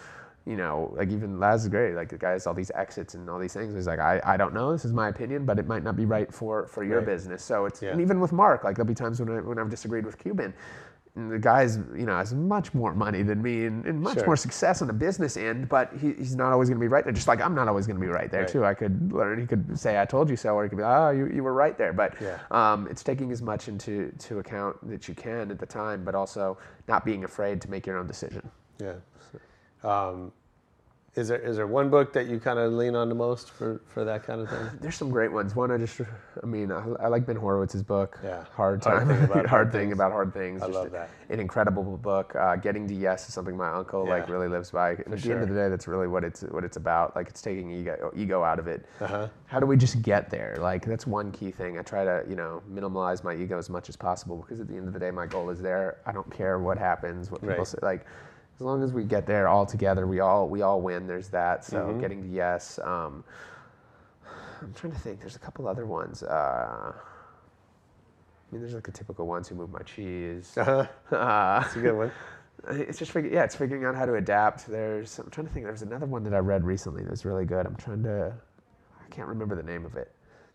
you 0.46 0.58
know, 0.58 0.94
like 0.98 1.10
even 1.10 1.40
Laz 1.40 1.64
is 1.64 1.70
great. 1.70 1.94
Like 1.96 2.10
the 2.10 2.18
guy 2.18 2.32
has 2.32 2.46
all 2.48 2.54
these 2.54 2.72
exits 2.76 3.14
and 3.14 3.30
all 3.30 3.40
these 3.40 3.54
things. 3.54 3.74
He's 3.74 3.88
like, 3.88 4.00
I, 4.00 4.20
I 4.26 4.36
don't 4.38 4.54
know. 4.54 4.72
This 4.74 4.84
is 4.84 4.92
my 4.94 5.08
opinion, 5.08 5.46
but 5.46 5.58
it 5.58 5.68
might 5.68 5.84
not 5.84 5.96
be 5.96 6.06
right 6.06 6.34
for 6.34 6.68
for 6.68 6.84
your 6.84 6.98
Right. 6.98 7.06
business. 7.06 7.44
So 7.44 7.66
it's 7.66 7.82
Yeah. 7.82 7.92
and 7.92 8.02
even 8.02 8.20
with 8.20 8.34
Mark, 8.34 8.64
like 8.66 8.76
there'll 8.76 8.88
be 8.88 8.94
times 8.96 9.20
when 9.22 9.30
I, 9.38 9.40
when 9.42 9.58
I've 9.58 9.70
disagreed 9.70 10.06
with 10.06 10.18
Cuban. 10.18 10.54
And 11.16 11.32
the 11.32 11.38
guy's, 11.38 11.78
you 11.96 12.08
know, 12.08 12.18
has 12.18 12.34
much 12.34 12.74
more 12.74 12.96
money 12.96 13.22
than 13.22 13.40
me 13.40 13.68
and, 13.68 13.86
and 13.86 14.02
much 14.02 14.16
Sure. 14.16 14.26
more 14.26 14.36
success 14.36 14.82
on 14.82 14.88
the 14.88 14.94
business 14.96 15.38
end, 15.38 15.70
but 15.70 15.94
he, 16.02 16.14
he's 16.14 16.36
not 16.36 16.52
always 16.52 16.70
going 16.70 16.80
to 16.80 16.84
be 16.84 16.88
right 16.88 17.04
there. 17.04 17.14
Just 17.14 17.28
like 17.28 17.40
I'm 17.40 17.54
not 17.54 17.68
always 17.68 17.86
going 17.86 17.98
to 17.98 18.02
be 18.02 18.08
right 18.12 18.32
there 18.32 18.42
Right. 18.42 18.50
too. 18.50 18.66
I 18.66 18.74
could 18.74 19.14
learn. 19.14 19.40
He 19.40 19.46
could 19.46 19.78
say, 19.80 20.02
"I 20.02 20.06
told 20.06 20.28
you 20.28 20.36
so," 20.36 20.56
or 20.56 20.64
he 20.64 20.70
could 20.70 20.80
be, 20.80 20.84
"Oh, 20.84 21.12
you, 21.12 21.28
you 21.28 21.44
were 21.44 21.54
right 21.54 21.78
there." 21.78 21.94
But 21.94 22.16
Yeah. 22.20 22.40
um, 22.50 22.88
it's 22.90 23.04
taking 23.04 23.32
as 23.32 23.44
much 23.44 23.68
into 23.68 24.12
to 24.26 24.40
account 24.40 24.76
that 24.90 25.08
you 25.08 25.14
can 25.14 25.52
at 25.52 25.60
the 25.60 25.68
time, 25.68 26.04
but 26.04 26.16
also 26.16 26.58
not 26.88 27.06
being 27.06 27.24
afraid 27.26 27.62
to 27.62 27.70
make 27.70 27.86
your 27.86 27.98
own 28.00 28.08
decision. 28.08 28.50
Yeah. 28.80 28.94
Um, 29.84 30.32
is 31.16 31.28
there 31.28 31.38
is 31.38 31.58
there 31.58 31.68
one 31.68 31.92
book 31.92 32.12
that 32.14 32.26
you 32.26 32.40
kind 32.40 32.58
of 32.58 32.74
lean 32.74 32.96
on 32.96 33.08
the 33.08 33.14
most 33.14 33.52
for, 33.52 33.82
for 33.86 34.04
that 34.04 34.24
kind 34.24 34.42
of 34.42 34.50
thing? 34.50 34.68
There's 34.82 34.96
some 34.96 35.12
great 35.12 35.32
ones. 35.32 35.56
One 35.56 35.70
I 35.70 35.78
just, 35.78 36.02
I 36.42 36.46
mean, 36.48 36.72
I, 36.72 36.84
I 37.00 37.08
like 37.08 37.28
Ben 37.28 37.36
Horowitz's 37.36 37.84
book. 37.84 38.18
Yeah. 38.24 38.46
Hard 38.56 38.84
Hard 38.84 39.06
Time. 39.06 39.08
Thing 39.08 39.18
About 39.26 39.30
Hard, 39.36 39.46
Hard 39.48 39.72
thing 39.72 39.82
Things. 39.82 39.94
about 39.94 40.12
hard 40.12 40.34
things. 40.34 40.64
I 40.64 40.66
Just 40.66 40.74
love 40.76 40.92
that. 40.94 41.12
An 41.30 41.40
incredible 41.40 41.84
book. 41.98 42.36
Uh, 42.36 42.56
Getting 42.56 42.88
to 42.88 42.96
Yes 42.96 43.28
is 43.28 43.36
something 43.36 43.56
my 43.56 43.70
uncle 43.72 44.08
like 44.08 44.28
really 44.28 44.48
lives 44.48 44.72
by. 44.72 44.92
And 44.94 45.02
at 45.02 45.12
the 45.12 45.18
sure. 45.20 45.34
end 45.34 45.44
of 45.44 45.50
the 45.50 45.56
day, 45.56 45.70
that's 45.70 45.88
really 45.88 46.08
what 46.08 46.24
it's 46.24 46.42
what 46.46 46.64
it's 46.64 46.78
about. 46.78 47.16
Like 47.16 47.30
it's 47.30 47.44
taking 47.44 47.70
ego 47.70 48.12
ego 48.16 48.42
out 48.42 48.58
of 48.58 48.66
it. 48.66 48.84
Uh-huh. 49.00 49.28
How 49.46 49.60
do 49.60 49.68
we 49.68 49.78
just 49.78 50.02
get 50.02 50.32
there? 50.32 50.58
Like 50.60 50.84
that's 50.84 51.06
one 51.06 51.32
key 51.32 51.52
thing. 51.52 51.78
I 51.78 51.84
try 51.84 52.04
to 52.06 52.24
you 52.28 52.36
know 52.36 52.64
minimize 52.68 53.24
my 53.24 53.36
ego 53.36 53.60
as 53.60 53.70
much 53.70 53.88
as 53.88 53.96
possible 53.96 54.38
because 54.38 54.60
at 54.60 54.68
the 54.68 54.76
end 54.76 54.88
of 54.88 54.94
the 54.96 55.00
day, 55.00 55.12
my 55.12 55.28
goal 55.28 55.52
is 55.52 55.62
there. 55.62 55.98
I 56.08 56.12
don't 56.12 56.32
care 56.36 56.58
what 56.58 56.80
happens, 56.80 57.30
what 57.30 57.42
people 57.42 57.56
Right. 57.58 57.68
say. 57.68 57.78
Like 57.84 58.08
as 58.56 58.62
long 58.62 58.84
as 58.84 58.94
we 58.94 59.04
get 59.04 59.26
there 59.26 59.48
all 59.48 59.66
together, 59.66 60.06
we 60.08 60.20
all 60.20 60.48
we 60.50 60.62
all 60.62 60.82
win. 60.82 61.08
There's 61.08 61.30
that. 61.30 61.66
So 61.66 61.78
Mm-hmm. 61.88 62.00
getting 62.00 62.22
to 62.24 62.30
yes. 62.30 62.80
Um, 62.84 63.24
I'm 64.62 64.74
trying 64.74 64.94
to 64.94 65.00
think. 65.00 65.20
There's 65.20 65.36
a 65.36 65.40
couple 65.40 65.68
other 65.68 65.86
ones. 65.86 66.24
Uh, 66.24 66.94
I 66.94 66.96
mean, 68.52 68.62
there's 68.62 68.74
like 68.74 68.86
the 68.86 68.92
typical 68.92 69.26
ones 69.28 69.48
who 69.48 69.56
move 69.56 69.72
my 69.72 69.82
cheese. 69.82 70.58
Uh-huh. 70.58 70.86
Uh, 71.16 71.64
It's 71.66 71.76
a 71.76 71.80
good 71.80 71.98
one. 71.98 72.12
it's 72.70 73.00
just 73.00 73.12
fig- 73.12 73.32
yeah, 73.34 73.44
it's 73.44 73.56
figuring 73.56 73.84
out 73.84 73.96
how 73.96 74.06
to 74.06 74.14
adapt. 74.16 74.68
There's 74.68 75.20
I'm 75.20 75.30
trying 75.32 75.48
to 75.48 75.54
think. 75.54 75.66
There's 75.66 75.82
another 75.82 76.06
one 76.06 76.24
that 76.24 76.34
I 76.34 76.38
read 76.40 76.64
recently 76.64 77.04
that 77.04 77.12
was 77.12 77.26
really 77.26 77.46
good. 77.46 77.66
I'm 77.66 77.76
trying 77.76 78.04
to. 78.04 78.34
I 79.04 79.10
can't 79.10 79.28
remember 79.28 79.56
the 79.56 79.64
name 79.64 79.86
of 79.86 79.96
it. 79.96 80.12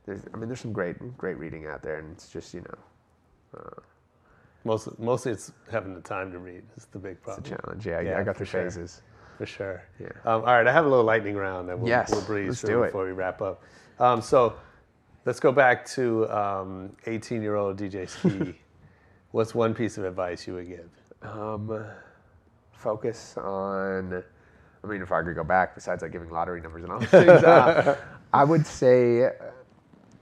There's, 0.07 0.23
I 0.33 0.37
mean, 0.39 0.49
there's 0.49 0.61
some 0.61 0.73
great 0.73 0.97
great 1.19 1.37
reading 1.39 1.67
out 1.67 1.83
there, 1.83 1.99
and 1.99 2.13
it's 2.13 2.31
just 2.31 2.55
you 2.55 2.61
know, 2.63 3.59
uh, 3.61 3.81
Mostly, 4.65 4.95
mostly 4.99 5.33
it's 5.33 5.53
having 5.71 5.95
the 5.95 6.01
time 6.01 6.33
to 6.33 6.39
read. 6.39 6.63
It's 6.77 6.87
the 6.87 6.99
big 6.99 7.23
problem. 7.23 7.45
it's 7.45 7.53
a 7.53 7.57
challenge. 7.63 7.87
Yeah, 7.87 8.01
Yeah, 8.01 8.19
I 8.19 8.25
got 8.25 8.37
through 8.37 8.47
sure. 8.47 8.65
phases. 8.65 9.03
For 9.39 9.47
sure. 9.47 9.83
Yeah. 10.01 10.09
Um, 10.25 10.41
all 10.41 10.47
right, 10.47 10.67
I 10.67 10.73
have 10.73 10.85
a 10.85 10.89
little 10.89 11.05
lightning 11.05 11.37
round 11.37 11.69
that 11.69 11.79
we'll, 11.79 11.89
Yes, 11.89 12.11
we'll 12.11 12.23
breeze 12.23 12.61
through 12.61 12.85
before 12.87 13.05
we 13.07 13.13
wrap 13.13 13.41
up. 13.41 13.63
Um, 14.01 14.21
so 14.21 14.55
let's 15.25 15.39
go 15.41 15.53
back 15.53 15.87
to 15.91 16.27
18 17.07 17.41
year 17.43 17.55
old 17.55 17.79
DJ 17.79 18.09
Skee. 18.09 18.59
What's 19.31 19.55
one 19.55 19.75
piece 19.75 19.97
of 19.99 20.05
advice 20.05 20.47
you 20.47 20.55
would 20.55 20.67
give? 20.69 20.89
Um, 21.23 21.85
focus 22.73 23.37
on. 23.37 24.25
I 24.83 24.87
mean, 24.87 25.03
if 25.03 25.13
I 25.13 25.23
could 25.23 25.35
go 25.35 25.45
back, 25.45 25.75
besides 25.75 26.03
like 26.03 26.13
giving 26.13 26.31
lottery 26.31 26.61
numbers 26.61 26.85
and 26.85 26.93
all 26.93 27.01
those 27.01 27.09
things, 27.11 27.29
uh, 27.31 27.97
I 28.33 28.45
would 28.45 28.67
say 28.67 29.31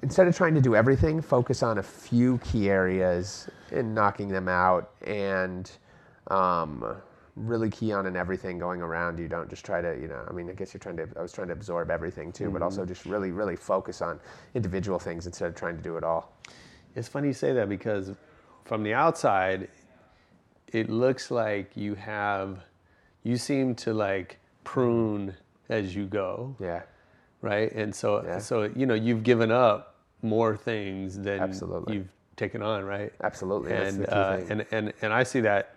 instead 0.02 0.26
of 0.26 0.36
trying 0.36 0.54
to 0.54 0.60
do 0.60 0.74
everything, 0.74 1.20
focus 1.20 1.62
on 1.62 1.78
a 1.78 1.82
few 1.82 2.38
key 2.38 2.68
areas 2.68 3.48
and 3.72 3.94
knocking 3.94 4.28
them 4.28 4.48
out, 4.48 4.90
and 5.06 5.70
um, 6.28 6.96
really 7.36 7.70
key 7.70 7.92
on 7.92 8.06
in 8.06 8.16
everything 8.16 8.58
going 8.58 8.80
around 8.80 9.18
you. 9.18 9.28
Don't 9.28 9.48
just 9.48 9.64
try 9.64 9.80
to, 9.80 9.98
you 10.00 10.08
know. 10.08 10.24
I 10.28 10.32
mean, 10.32 10.48
I 10.48 10.52
guess 10.52 10.72
you're 10.72 10.80
trying 10.80 10.96
to. 10.96 11.08
I 11.16 11.22
was 11.22 11.32
trying 11.32 11.48
to 11.48 11.52
absorb 11.52 11.90
everything 11.90 12.32
too, 12.32 12.50
but 12.50 12.62
also 12.62 12.84
just 12.84 13.06
really, 13.06 13.30
really 13.30 13.56
focus 13.56 14.02
on 14.02 14.20
individual 14.54 14.98
things 14.98 15.26
instead 15.26 15.48
of 15.48 15.54
trying 15.54 15.76
to 15.76 15.82
do 15.82 15.96
it 15.96 16.04
all. 16.04 16.32
It's 16.94 17.08
funny 17.08 17.28
you 17.28 17.34
say 17.34 17.52
that 17.52 17.68
because 17.68 18.12
from 18.64 18.82
the 18.82 18.94
outside, 18.94 19.68
it 20.72 20.88
looks 20.90 21.30
like 21.30 21.76
you 21.76 21.94
have, 21.94 22.64
you 23.22 23.36
seem 23.36 23.74
to 23.76 23.92
like 23.92 24.38
prune 24.64 25.34
as 25.68 25.94
you 25.94 26.06
go, 26.06 26.54
Yeah. 26.60 26.82
Right? 27.46 27.72
And 27.72 27.94
so, 27.94 28.22
Yeah. 28.24 28.38
so 28.38 28.64
you 28.74 28.84
know, 28.86 28.94
you've 28.94 29.22
given 29.22 29.50
up 29.50 29.94
more 30.22 30.56
things 30.56 31.18
than 31.18 31.40
Absolutely. 31.40 31.94
you've 31.94 32.08
taken 32.36 32.60
on, 32.62 32.84
right? 32.84 33.12
Absolutely, 33.22 33.72
And 33.72 34.06
uh, 34.08 34.40
and 34.50 34.66
and 34.72 34.92
and 35.02 35.12
I 35.12 35.22
see 35.22 35.40
that 35.40 35.74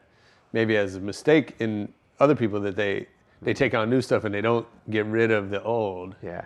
maybe 0.52 0.76
as 0.76 0.96
a 0.96 1.00
mistake 1.00 1.56
in 1.60 1.94
other 2.20 2.36
people 2.36 2.60
that 2.62 2.76
they 2.76 3.08
they 3.42 3.54
take 3.54 3.74
on 3.74 3.90
new 3.90 4.02
stuff 4.02 4.26
and 4.26 4.34
they 4.34 4.42
don't 4.42 4.68
get 4.90 5.06
rid 5.06 5.32
of 5.32 5.50
the 5.50 5.64
old. 5.64 6.16
Yeah. 6.22 6.44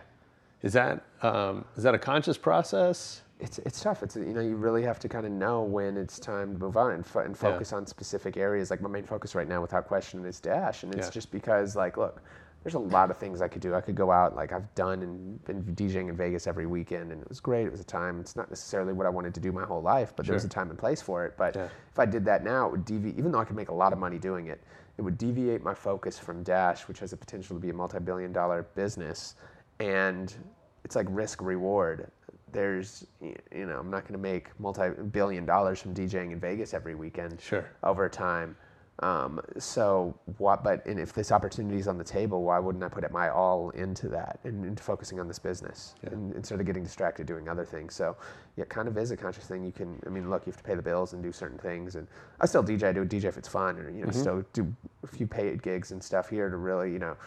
Is 0.61 0.73
that 0.73 1.03
um, 1.23 1.65
is 1.77 1.83
that 1.83 1.95
a 1.95 1.99
conscious 1.99 2.37
process? 2.37 3.21
It's, 3.39 3.57
it's 3.59 3.81
tough. 3.81 4.03
It's 4.03 4.15
you 4.15 4.33
know 4.33 4.41
you 4.41 4.55
really 4.55 4.83
have 4.83 4.99
to 4.99 5.09
kind 5.09 5.25
of 5.25 5.31
know 5.31 5.63
when 5.63 5.97
it's 5.97 6.19
time 6.19 6.53
to 6.53 6.59
move 6.59 6.77
on 6.77 6.91
and, 6.91 7.05
and 7.15 7.35
Yeah. 7.35 7.39
focus 7.51 7.73
on 7.73 7.85
specific 7.87 8.37
areas. 8.37 8.69
Like 8.69 8.81
my 8.81 8.89
main 8.89 9.03
focus 9.05 9.33
right 9.35 9.47
now, 9.47 9.61
without 9.61 9.87
question, 9.87 10.23
is 10.25 10.39
Dash, 10.39 10.83
and 10.83 10.93
it's 10.93 11.07
Yeah. 11.07 11.11
just 11.11 11.31
because 11.31 11.75
like 11.75 11.97
look, 11.97 12.21
there's 12.63 12.75
a 12.75 12.79
lot 12.79 13.11
of 13.11 13.17
things 13.17 13.41
I 13.41 13.47
could 13.49 13.61
do. 13.61 13.75
I 13.75 13.81
could 13.81 13.95
go 13.95 14.09
out 14.11 14.35
like 14.35 14.53
I've 14.53 14.73
done 14.73 15.01
and 15.03 15.43
been 15.43 15.63
DJing 15.63 16.07
in 16.09 16.15
Vegas 16.15 16.47
every 16.47 16.65
weekend, 16.65 17.11
and 17.11 17.21
it 17.21 17.27
was 17.27 17.39
great. 17.41 17.65
It 17.67 17.71
was 17.71 17.81
a 17.81 17.85
time. 17.85 18.19
It's 18.21 18.35
not 18.37 18.49
necessarily 18.49 18.93
what 18.93 19.05
I 19.05 19.09
wanted 19.09 19.33
to 19.35 19.41
do 19.41 19.51
my 19.51 19.65
whole 19.65 19.81
life, 19.81 20.13
but 20.15 20.25
there 20.25 20.33
was 20.33 20.45
a 20.45 20.49
time 20.49 20.69
and 20.69 20.79
place 20.79 21.01
for 21.01 21.25
it. 21.25 21.35
But 21.37 21.55
Yeah. 21.55 21.67
if 21.91 21.99
I 21.99 22.05
did 22.05 22.23
that 22.25 22.43
now, 22.43 22.67
it 22.67 22.71
would 22.71 22.85
deviate. 22.85 23.17
Even 23.17 23.31
though 23.33 23.39
I 23.39 23.45
could 23.45 23.57
make 23.57 23.69
a 23.69 23.73
lot 23.73 23.91
of 23.91 23.99
money 23.99 24.17
doing 24.17 24.47
it, 24.47 24.61
it 24.97 25.01
would 25.01 25.17
deviate 25.17 25.61
my 25.61 25.73
focus 25.73 26.17
from 26.17 26.41
Dash, 26.43 26.87
which 26.87 26.99
has 26.99 27.11
the 27.11 27.17
potential 27.17 27.55
to 27.55 27.59
be 27.59 27.69
a 27.69 27.73
multi-billion-dollar 27.73 28.67
business, 28.75 29.35
and 29.79 30.33
it's 30.85 30.95
like 30.95 31.07
risk 31.09 31.41
reward. 31.41 32.09
There's, 32.51 33.07
you 33.19 33.65
know, 33.65 33.79
I'm 33.79 33.89
not 33.89 34.03
going 34.03 34.13
to 34.13 34.19
make 34.19 34.47
multi-billion 34.59 35.45
dollars 35.45 35.81
from 35.81 35.93
DJing 35.95 36.31
in 36.31 36.39
Vegas 36.39 36.73
every 36.73 36.93
weekend 36.95 37.41
Sure. 37.41 37.65
over 37.81 38.07
time. 38.07 38.55
Um, 39.03 39.41
so 39.57 40.15
what? 40.37 40.63
But 40.63 40.85
and 40.85 40.97
if 40.97 41.11
this 41.11 41.31
opportunity 41.33 41.77
is 41.77 41.89
on 41.89 41.97
the 41.97 42.05
table, 42.05 42.41
why 42.43 42.57
wouldn't 42.57 42.83
I 42.83 42.87
put 42.87 43.09
my 43.11 43.29
all 43.29 43.69
into 43.71 44.07
that 44.09 44.39
and 44.45 44.63
into 44.63 44.81
focusing 44.81 45.19
on 45.19 45.27
this 45.27 45.39
business 45.39 45.95
and, 46.03 46.33
instead 46.35 46.59
of 46.61 46.65
getting 46.65 46.83
distracted 46.83 47.27
doing 47.27 47.49
other 47.49 47.65
things? 47.65 47.93
So 47.95 48.15
yeah, 48.55 48.61
it 48.63 48.69
kind 48.69 48.87
of 48.87 48.97
is 48.97 49.11
a 49.11 49.17
conscious 49.17 49.45
thing. 49.45 49.65
You 49.65 49.73
can, 49.73 50.01
I 50.07 50.09
mean, 50.09 50.29
look, 50.29 50.45
you 50.45 50.51
have 50.51 50.57
to 50.57 50.63
pay 50.63 50.75
the 50.75 50.81
bills 50.81 51.11
and 51.11 51.21
do 51.21 51.33
certain 51.33 51.57
things, 51.57 51.95
and 51.95 52.07
I 52.39 52.45
still 52.45 52.63
DJ. 52.63 52.83
I 52.83 52.91
do 52.93 53.01
a 53.01 53.05
DJ 53.05 53.25
if 53.25 53.35
it's 53.37 53.49
fun, 53.49 53.77
or 53.77 53.89
you 53.89 54.03
know, 54.03 54.07
Mhm. 54.07 54.13
still 54.15 54.45
do 54.53 54.73
a 55.03 55.07
few 55.07 55.27
paid 55.27 55.61
gigs 55.61 55.91
and 55.91 56.01
stuff 56.01 56.29
here 56.29 56.49
to 56.49 56.55
really, 56.55 56.89
you 56.93 56.99
know, 56.99 57.17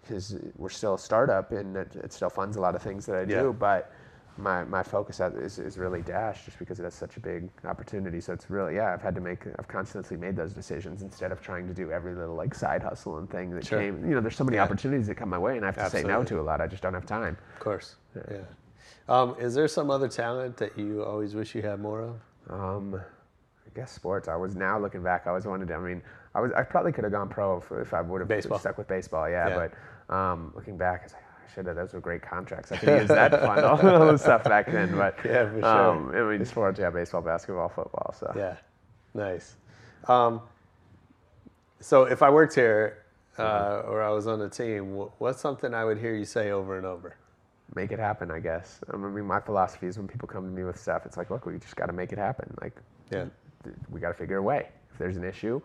because 0.00 0.34
we're 0.56 0.70
still 0.70 0.94
a 0.94 0.98
startup 0.98 1.52
and 1.52 1.76
it, 1.76 1.94
it 1.96 2.12
still 2.14 2.30
funds 2.30 2.56
a 2.56 2.60
lot 2.60 2.74
of 2.74 2.80
things 2.80 3.04
that 3.04 3.16
I 3.16 3.20
Yeah. 3.20 3.42
do, 3.42 3.52
but 3.52 3.92
my, 4.38 4.64
my 4.64 4.82
focus 4.82 5.20
is, 5.20 5.58
is 5.58 5.78
really 5.78 6.00
Dash 6.00 6.44
just 6.44 6.58
because 6.58 6.78
it 6.78 6.84
has 6.84 6.94
such 6.94 7.16
a 7.16 7.20
big 7.20 7.48
opportunity. 7.64 8.20
So 8.20 8.32
it's 8.32 8.48
really, 8.48 8.76
yeah, 8.76 8.92
I've 8.92 9.02
had 9.02 9.14
to 9.16 9.20
make, 9.20 9.40
I've 9.58 9.68
constantly 9.68 10.16
made 10.16 10.36
those 10.36 10.52
decisions 10.52 11.02
instead 11.02 11.32
of 11.32 11.40
trying 11.42 11.66
to 11.66 11.74
do 11.74 11.90
every 11.90 12.14
little 12.14 12.34
like 12.36 12.54
side 12.54 12.82
hustle 12.82 13.18
and 13.18 13.28
thing 13.28 13.50
that 13.50 13.66
Sure. 13.66 13.80
came, 13.80 14.08
you 14.08 14.14
know, 14.14 14.20
there's 14.20 14.36
so 14.36 14.44
many 14.44 14.56
Yeah. 14.56 14.62
opportunities 14.64 15.08
that 15.08 15.16
come 15.16 15.28
my 15.28 15.38
way 15.38 15.56
and 15.56 15.64
I 15.64 15.68
have 15.68 15.76
to 15.76 15.90
say 15.90 16.02
no 16.04 16.22
to 16.24 16.40
a 16.40 16.42
lot. 16.42 16.60
I 16.60 16.66
just 16.66 16.82
don't 16.82 16.94
have 16.94 17.06
time. 17.06 17.36
Of 17.54 17.60
course. 17.60 17.96
Yeah. 18.30 18.38
Um, 19.08 19.36
is 19.40 19.54
there 19.54 19.66
some 19.68 19.90
other 19.90 20.08
talent 20.08 20.56
that 20.58 20.78
you 20.78 21.02
always 21.04 21.34
wish 21.34 21.54
you 21.54 21.62
had 21.62 21.80
more 21.80 22.02
of? 22.02 22.20
Um, 22.50 22.94
I 22.94 23.70
guess 23.74 23.90
sports. 23.90 24.28
I 24.28 24.36
was 24.36 24.54
now 24.54 24.78
looking 24.78 25.02
back. 25.02 25.22
I 25.26 25.30
always 25.30 25.46
wanted 25.46 25.68
to. 25.68 25.74
I 25.74 25.78
mean, 25.78 26.02
I 26.34 26.40
was. 26.40 26.52
I 26.52 26.62
probably 26.62 26.92
could 26.92 27.04
have 27.04 27.12
gone 27.12 27.28
pro 27.28 27.58
if, 27.58 27.70
if 27.72 27.94
I 27.94 28.00
would 28.00 28.20
have 28.20 28.28
Baseball. 28.28 28.58
stuck 28.58 28.76
with 28.78 28.88
baseball. 28.88 29.28
Yeah, 29.28 29.48
Yeah. 29.48 29.68
but 30.08 30.14
um, 30.14 30.52
looking 30.54 30.76
back, 30.76 31.02
it's 31.04 31.14
like 31.14 31.22
Have. 31.56 31.64
Those 31.74 31.92
were 31.92 32.00
great 32.00 32.22
contracts. 32.22 32.72
I 32.72 32.76
could 32.76 33.00
use 33.00 33.08
that 33.08 33.30
fund 33.40 33.64
all, 33.64 33.76
the 34.12 34.16
stuff 34.16 34.44
back 34.44 34.66
then. 34.70 34.94
But 34.96 35.16
Yeah, 35.24 35.50
for 35.50 35.60
sure. 35.60 35.64
um, 35.66 36.10
I 36.14 36.22
mean, 36.36 36.44
sports. 36.44 36.78
Yeah, 36.78 36.90
baseball, 36.90 37.22
basketball, 37.22 37.68
football. 37.68 38.14
So 38.18 38.32
Yeah, 38.36 38.56
nice. 39.14 39.56
Um, 40.06 40.40
so 41.80 42.04
if 42.04 42.22
I 42.22 42.30
worked 42.30 42.54
here 42.54 43.04
uh, 43.38 43.82
or 43.86 44.02
I 44.02 44.10
was 44.10 44.26
on 44.26 44.40
a 44.42 44.48
team, 44.48 44.96
what's 45.18 45.40
something 45.40 45.72
I 45.74 45.84
would 45.84 45.98
hear 45.98 46.14
you 46.14 46.24
say 46.24 46.50
over 46.50 46.76
and 46.76 46.86
over? 46.86 47.16
make 47.74 47.92
it 47.92 47.98
happen. 47.98 48.30
I 48.30 48.40
guess. 48.40 48.80
I 48.92 48.96
mean, 48.96 49.26
my 49.26 49.40
philosophy 49.40 49.86
is 49.88 49.98
when 49.98 50.08
people 50.08 50.26
come 50.26 50.42
to 50.44 50.50
me 50.50 50.64
with 50.64 50.80
stuff, 50.80 51.04
it's 51.04 51.18
like, 51.18 51.28
look, 51.30 51.44
we 51.44 51.58
just 51.58 51.76
got 51.76 51.86
to 51.86 51.92
make 51.92 52.12
it 52.12 52.18
happen. 52.18 52.52
Like, 52.62 52.74
Yeah. 53.10 53.26
we 53.90 54.00
got 54.00 54.08
to 54.08 54.14
figure 54.14 54.38
a 54.38 54.42
way. 54.42 54.68
If 54.90 54.96
there's 54.98 55.18
an 55.18 55.24
issue, 55.24 55.60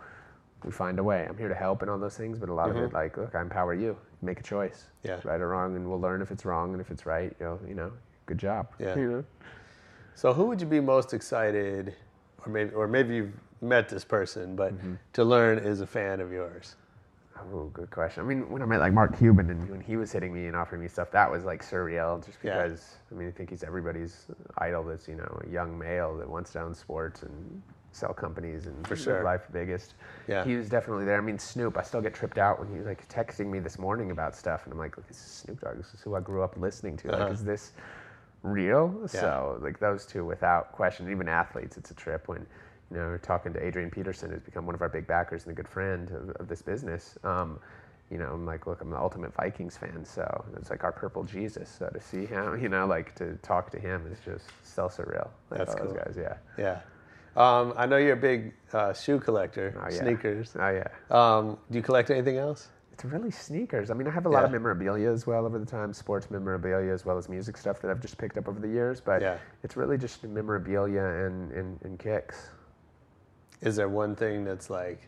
we 0.66 0.72
find 0.72 1.00
a 1.00 1.04
way. 1.04 1.26
I'm 1.28 1.38
here 1.38 1.48
to 1.48 1.56
help 1.56 1.82
and 1.82 1.90
all 1.90 1.98
those 1.98 2.18
things, 2.18 2.38
but 2.38 2.50
a 2.50 2.54
lot 2.54 2.70
of 2.70 2.76
Mhm. 2.76 2.88
it, 2.88 2.94
like, 2.94 3.16
look, 3.16 3.34
I 3.36 3.42
empower 3.42 3.74
you. 3.74 3.96
Make 4.24 4.40
a 4.40 4.44
choice. 4.44 4.86
Yeah. 5.04 5.20
Right 5.24 5.42
or 5.42 5.50
wrong, 5.50 5.76
and 5.76 5.88
we'll 5.90 6.00
learn 6.00 6.22
if 6.22 6.32
it's 6.32 6.46
wrong, 6.46 6.72
and 6.72 6.80
if 6.82 6.90
it's 6.92 7.06
right, 7.06 7.36
you 7.40 7.46
know, 7.46 7.60
you 7.68 7.76
know 7.76 7.92
good 8.26 8.38
job. 8.38 8.68
Yeah. 8.80 8.96
You 8.98 9.12
know? 9.12 9.24
So 10.16 10.32
who 10.32 10.46
would 10.46 10.62
you 10.62 10.68
be 10.68 10.80
most 10.80 11.14
excited, 11.14 11.94
or 12.46 12.52
maybe, 12.52 12.72
or 12.74 12.88
maybe 12.88 13.16
you've 13.16 13.34
met 13.62 13.90
this 13.90 14.06
person, 14.06 14.56
but 14.56 14.74
Mm-hmm. 14.74 14.94
to 15.14 15.24
learn 15.24 15.58
is 15.58 15.82
a 15.82 15.88
fan 15.88 16.22
of 16.22 16.32
yours? 16.32 16.76
Oh, 17.52 17.66
good 17.74 17.90
question. 17.90 18.24
I 18.24 18.28
mean, 18.28 18.50
when 18.50 18.62
I 18.62 18.66
met 18.66 18.80
like 18.80 18.94
Mark 18.94 19.18
Cuban 19.18 19.50
and 19.50 19.68
when 19.70 19.82
he 19.82 19.98
was 19.98 20.12
hitting 20.12 20.32
me 20.34 20.46
and 20.46 20.56
offering 20.56 20.82
me 20.82 20.88
stuff, 20.88 21.12
that 21.12 21.30
was 21.30 21.44
like 21.44 21.62
surreal. 21.66 22.24
Just 22.26 22.38
Yeah. 22.44 22.62
because 22.64 22.96
I 23.12 23.16
mean, 23.16 23.28
I 23.28 23.32
think 23.32 23.50
he's 23.50 23.64
everybody's 23.64 24.28
idol. 24.60 24.84
That's 24.84 25.08
you 25.10 25.16
know 25.16 25.42
a 25.46 25.50
young 25.50 25.78
male 25.78 26.16
that 26.20 26.30
wants 26.30 26.54
to 26.54 26.62
own 26.62 26.74
sports 26.76 27.24
and 27.24 27.62
sell 27.94 28.14
companies 28.14 28.66
and 28.66 28.86
For 28.88 28.96
live 28.96 29.04
sure. 29.04 29.24
life 29.24 29.48
biggest. 29.52 29.94
Yeah. 30.28 30.44
he 30.44 30.56
was 30.56 30.68
definitely 30.70 31.06
there. 31.06 31.18
I 31.18 31.22
mean, 31.22 31.40
Snoop. 31.40 31.78
I 31.78 31.84
still 31.84 32.02
get 32.02 32.14
tripped 32.14 32.38
out 32.38 32.60
when 32.60 32.76
he's 32.76 32.86
like 32.86 33.08
texting 33.08 33.48
me 33.48 33.60
this 33.60 33.80
morning 33.80 34.12
about 34.12 34.36
stuff, 34.36 34.64
and 34.66 34.74
I'm 34.74 34.80
like, 34.80 34.96
this 35.08 35.18
is 35.18 35.24
Snoop 35.26 35.62
Dogg. 35.62 35.78
This 35.78 35.94
is 35.94 36.02
who 36.02 36.16
I 36.16 36.20
grew 36.20 36.44
up 36.44 36.58
listening 36.58 36.98
to. 36.98 37.12
Uh-huh. 37.14 37.24
Like, 37.26 37.34
is 37.34 37.44
this 37.44 37.72
real? 38.42 38.94
Yeah. 39.14 39.22
So 39.22 39.60
like 39.62 39.80
those 39.80 40.06
two, 40.06 40.26
without 40.26 40.72
question, 40.74 41.10
even 41.10 41.28
athletes, 41.30 41.78
it's 41.78 41.92
a 41.92 41.96
trip 41.96 42.28
when. 42.28 42.46
You 42.92 43.00
know, 43.00 43.06
we're 43.08 43.18
talking 43.18 43.52
to 43.54 43.66
Adrian 43.66 43.90
Peterson, 43.90 44.30
who's 44.30 44.42
become 44.44 44.68
one 44.68 44.76
of 44.76 44.82
our 44.84 44.90
big 44.90 45.08
backers 45.08 45.46
and 45.46 45.52
a 45.52 45.56
good 45.56 45.68
friend 45.68 46.12
of, 46.12 46.30
of 46.36 46.48
this 46.48 46.62
business. 46.62 47.18
Um, 47.24 47.58
you 48.12 48.20
know, 48.20 48.28
I'm 48.32 48.46
like, 48.46 48.68
look, 48.68 48.82
I'm 48.82 48.92
the 48.92 49.00
ultimate 49.00 49.34
Vikings 49.34 49.76
fan, 49.78 50.06
so 50.06 50.46
it's 50.58 50.70
like 50.70 50.84
our 50.84 50.92
purple 50.92 51.24
Jesus. 51.24 51.70
So 51.80 51.88
to 51.88 52.00
see 52.00 52.28
him, 52.28 52.60
you 52.62 52.70
know, 52.70 52.86
like 52.86 53.16
to 53.16 53.34
talk 53.38 53.72
to 53.72 53.80
him 53.80 54.06
is 54.12 54.20
just 54.24 54.46
so 54.62 54.84
surreal. 54.88 55.30
Like 55.50 55.60
That's 55.60 55.74
all 55.74 55.86
those 55.86 55.94
cool. 55.94 56.04
guys, 56.06 56.16
yeah. 56.16 56.36
Yeah. 56.56 56.82
Um, 57.36 57.74
I 57.76 57.86
know 57.86 57.98
you're 57.98 58.14
a 58.14 58.16
big 58.16 58.54
uh, 58.74 58.94
shoe 58.94 59.20
collector, 59.20 59.74
Oh, 59.80 59.90
yeah. 59.92 60.00
sneakers. 60.00 60.56
Oh 60.60 60.70
yeah. 60.70 60.88
Um, 61.10 61.58
do 61.72 61.78
you 61.78 61.82
collect 61.84 62.10
anything 62.12 62.38
else? 62.38 62.70
It's 62.92 63.04
really 63.06 63.32
sneakers. 63.32 63.90
I 63.90 63.96
mean, 63.96 64.08
I 64.08 64.12
have 64.12 64.28
a 64.28 64.30
lot 64.30 64.44
of 64.44 64.52
memorabilia 64.52 65.12
as 65.12 65.26
well 65.26 65.48
over 65.48 65.58
the 65.58 65.66
time, 65.66 65.94
sports 65.94 66.30
memorabilia 66.30 66.94
as 66.94 67.06
well 67.06 67.18
as 67.18 67.28
music 67.28 67.58
stuff 67.58 67.82
that 67.82 67.90
I've 67.90 68.00
just 68.02 68.20
picked 68.20 68.38
up 68.38 68.48
over 68.48 68.60
the 68.60 68.68
years. 68.68 69.02
But 69.02 69.22
Yeah. 69.24 69.38
it's 69.64 69.76
really 69.76 69.98
just 69.98 70.24
memorabilia 70.24 71.04
and, 71.04 71.52
and, 71.54 71.82
and 71.84 71.98
kicks. 71.98 72.50
Is 73.62 73.76
there 73.76 73.90
one 73.90 74.16
thing 74.16 74.44
that's 74.44 74.70
like 74.70 75.02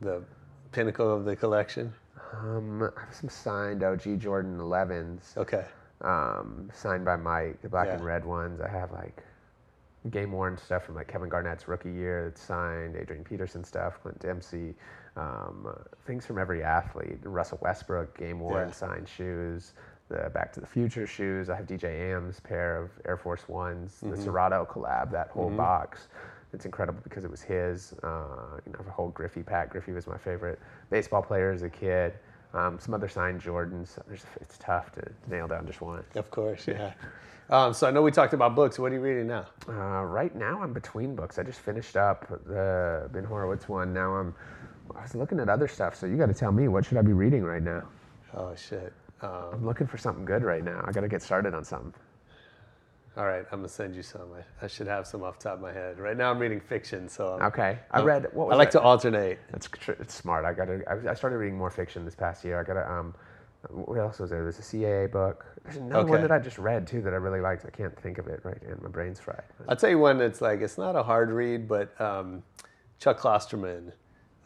the 0.00 0.22
pinnacle 0.70 1.12
of 1.12 1.24
the 1.24 1.34
collection? 1.34 1.92
Um, 2.32 2.82
I 2.96 3.00
have 3.00 3.14
some 3.14 3.28
signed 3.28 3.82
OG 3.82 4.18
Jordan 4.20 4.58
11s. 4.58 5.36
Okay. 5.36 5.64
um, 6.00 6.70
signed 6.74 7.04
by 7.04 7.16
Mike, 7.16 7.60
the 7.62 7.68
black 7.68 7.86
Yeah. 7.88 7.94
and 7.94 8.04
red 8.04 8.24
ones. 8.24 8.60
I 8.60 8.68
have 8.68 8.92
like 8.92 9.22
game 10.10 10.32
worn 10.32 10.56
stuff 10.58 10.84
from 10.84 10.94
like 10.96 11.08
Kevin 11.08 11.28
Garnett's 11.28 11.66
rookie 11.66 11.90
year 11.92 12.24
that's 12.28 12.42
signed, 12.42 12.96
Adrian 12.96 13.24
Peterson 13.24 13.64
stuff, 13.64 14.00
Clint 14.02 14.18
Dempsey, 14.20 14.74
um, 15.16 15.66
things 16.06 16.26
from 16.26 16.38
every 16.38 16.62
athlete. 16.62 17.18
Russell 17.22 17.58
Westbrook 17.62 18.16
game 18.16 18.40
worn 18.40 18.68
Yeah. 18.68 18.72
signed 18.72 19.08
shoes. 19.08 19.72
The 20.08 20.30
Back 20.34 20.52
to 20.52 20.60
the 20.60 20.66
Future 20.66 21.06
shoes. 21.06 21.48
I 21.48 21.56
have 21.56 21.66
DJ 21.66 21.88
AM's 22.12 22.38
pair 22.40 22.76
of 22.76 22.90
Air 23.06 23.16
Force 23.16 23.48
Ones. 23.48 24.00
The 24.00 24.08
Mhm. 24.08 24.18
Serato 24.18 24.66
collab. 24.66 25.10
That 25.10 25.28
whole 25.28 25.50
Mhm. 25.50 25.56
box. 25.56 26.08
It's 26.52 26.66
incredible 26.66 27.00
because 27.02 27.24
it 27.24 27.30
was 27.30 27.42
his. 27.42 27.94
Uh, 28.02 28.60
you 28.66 28.72
know, 28.72 28.80
a 28.86 28.90
whole 28.90 29.08
Griffey 29.08 29.42
pack. 29.42 29.70
Griffey 29.70 29.92
was 29.92 30.06
my 30.06 30.18
favorite 30.18 30.58
baseball 30.90 31.22
player 31.22 31.50
as 31.50 31.62
a 31.62 31.70
kid. 31.70 32.12
Um, 32.54 32.78
some 32.78 32.94
other 32.94 33.08
signed 33.08 33.42
Jordans. 33.42 33.98
There's, 34.06 34.24
it's 34.40 34.56
tough 34.58 34.92
to 34.92 35.02
nail 35.28 35.48
down 35.48 35.66
just 35.66 35.80
one. 35.80 36.04
Of 36.14 36.30
course, 36.30 36.66
yeah. 36.68 36.92
Um, 37.50 37.74
so 37.74 37.86
I 37.86 37.90
know 37.90 38.00
we 38.00 38.10
talked 38.10 38.32
about 38.32 38.54
books. 38.54 38.78
What 38.78 38.90
are 38.92 38.94
you 38.94 39.00
reading 39.00 39.26
now? 39.26 39.46
Uh, 39.68 40.04
right 40.04 40.34
now, 40.34 40.62
I'm 40.62 40.72
between 40.72 41.14
books. 41.14 41.38
I 41.38 41.42
just 41.42 41.60
finished 41.60 41.96
up 41.96 42.26
the 42.46 43.10
Ben 43.12 43.24
Horowitz 43.24 43.68
one. 43.68 43.92
Now 43.92 44.14
I'm. 44.14 44.34
I 44.96 45.02
was 45.02 45.14
looking 45.14 45.40
at 45.40 45.48
other 45.48 45.66
stuff, 45.66 45.96
so 45.96 46.06
you 46.06 46.16
got 46.16 46.26
to 46.26 46.34
tell 46.34 46.52
me 46.52 46.68
what 46.68 46.84
should 46.84 46.96
I 46.96 47.02
be 47.02 47.12
reading 47.12 47.42
right 47.42 47.62
now. 47.62 47.82
Oh 48.36 48.54
shit. 48.54 48.92
Um, 49.22 49.44
I'm 49.52 49.66
looking 49.66 49.86
for 49.86 49.98
something 49.98 50.24
good 50.24 50.42
right 50.42 50.62
now. 50.62 50.84
I 50.86 50.92
got 50.92 51.00
to 51.00 51.08
get 51.08 51.22
started 51.22 51.54
on 51.54 51.64
something. 51.64 51.92
All 53.16 53.26
right, 53.26 53.44
I'm 53.52 53.58
gonna 53.58 53.68
send 53.68 53.94
you 53.94 54.02
some. 54.02 54.22
I, 54.32 54.64
I 54.64 54.66
should 54.68 54.86
have 54.88 55.06
some 55.06 55.22
off 55.22 55.38
the 55.38 55.44
top 55.44 55.54
of 55.56 55.60
my 55.60 55.72
head. 55.72 55.98
Right 56.00 56.16
now, 56.16 56.30
I'm 56.30 56.38
reading 56.38 56.60
fiction, 56.60 57.08
so 57.08 57.34
I'm- 57.34 57.42
Okay, 57.42 57.78
I 57.90 57.98
I'm- 57.98 58.06
read. 58.06 58.26
What 58.32 58.48
was 58.48 58.54
I 58.54 58.56
like 58.56 58.70
that? 58.72 58.78
to 58.80 58.84
alternate. 58.84 59.38
That's 59.52 59.68
tr- 59.68 59.92
it's 59.92 60.14
smart. 60.14 60.44
I 60.44 60.52
got. 60.52 60.68
I, 60.68 61.10
I 61.10 61.14
started 61.14 61.36
reading 61.38 61.56
more 61.56 61.70
fiction 61.70 62.04
this 62.04 62.14
past 62.16 62.44
year. 62.44 62.58
I 62.60 62.64
got 62.64 62.74
to. 62.74 62.90
Um, 62.90 63.14
what 63.70 63.98
else 63.98 64.18
was 64.18 64.30
there? 64.30 64.42
There's 64.42 64.58
a 64.58 64.62
CAA 64.62 65.10
book. 65.10 65.46
There's 65.64 65.76
another 65.78 66.06
one 66.06 66.20
that 66.20 66.30
I 66.32 66.38
just 66.38 66.58
read 66.58 66.86
too 66.86 67.00
that 67.02 67.14
I 67.14 67.16
really 67.16 67.40
liked. 67.40 67.64
I 67.64 67.70
can't 67.70 67.96
think 68.00 68.18
of 68.18 68.26
it 68.26 68.40
right, 68.42 68.60
and 68.62 68.82
my 68.82 68.88
brain's 68.88 69.20
fried. 69.20 69.42
I'll 69.68 69.76
tell 69.76 69.88
you 69.90 69.98
one 69.98 70.18
that's 70.18 70.40
like 70.40 70.60
it's 70.60 70.76
not 70.76 70.96
a 70.96 71.02
hard 71.02 71.30
read, 71.30 71.68
but 71.68 71.98
um, 72.00 72.42
Chuck 72.98 73.18
Klosterman, 73.18 73.92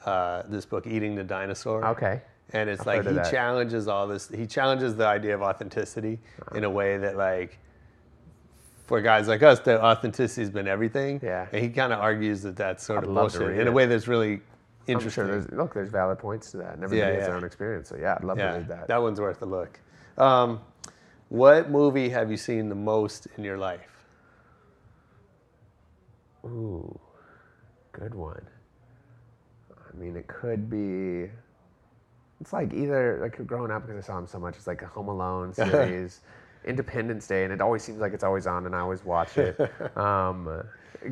uh, 0.04 0.42
this 0.48 0.66
book, 0.66 0.86
Eating 0.86 1.14
the 1.14 1.24
Dinosaur. 1.24 1.84
Okay. 1.86 2.20
And 2.52 2.70
it's 2.70 2.86
I've 2.86 3.04
like 3.04 3.08
he 3.08 3.30
challenges 3.30 3.88
all 3.88 4.06
this. 4.06 4.28
He 4.28 4.46
challenges 4.46 4.94
the 4.94 5.06
idea 5.06 5.34
of 5.34 5.42
authenticity 5.42 6.18
in 6.54 6.64
a 6.64 6.70
way 6.70 6.98
that 6.98 7.16
like. 7.16 7.58
For 8.88 9.02
guys 9.02 9.28
like 9.28 9.42
us, 9.42 9.60
the 9.60 9.82
authenticity 9.84 10.40
has 10.40 10.50
been 10.50 10.66
everything. 10.66 11.20
Yeah. 11.22 11.46
And 11.52 11.62
he 11.62 11.68
kind 11.68 11.92
of 11.92 12.00
argues 12.00 12.42
that 12.42 12.56
that's 12.56 12.82
sort 12.84 13.00
I'd 13.04 13.08
of 13.08 13.14
bullshit 13.14 13.58
in 13.58 13.68
a 13.68 13.72
way 13.72 13.84
that's 13.84 14.08
really 14.08 14.40
interesting. 14.86 15.24
sure 15.26 15.26
there's 15.26 15.50
look. 15.52 15.74
There's 15.74 15.90
valid 15.90 16.18
points 16.18 16.50
to 16.52 16.56
that. 16.56 16.74
and 16.74 16.82
Everybody 16.84 17.00
Yeah, 17.00 17.14
has 17.16 17.20
yeah. 17.20 17.26
their 17.26 17.36
own 17.36 17.44
experience. 17.44 17.90
So 17.90 17.96
yeah, 17.96 18.14
I'd 18.16 18.24
love 18.24 18.38
yeah, 18.38 18.52
to 18.52 18.58
read 18.58 18.68
that. 18.68 18.88
that 18.88 19.02
one's 19.02 19.20
worth 19.20 19.42
a 19.42 19.46
look. 19.46 19.78
Um, 20.16 20.60
what 21.28 21.70
movie 21.70 22.08
have 22.08 22.30
you 22.30 22.38
seen 22.38 22.70
the 22.70 22.74
most 22.74 23.28
in 23.36 23.44
your 23.44 23.58
life? 23.58 24.06
Ooh, 26.46 26.98
good 27.92 28.14
one. 28.14 28.46
I 29.70 29.96
mean, 29.98 30.16
it 30.16 30.26
could 30.28 30.70
be. 30.70 31.30
It's 32.40 32.52
like 32.54 32.72
either 32.72 33.18
like 33.20 33.46
growing 33.46 33.70
up 33.70 33.86
because 33.86 34.02
I 34.02 34.06
saw 34.06 34.18
him 34.18 34.26
so 34.26 34.38
much. 34.38 34.56
It's 34.56 34.66
like 34.66 34.80
a 34.80 34.86
Home 34.86 35.08
Alone 35.08 35.52
series, 35.54 36.20
Independence 36.68 37.26
Day, 37.26 37.44
and 37.44 37.52
it 37.52 37.60
always 37.60 37.82
seems 37.82 37.98
like 38.00 38.12
it's 38.12 38.24
always 38.24 38.46
on, 38.46 38.66
and 38.66 38.74
I 38.76 38.80
always 38.80 39.04
watch 39.04 39.36
it. 39.38 39.58
um, 39.96 40.62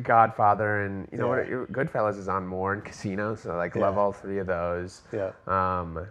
Godfather, 0.03 0.81
and 0.83 1.07
you 1.11 1.17
know 1.17 1.33
Yeah. 1.33 1.57
what? 1.59 1.71
Goodfellas 1.71 2.17
is 2.17 2.27
on 2.27 2.45
more, 2.45 2.73
and 2.73 2.83
Casino. 2.83 3.35
So 3.35 3.55
like 3.55 3.75
love 3.75 3.97
all 3.97 4.11
three 4.11 4.39
of 4.39 4.47
those. 4.47 5.01
Yeah. 5.11 5.31
Um, 5.47 6.05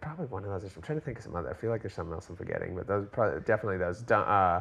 probably 0.00 0.26
one 0.26 0.44
of 0.44 0.50
those. 0.50 0.70
I'm 0.76 0.82
trying 0.82 0.98
to 0.98 1.04
think 1.04 1.18
of 1.18 1.24
some 1.24 1.34
other. 1.34 1.50
I 1.50 1.54
feel 1.54 1.70
like 1.70 1.82
there's 1.82 1.94
something 1.94 2.12
else 2.14 2.28
I'm 2.28 2.36
forgetting, 2.36 2.74
but 2.76 2.86
those 2.86 3.06
probably 3.10 3.40
definitely 3.40 3.78
those. 3.78 4.08
Uh, 4.10 4.60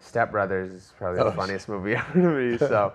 Step 0.00 0.32
Brothers 0.32 0.72
is 0.72 0.92
probably 0.98 1.20
Oh, 1.20 1.24
the 1.26 1.32
funniest 1.32 1.68
movie 1.68 1.94
ever 1.96 2.12
to 2.14 2.28
me. 2.52 2.58
So 2.58 2.92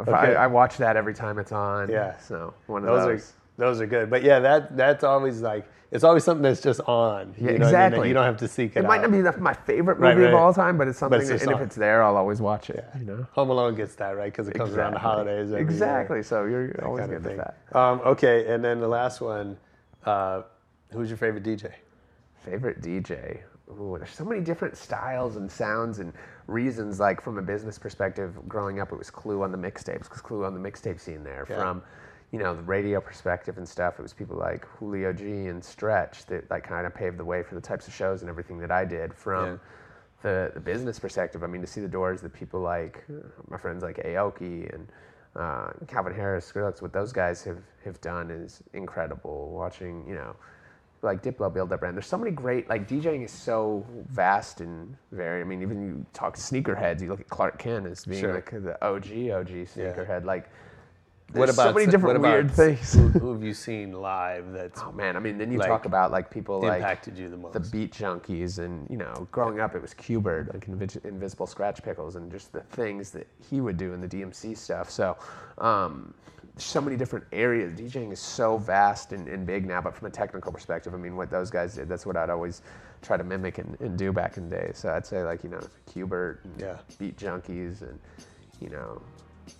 Okay. 0.00 0.12
I, 0.12 0.44
I 0.44 0.46
watch 0.46 0.78
that 0.78 0.96
every 0.96 1.14
time 1.14 1.38
it's 1.38 1.52
on. 1.52 1.90
Yeah. 1.90 2.16
So 2.18 2.54
one 2.66 2.82
of 2.82 2.88
those, 2.88 3.06
those. 3.06 3.32
Those 3.58 3.80
are 3.82 3.86
good. 3.86 4.08
But 4.08 4.22
yeah, 4.22 4.38
that 4.40 4.76
that's 4.76 5.04
always 5.04 5.42
like 5.42 5.68
it's 5.90 6.04
always 6.04 6.22
something 6.24 6.42
that's 6.42 6.60
just 6.60 6.80
on. 6.82 7.34
Yeah, 7.38 7.52
you 7.52 7.58
know 7.58 7.66
what 7.66 7.74
I 7.74 7.78
mean? 7.78 7.86
Exactly. 7.86 8.08
You 8.08 8.14
don't 8.14 8.24
have 8.24 8.36
to 8.38 8.48
seek 8.48 8.76
it, 8.76 8.80
It 8.80 8.86
might 8.86 8.98
out. 8.98 9.10
not 9.10 9.12
be 9.12 9.20
the- 9.22 9.38
my 9.38 9.54
favorite 9.54 9.98
Right, 9.98 10.14
movie 10.16 10.28
of 10.28 10.34
all 10.34 10.52
time, 10.52 10.76
but 10.78 10.86
it's 10.88 10.98
something. 10.98 11.18
it's 11.20 11.28
that, 11.30 11.42
and 11.42 11.50
if 11.52 11.60
it's 11.60 11.76
there, 11.76 12.02
I'll 12.02 12.16
always 12.16 12.40
watch 12.42 12.68
it. 12.70 12.84
You 12.98 13.04
know. 13.06 13.26
Home 13.32 13.50
Alone 13.50 13.74
gets 13.74 13.94
that 13.96 14.16
right 14.16 14.30
because 14.32 14.48
it 14.48 14.54
comes 14.54 14.74
around 14.76 14.92
the 14.94 14.98
holidays. 14.98 15.46
every 15.46 15.50
year, 15.52 15.60
Exactly. 15.60 16.22
So 16.22 16.44
you're 16.44 16.68
that 16.72 16.82
always 16.84 17.06
good 17.06 17.24
thing. 17.24 17.38
that. 17.38 17.56
Um, 17.74 18.00
okay, 18.04 18.46
and 18.52 18.64
then 18.64 18.80
the 18.80 18.88
last 18.88 19.20
one. 19.20 19.56
Uh, 20.06 20.42
who's 20.92 21.08
your 21.10 21.18
favorite 21.18 21.42
DJ? 21.42 21.72
Favorite 22.44 22.80
DJ. 22.80 23.40
Ooh, 23.70 23.96
there's 23.98 24.10
so 24.14 24.24
many 24.24 24.40
different 24.40 24.76
styles 24.76 25.36
and 25.36 25.50
sounds 25.50 25.98
and 25.98 26.12
reasons. 26.46 26.98
Like 27.00 27.20
from 27.20 27.36
a 27.38 27.42
business 27.42 27.78
perspective, 27.78 28.34
growing 28.48 28.80
up, 28.80 28.92
it 28.92 28.98
was 28.98 29.10
Clue 29.10 29.42
on 29.42 29.52
the 29.52 29.58
mixtapes 29.58 30.04
because 30.04 30.20
Clue 30.22 30.44
on 30.44 30.54
the 30.54 30.70
mixtape 30.70 30.98
scene 31.00 31.22
there. 31.24 31.46
Yeah. 31.50 31.56
From, 31.56 31.82
you 32.32 32.38
know, 32.38 32.54
the 32.54 32.62
radio 32.62 33.00
perspective 33.00 33.56
and 33.58 33.66
stuff, 33.68 33.98
it 33.98 34.02
was 34.02 34.12
people 34.12 34.36
like 34.36 34.66
Julio 34.78 35.12
G 35.12 35.24
and 35.46 35.64
Stretch 35.64 36.26
that 36.26 36.50
like 36.50 36.64
kind 36.64 36.86
of 36.86 36.94
paved 36.94 37.16
the 37.18 37.24
way 37.24 37.42
for 37.42 37.54
the 37.54 37.60
types 37.60 37.88
of 37.88 37.94
shows 37.94 38.20
and 38.20 38.28
everything 38.28 38.58
that 38.58 38.70
I 38.70 38.84
did. 38.84 39.14
From 39.14 39.46
Yeah. 39.52 39.56
the, 40.22 40.50
the 40.54 40.60
business 40.60 40.98
perspective, 40.98 41.42
I 41.42 41.46
mean, 41.46 41.62
to 41.62 41.66
see 41.66 41.80
the 41.80 41.88
doors 41.88 42.20
that 42.20 42.34
people 42.34 42.60
like 42.60 43.04
uh, 43.08 43.26
my 43.48 43.56
friends 43.56 43.82
like 43.82 43.96
Aoki 44.04 44.72
and 44.74 44.88
uh, 45.36 45.70
Calvin 45.86 46.14
Harris, 46.14 46.50
Skrillex, 46.52 46.82
what 46.82 46.92
those 46.92 47.12
guys 47.12 47.42
have, 47.44 47.62
have 47.84 48.00
done 48.00 48.30
is 48.30 48.62
incredible. 48.74 49.50
Watching, 49.50 50.04
you 50.06 50.14
know, 50.14 50.34
like 51.00 51.22
Diplo 51.22 51.52
build 51.52 51.70
that 51.70 51.78
brand. 51.80 51.96
There's 51.96 52.06
so 52.06 52.18
many 52.18 52.32
great 52.32 52.68
like 52.68 52.86
DJing 52.88 53.24
is 53.24 53.30
so 53.30 53.86
vast 54.10 54.60
and 54.60 54.96
very. 55.12 55.40
I 55.40 55.44
mean, 55.44 55.62
even 55.62 55.80
you 55.80 56.04
talk 56.12 56.34
to 56.34 56.40
sneakerheads, 56.42 57.00
you 57.00 57.08
look 57.08 57.20
at 57.20 57.28
Clark 57.30 57.58
Kent 57.58 57.86
as 57.86 58.04
being 58.04 58.20
Sure. 58.20 58.34
like 58.34 58.50
the 58.50 58.76
OG 58.84 59.06
OG 59.30 59.48
sneakerhead. 59.66 60.24
Like, 60.24 60.50
What 61.32 61.50
about 61.50 61.68
so 61.68 61.72
many 61.74 61.90
different 61.90 62.20
weird 62.20 62.50
things? 62.50 62.94
Who, 62.94 63.08
who 63.20 63.32
have 63.32 63.42
you 63.42 63.52
seen 63.52 63.92
live? 63.92 64.50
That's 64.52 64.80
Oh 64.82 64.92
man, 64.92 65.14
I 65.14 65.20
mean, 65.20 65.36
then 65.36 65.52
you 65.52 65.58
like, 65.58 65.68
talk 65.68 65.84
about 65.84 66.10
like 66.10 66.30
people 66.30 66.60
like 66.60 66.78
impacted 66.78 67.18
you 67.18 67.28
the 67.28 67.36
most. 67.36 67.52
the 67.52 67.60
beat 67.60 67.92
junkies, 67.92 68.58
and 68.58 68.88
you 68.88 68.96
know, 68.96 69.28
growing 69.30 69.60
up, 69.60 69.74
it 69.74 69.82
was 69.82 69.92
Qbert, 69.92 70.54
like 70.54 70.66
Invi- 70.66 71.00
Invisibl 71.02 71.52
Skratch 71.52 71.82
Piklz, 71.82 72.16
and 72.16 72.32
just 72.32 72.52
the 72.52 72.60
things 72.60 73.10
that 73.10 73.26
he 73.50 73.60
would 73.60 73.76
do 73.76 73.92
in 73.92 74.00
the 74.00 74.08
DMC 74.08 74.56
stuff. 74.56 74.90
So, 74.90 75.18
um, 75.58 76.14
so 76.56 76.80
many 76.80 76.96
different 76.96 77.26
areas. 77.32 77.78
DJing 77.78 78.10
is 78.10 78.20
so 78.20 78.56
vast 78.56 79.12
and, 79.12 79.28
and 79.28 79.46
big 79.46 79.66
now, 79.66 79.82
but 79.82 79.94
from 79.94 80.08
a 80.08 80.10
technical 80.10 80.50
perspective, 80.50 80.94
I 80.94 80.96
mean, 80.96 81.14
what 81.14 81.30
those 81.30 81.50
guys 81.50 81.74
did, 81.74 81.88
that's 81.88 82.06
what 82.06 82.16
I'd 82.16 82.30
always 82.30 82.62
try 83.02 83.16
to 83.16 83.24
mimic 83.24 83.58
and, 83.58 83.78
and 83.80 83.96
do 83.98 84.12
back 84.12 84.38
in 84.38 84.48
the 84.48 84.56
day. 84.56 84.70
So 84.74 84.88
I'd 84.90 85.06
say 85.06 85.22
like 85.22 85.44
you 85.44 85.50
know, 85.50 85.60
and 85.94 86.40
Yeah. 86.58 86.78
Beat 86.98 87.18
Junkies, 87.18 87.82
and 87.82 87.98
you 88.60 88.70
know, 88.70 89.02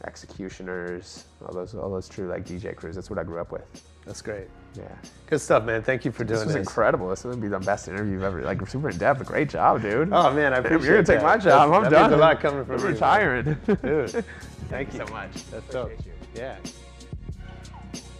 X-Ecutioners, 0.04 1.24
all 1.46 1.54
those 1.54 1.74
all 1.74 1.90
those 1.90 2.08
true 2.08 2.28
like 2.28 2.44
DJ 2.46 2.74
crews. 2.76 2.94
That's 2.94 3.10
what 3.10 3.18
I 3.18 3.24
grew 3.24 3.40
up 3.40 3.52
with. 3.52 3.62
That's 4.06 4.22
great. 4.22 4.48
Yeah. 4.74 4.84
Good 5.26 5.40
stuff, 5.40 5.64
man. 5.64 5.82
Thank 5.82 6.04
you 6.04 6.12
for 6.12 6.24
doing 6.24 6.38
This 6.38 6.46
was 6.46 6.54
this. 6.54 6.60
incredible. 6.66 7.08
This 7.10 7.24
would 7.24 7.40
be 7.40 7.48
the 7.48 7.58
best 7.58 7.88
interview 7.88 8.12
you've 8.14 8.22
ever. 8.22 8.42
Like 8.42 8.66
super 8.68 8.90
in 8.90 8.96
depth. 8.98 9.24
Great 9.26 9.48
job, 9.50 9.82
dude. 9.82 10.10
Oh 10.12 10.32
man, 10.32 10.52
I 10.54 10.58
appreciate 10.58 10.82
You're 10.84 10.94
gonna 11.02 11.06
take 11.06 11.20
that. 11.20 11.24
my 11.24 11.36
job. 11.36 11.70
That's- 11.70 11.76
I'm 11.76 11.82
that 11.84 11.90
done. 11.90 12.10
means 12.10 12.12
a 12.14 12.24
lot 12.24 12.40
coming 12.40 12.64
from 12.64 12.76
I'm 12.80 12.86
retiring. 12.86 13.56
Dude, 13.66 14.24
thank 14.68 14.92
you 14.94 15.00
so 15.04 15.12
much. 15.12 15.44
That's 15.50 15.68
dope. 15.72 15.92
Yeah. 16.34 16.56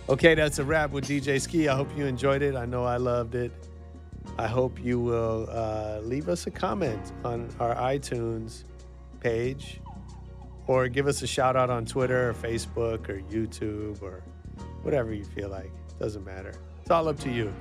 Okay, 0.09 0.35
that's 0.35 0.59
a 0.59 0.65
wrap 0.65 0.91
with 0.91 1.05
DJ 1.07 1.41
Skee. 1.41 1.69
I 1.69 1.77
hope 1.77 1.89
you 1.97 2.07
enjoyed 2.07 2.41
it. 2.43 2.55
I 2.57 2.65
know 2.65 2.85
I 2.85 2.97
loved 2.97 3.35
it. 3.35 3.53
I 4.39 4.47
hope 4.47 4.83
you 4.83 4.99
will 5.01 5.47
uh, 5.51 6.01
leave 6.03 6.29
us 6.29 6.47
a 6.47 6.51
comment 6.51 7.13
on 7.25 7.49
our 7.61 7.75
iTunes 7.75 8.65
page 9.21 9.81
or 10.69 10.87
give 10.87 11.09
us 11.09 11.23
a 11.23 11.27
shout 11.27 11.57
out 11.57 11.71
on 11.71 11.85
Twitter 11.85 12.31
or 12.31 12.35
Facebook 12.35 13.09
or 13.09 13.21
YouTube 13.23 14.01
or 14.03 14.23
whatever 14.83 15.13
you 15.13 15.25
feel 15.25 15.49
like. 15.49 15.73
Doesn't 15.99 16.25
matter. 16.25 16.55
It's 16.81 16.91
all 16.91 17.09
up 17.09 17.19
to 17.21 17.31
you. 17.31 17.53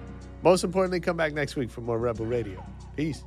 Most 0.44 0.64
importantly, 0.64 1.00
come 1.00 1.18
back 1.18 1.34
next 1.34 1.56
week 1.56 1.72
for 1.72 1.82
more 1.82 1.98
Rebel 1.98 2.28
Radio. 2.28 2.64
Peace. 2.96 3.24